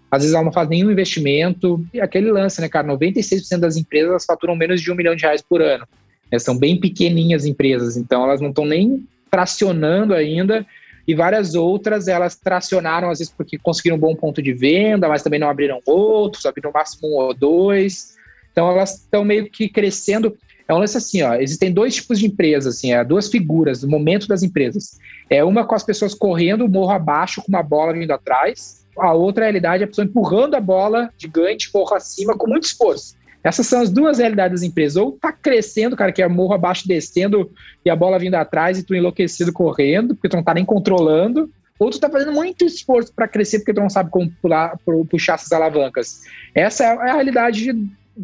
Às 0.09 0.23
vezes 0.23 0.33
ela 0.33 0.43
não 0.43 0.51
faz 0.51 0.67
nenhum 0.67 0.91
investimento. 0.91 1.85
E 1.93 2.01
aquele 2.01 2.31
lance, 2.31 2.59
né, 2.59 2.67
cara? 2.67 2.87
96% 2.87 3.59
das 3.59 3.77
empresas 3.77 4.25
faturam 4.25 4.55
menos 4.55 4.81
de 4.81 4.91
um 4.91 4.95
milhão 4.95 5.15
de 5.15 5.23
reais 5.23 5.43
por 5.43 5.61
ano. 5.61 5.87
Né, 6.31 6.39
são 6.39 6.57
bem 6.57 6.77
pequeninhas 6.79 7.45
empresas, 7.45 7.95
então 7.95 8.23
elas 8.23 8.41
não 8.41 8.49
estão 8.49 8.65
nem 8.65 9.07
tracionando 9.29 10.13
ainda. 10.13 10.65
E 11.07 11.15
várias 11.15 11.55
outras 11.55 12.07
elas 12.07 12.35
tracionaram, 12.35 13.09
às 13.09 13.19
vezes, 13.19 13.33
porque 13.35 13.57
conseguiram 13.57 13.95
um 13.95 13.99
bom 13.99 14.15
ponto 14.15 14.41
de 14.41 14.53
venda, 14.53 15.07
mas 15.07 15.23
também 15.23 15.39
não 15.39 15.49
abriram 15.49 15.81
outros, 15.85 16.45
abriram 16.45 16.71
no 16.71 16.73
máximo 16.73 17.07
um 17.07 17.15
ou 17.15 17.33
dois. 17.33 18.17
Então 18.51 18.69
elas 18.69 18.95
estão 18.95 19.23
meio 19.23 19.49
que 19.49 19.69
crescendo. 19.69 20.35
É 20.67 20.73
um 20.73 20.79
lance 20.79 20.97
assim, 20.97 21.21
ó, 21.21 21.35
existem 21.35 21.71
dois 21.71 21.95
tipos 21.95 22.19
de 22.19 22.25
empresas, 22.25 22.75
assim, 22.75 22.91
é, 22.91 23.03
duas 23.03 23.29
figuras 23.29 23.81
do 23.81 23.89
momento 23.89 24.27
das 24.27 24.43
empresas. 24.43 24.97
É 25.29 25.43
uma 25.43 25.65
com 25.65 25.75
as 25.75 25.83
pessoas 25.83 26.13
correndo 26.13 26.67
morro 26.67 26.91
abaixo 26.91 27.41
com 27.41 27.47
uma 27.47 27.63
bola 27.63 27.93
vindo 27.93 28.11
atrás, 28.11 28.85
a 28.97 29.13
outra 29.13 29.45
realidade 29.45 29.83
é 29.83 29.85
a 29.85 29.87
pessoa 29.87 30.05
empurrando 30.05 30.55
a 30.55 30.59
bola 30.59 31.09
gigante 31.17 31.69
morro 31.73 31.93
acima 31.95 32.35
com 32.35 32.49
muito 32.49 32.65
esforço. 32.65 33.15
Essas 33.43 33.67
são 33.67 33.81
as 33.81 33.89
duas 33.89 34.17
realidades 34.17 34.61
das 34.61 34.67
empresas. 34.67 34.97
Ou 34.97 35.13
tá 35.13 35.31
crescendo, 35.31 35.95
cara, 35.95 36.11
que 36.11 36.21
é 36.21 36.27
morro 36.27 36.53
abaixo 36.53 36.87
descendo 36.87 37.49
e 37.85 37.89
a 37.89 37.95
bola 37.95 38.19
vindo 38.19 38.35
atrás 38.35 38.77
e 38.77 38.83
tu 38.83 38.95
enlouquecido 38.95 39.53
correndo, 39.53 40.15
porque 40.15 40.27
tu 40.27 40.35
não 40.35 40.43
tá 40.43 40.53
nem 40.53 40.65
controlando. 40.65 41.49
Ou 41.79 41.91
tu 41.91 41.99
tá 41.99 42.09
fazendo 42.09 42.33
muito 42.33 42.65
esforço 42.65 43.13
para 43.13 43.27
crescer 43.27 43.59
porque 43.59 43.73
tu 43.73 43.79
não 43.79 43.89
sabe 43.89 44.09
como 44.09 44.31
pular, 44.41 44.77
puxar 45.09 45.35
essas 45.35 45.51
alavancas. 45.51 46.23
Essa 46.55 46.83
é 46.85 46.87
a 47.09 47.13
realidade 47.13 47.73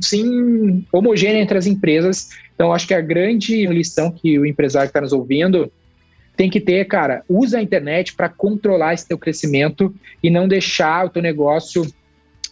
sim 0.01 0.85
homogênea 0.91 1.41
entre 1.41 1.57
as 1.57 1.65
empresas. 1.65 2.29
Então, 2.55 2.73
acho 2.73 2.87
que 2.87 2.93
a 2.93 3.01
grande 3.01 3.65
lição 3.67 4.11
que 4.11 4.37
o 4.37 4.45
empresário 4.45 4.87
que 4.87 4.91
está 4.91 5.01
nos 5.01 5.13
ouvindo 5.13 5.71
tem 6.35 6.49
que 6.49 6.59
ter, 6.59 6.85
cara, 6.85 7.23
usa 7.29 7.59
a 7.59 7.61
internet 7.61 8.15
para 8.15 8.29
controlar 8.29 8.93
esse 8.93 9.07
teu 9.07 9.17
crescimento 9.17 9.93
e 10.21 10.29
não 10.29 10.47
deixar 10.47 11.05
o 11.05 11.09
teu 11.09 11.21
negócio 11.21 11.85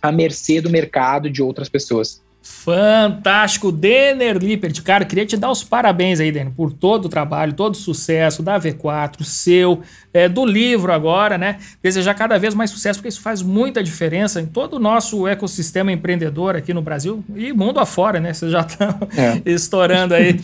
à 0.02 0.12
mercê 0.12 0.62
do 0.62 0.70
mercado 0.70 1.30
de 1.30 1.42
outras 1.42 1.70
pessoas. 1.70 2.22
Fantástico, 2.42 3.72
Denner 3.72 4.38
Lippert. 4.38 4.82
Cara, 4.82 5.06
queria 5.06 5.26
te 5.26 5.38
dar 5.38 5.52
os 5.52 5.64
parabéns 5.64 6.20
aí, 6.20 6.32
Denner, 6.32 6.52
por 6.52 6.74
todo 6.74 7.06
o 7.06 7.10
trabalho, 7.10 7.54
todo 7.54 7.76
o 7.76 7.78
sucesso 7.78 8.42
da 8.42 8.60
V4, 8.60 9.24
seu, 9.24 9.82
é, 10.12 10.28
do 10.28 10.44
livro 10.44 10.92
agora, 10.92 11.38
né? 11.38 11.60
Desejar 11.84 12.16
cada 12.16 12.40
vez 12.40 12.56
mais 12.56 12.72
sucesso, 12.72 12.98
porque 13.00 13.10
isso 13.10 13.22
faz 13.22 13.44
muita 13.44 13.84
diferença 13.84 14.42
em 14.42 14.48
todo 14.48 14.78
o 14.78 14.80
nosso 14.80 15.28
ecossistema 15.28 15.92
empreendedor 15.92 16.56
aqui 16.56 16.74
no 16.74 16.82
Brasil 16.82 17.24
e 17.36 17.54
mundo 17.54 17.80
afora, 17.80 18.20
né? 18.20 18.34
Vocês 18.34 18.52
já 18.52 18.62
estão 18.62 18.90
é. 19.16 19.42
estourando 19.50 20.16
aí. 20.16 20.40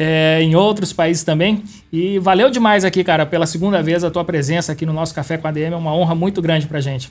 É, 0.00 0.40
em 0.40 0.54
outros 0.54 0.92
países 0.92 1.24
também. 1.24 1.64
E 1.92 2.20
valeu 2.20 2.48
demais 2.48 2.84
aqui, 2.84 3.02
cara, 3.02 3.26
pela 3.26 3.46
segunda 3.46 3.82
vez 3.82 4.04
a 4.04 4.10
tua 4.10 4.24
presença 4.24 4.70
aqui 4.70 4.86
no 4.86 4.92
nosso 4.92 5.12
Café 5.12 5.36
com 5.36 5.48
a 5.48 5.50
DM. 5.50 5.74
É 5.74 5.76
uma 5.76 5.92
honra 5.92 6.14
muito 6.14 6.40
grande 6.40 6.68
pra 6.68 6.80
gente. 6.80 7.10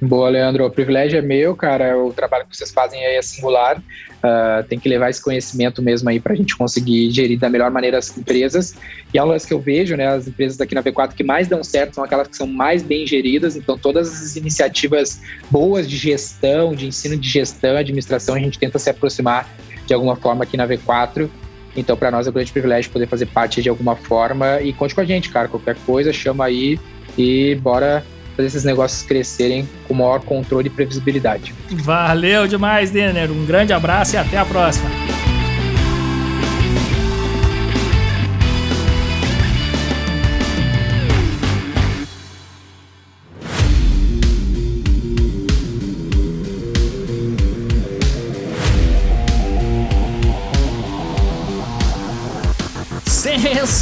Boa, 0.00 0.28
Leandro. 0.28 0.66
O 0.66 0.70
privilégio 0.70 1.18
é 1.18 1.22
meu, 1.22 1.54
cara. 1.54 1.96
O 1.96 2.12
trabalho 2.12 2.46
que 2.48 2.56
vocês 2.56 2.70
fazem 2.70 3.04
aí 3.04 3.16
é 3.16 3.22
singular. 3.22 3.78
Uh, 3.78 4.64
tem 4.68 4.78
que 4.78 4.88
levar 4.88 5.10
esse 5.10 5.22
conhecimento 5.22 5.82
mesmo 5.82 6.08
aí 6.08 6.18
para 6.18 6.32
a 6.32 6.36
gente 6.36 6.56
conseguir 6.56 7.10
gerir 7.10 7.38
da 7.38 7.48
melhor 7.48 7.70
maneira 7.70 7.98
as 7.98 8.16
empresas. 8.16 8.74
E 9.12 9.20
lance 9.20 9.46
que 9.46 9.54
eu 9.54 9.60
vejo, 9.60 9.96
né? 9.96 10.08
As 10.08 10.26
empresas 10.26 10.60
aqui 10.60 10.74
na 10.74 10.82
V4 10.82 11.14
que 11.14 11.22
mais 11.22 11.46
dão 11.46 11.62
certo 11.62 11.94
são 11.94 12.04
aquelas 12.04 12.28
que 12.28 12.36
são 12.36 12.46
mais 12.46 12.82
bem 12.82 13.06
geridas. 13.06 13.56
Então, 13.56 13.78
todas 13.78 14.08
as 14.08 14.36
iniciativas 14.36 15.20
boas 15.50 15.88
de 15.88 15.96
gestão, 15.96 16.74
de 16.74 16.86
ensino 16.86 17.16
de 17.16 17.28
gestão, 17.28 17.76
administração, 17.76 18.34
a 18.34 18.38
gente 18.38 18.58
tenta 18.58 18.78
se 18.78 18.90
aproximar 18.90 19.48
de 19.86 19.94
alguma 19.94 20.16
forma 20.16 20.44
aqui 20.44 20.56
na 20.56 20.66
V4. 20.66 21.28
Então, 21.76 21.96
para 21.96 22.10
nós 22.10 22.26
é 22.26 22.30
um 22.30 22.32
grande 22.32 22.52
privilégio 22.52 22.90
poder 22.90 23.06
fazer 23.06 23.26
parte 23.26 23.62
de 23.62 23.68
alguma 23.68 23.96
forma. 23.96 24.60
E 24.60 24.72
conte 24.72 24.94
com 24.94 25.00
a 25.00 25.04
gente, 25.04 25.30
cara. 25.30 25.48
Qualquer 25.48 25.76
coisa, 25.86 26.12
chama 26.12 26.44
aí 26.44 26.78
e 27.16 27.54
bora 27.56 28.04
fazer 28.36 28.48
esses 28.48 28.64
negócios 28.64 29.02
crescerem 29.02 29.68
com 29.86 29.94
maior 29.94 30.20
controle 30.20 30.66
e 30.66 30.70
previsibilidade. 30.70 31.54
Valeu 31.70 32.46
demais, 32.46 32.90
Denner. 32.90 33.30
Um 33.30 33.44
grande 33.44 33.72
abraço 33.72 34.14
e 34.14 34.18
até 34.18 34.36
a 34.36 34.44
próxima. 34.44 35.13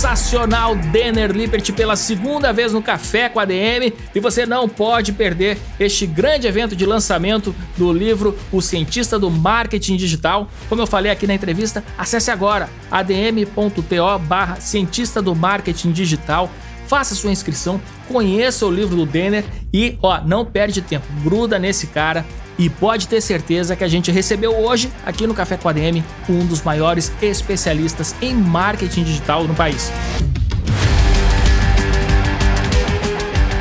Sensacional 0.02 0.74
Denner 0.74 1.30
Lippert 1.30 1.72
pela 1.74 1.94
segunda 1.94 2.52
vez 2.52 2.72
no 2.72 2.82
Café 2.82 3.28
com 3.28 3.38
a 3.38 3.44
DM 3.44 3.94
e 4.12 4.18
você 4.18 4.44
não 4.44 4.68
pode 4.68 5.12
perder 5.12 5.56
este 5.78 6.08
grande 6.08 6.44
evento 6.44 6.74
de 6.74 6.84
lançamento 6.84 7.54
do 7.76 7.92
livro 7.92 8.36
O 8.50 8.60
Cientista 8.60 9.16
do 9.16 9.30
Marketing 9.30 9.94
Digital. 9.94 10.50
Como 10.68 10.82
eu 10.82 10.88
falei 10.88 11.12
aqui 11.12 11.24
na 11.24 11.34
entrevista, 11.34 11.84
acesse 11.96 12.32
agora 12.32 12.68
adm.to 12.90 14.18
barra 14.26 14.56
Cientista 14.56 15.22
do 15.22 15.36
Marketing 15.36 15.92
Digital. 15.92 16.50
Faça 16.88 17.14
sua 17.14 17.30
inscrição, 17.30 17.80
conheça 18.08 18.66
o 18.66 18.72
livro 18.72 18.96
do 18.96 19.06
Denner 19.06 19.44
e, 19.72 19.96
ó, 20.02 20.20
não 20.20 20.44
perde 20.44 20.82
tempo, 20.82 21.06
gruda 21.22 21.60
nesse 21.60 21.86
cara 21.86 22.26
e 22.62 22.70
pode 22.70 23.08
ter 23.08 23.20
certeza 23.20 23.74
que 23.74 23.82
a 23.82 23.88
gente 23.88 24.12
recebeu 24.12 24.56
hoje 24.56 24.88
aqui 25.04 25.26
no 25.26 25.34
Café 25.34 25.56
com 25.56 25.68
a 25.68 25.72
DM 25.72 26.04
um 26.28 26.46
dos 26.46 26.62
maiores 26.62 27.12
especialistas 27.20 28.14
em 28.22 28.34
marketing 28.34 29.02
digital 29.02 29.44
no 29.44 29.54
país. 29.54 29.90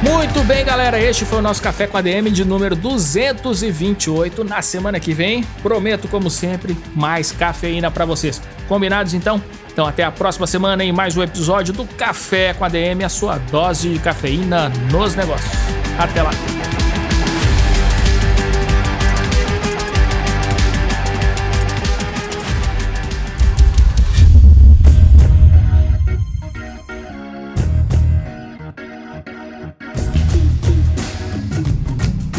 Muito 0.04 0.43
bem, 0.43 0.64
galera. 0.64 0.99
Este 0.99 1.26
foi 1.26 1.39
o 1.39 1.41
nosso 1.41 1.62
Café 1.62 1.88
com 1.88 1.97
a 1.97 2.02
DM 2.02 2.30
de 2.30 2.45
número 2.45 2.76
228. 2.76 4.43
Na 4.43 4.62
semana 4.62 4.99
que 4.99 5.14
vem, 5.14 5.43
prometo, 5.64 6.08
como 6.08 6.30
sempre, 6.30 6.78
mais 6.95 7.32
cafeína 7.32 7.89
para 7.89 8.06
vocês. 8.06 8.39
Combinados 8.68 9.16
então? 9.16 9.41
Então, 9.72 9.86
até 9.86 10.04
a 10.04 10.12
próxima 10.12 10.45
semana 10.45 10.84
em 10.84 10.91
mais 10.91 11.18
um 11.18 11.24
episódio 11.24 11.74
do 11.74 11.86
Café 11.86 12.54
com 12.54 12.66
a 12.66 12.70
DM, 12.70 13.04
a 13.04 13.10
sua 13.10 13.38
dose 13.38 13.89
de 13.89 13.99
cafeína 13.99 14.70
nos 14.91 15.16
negócios. 15.16 15.52
Até 15.97 16.22
lá. 16.22 16.32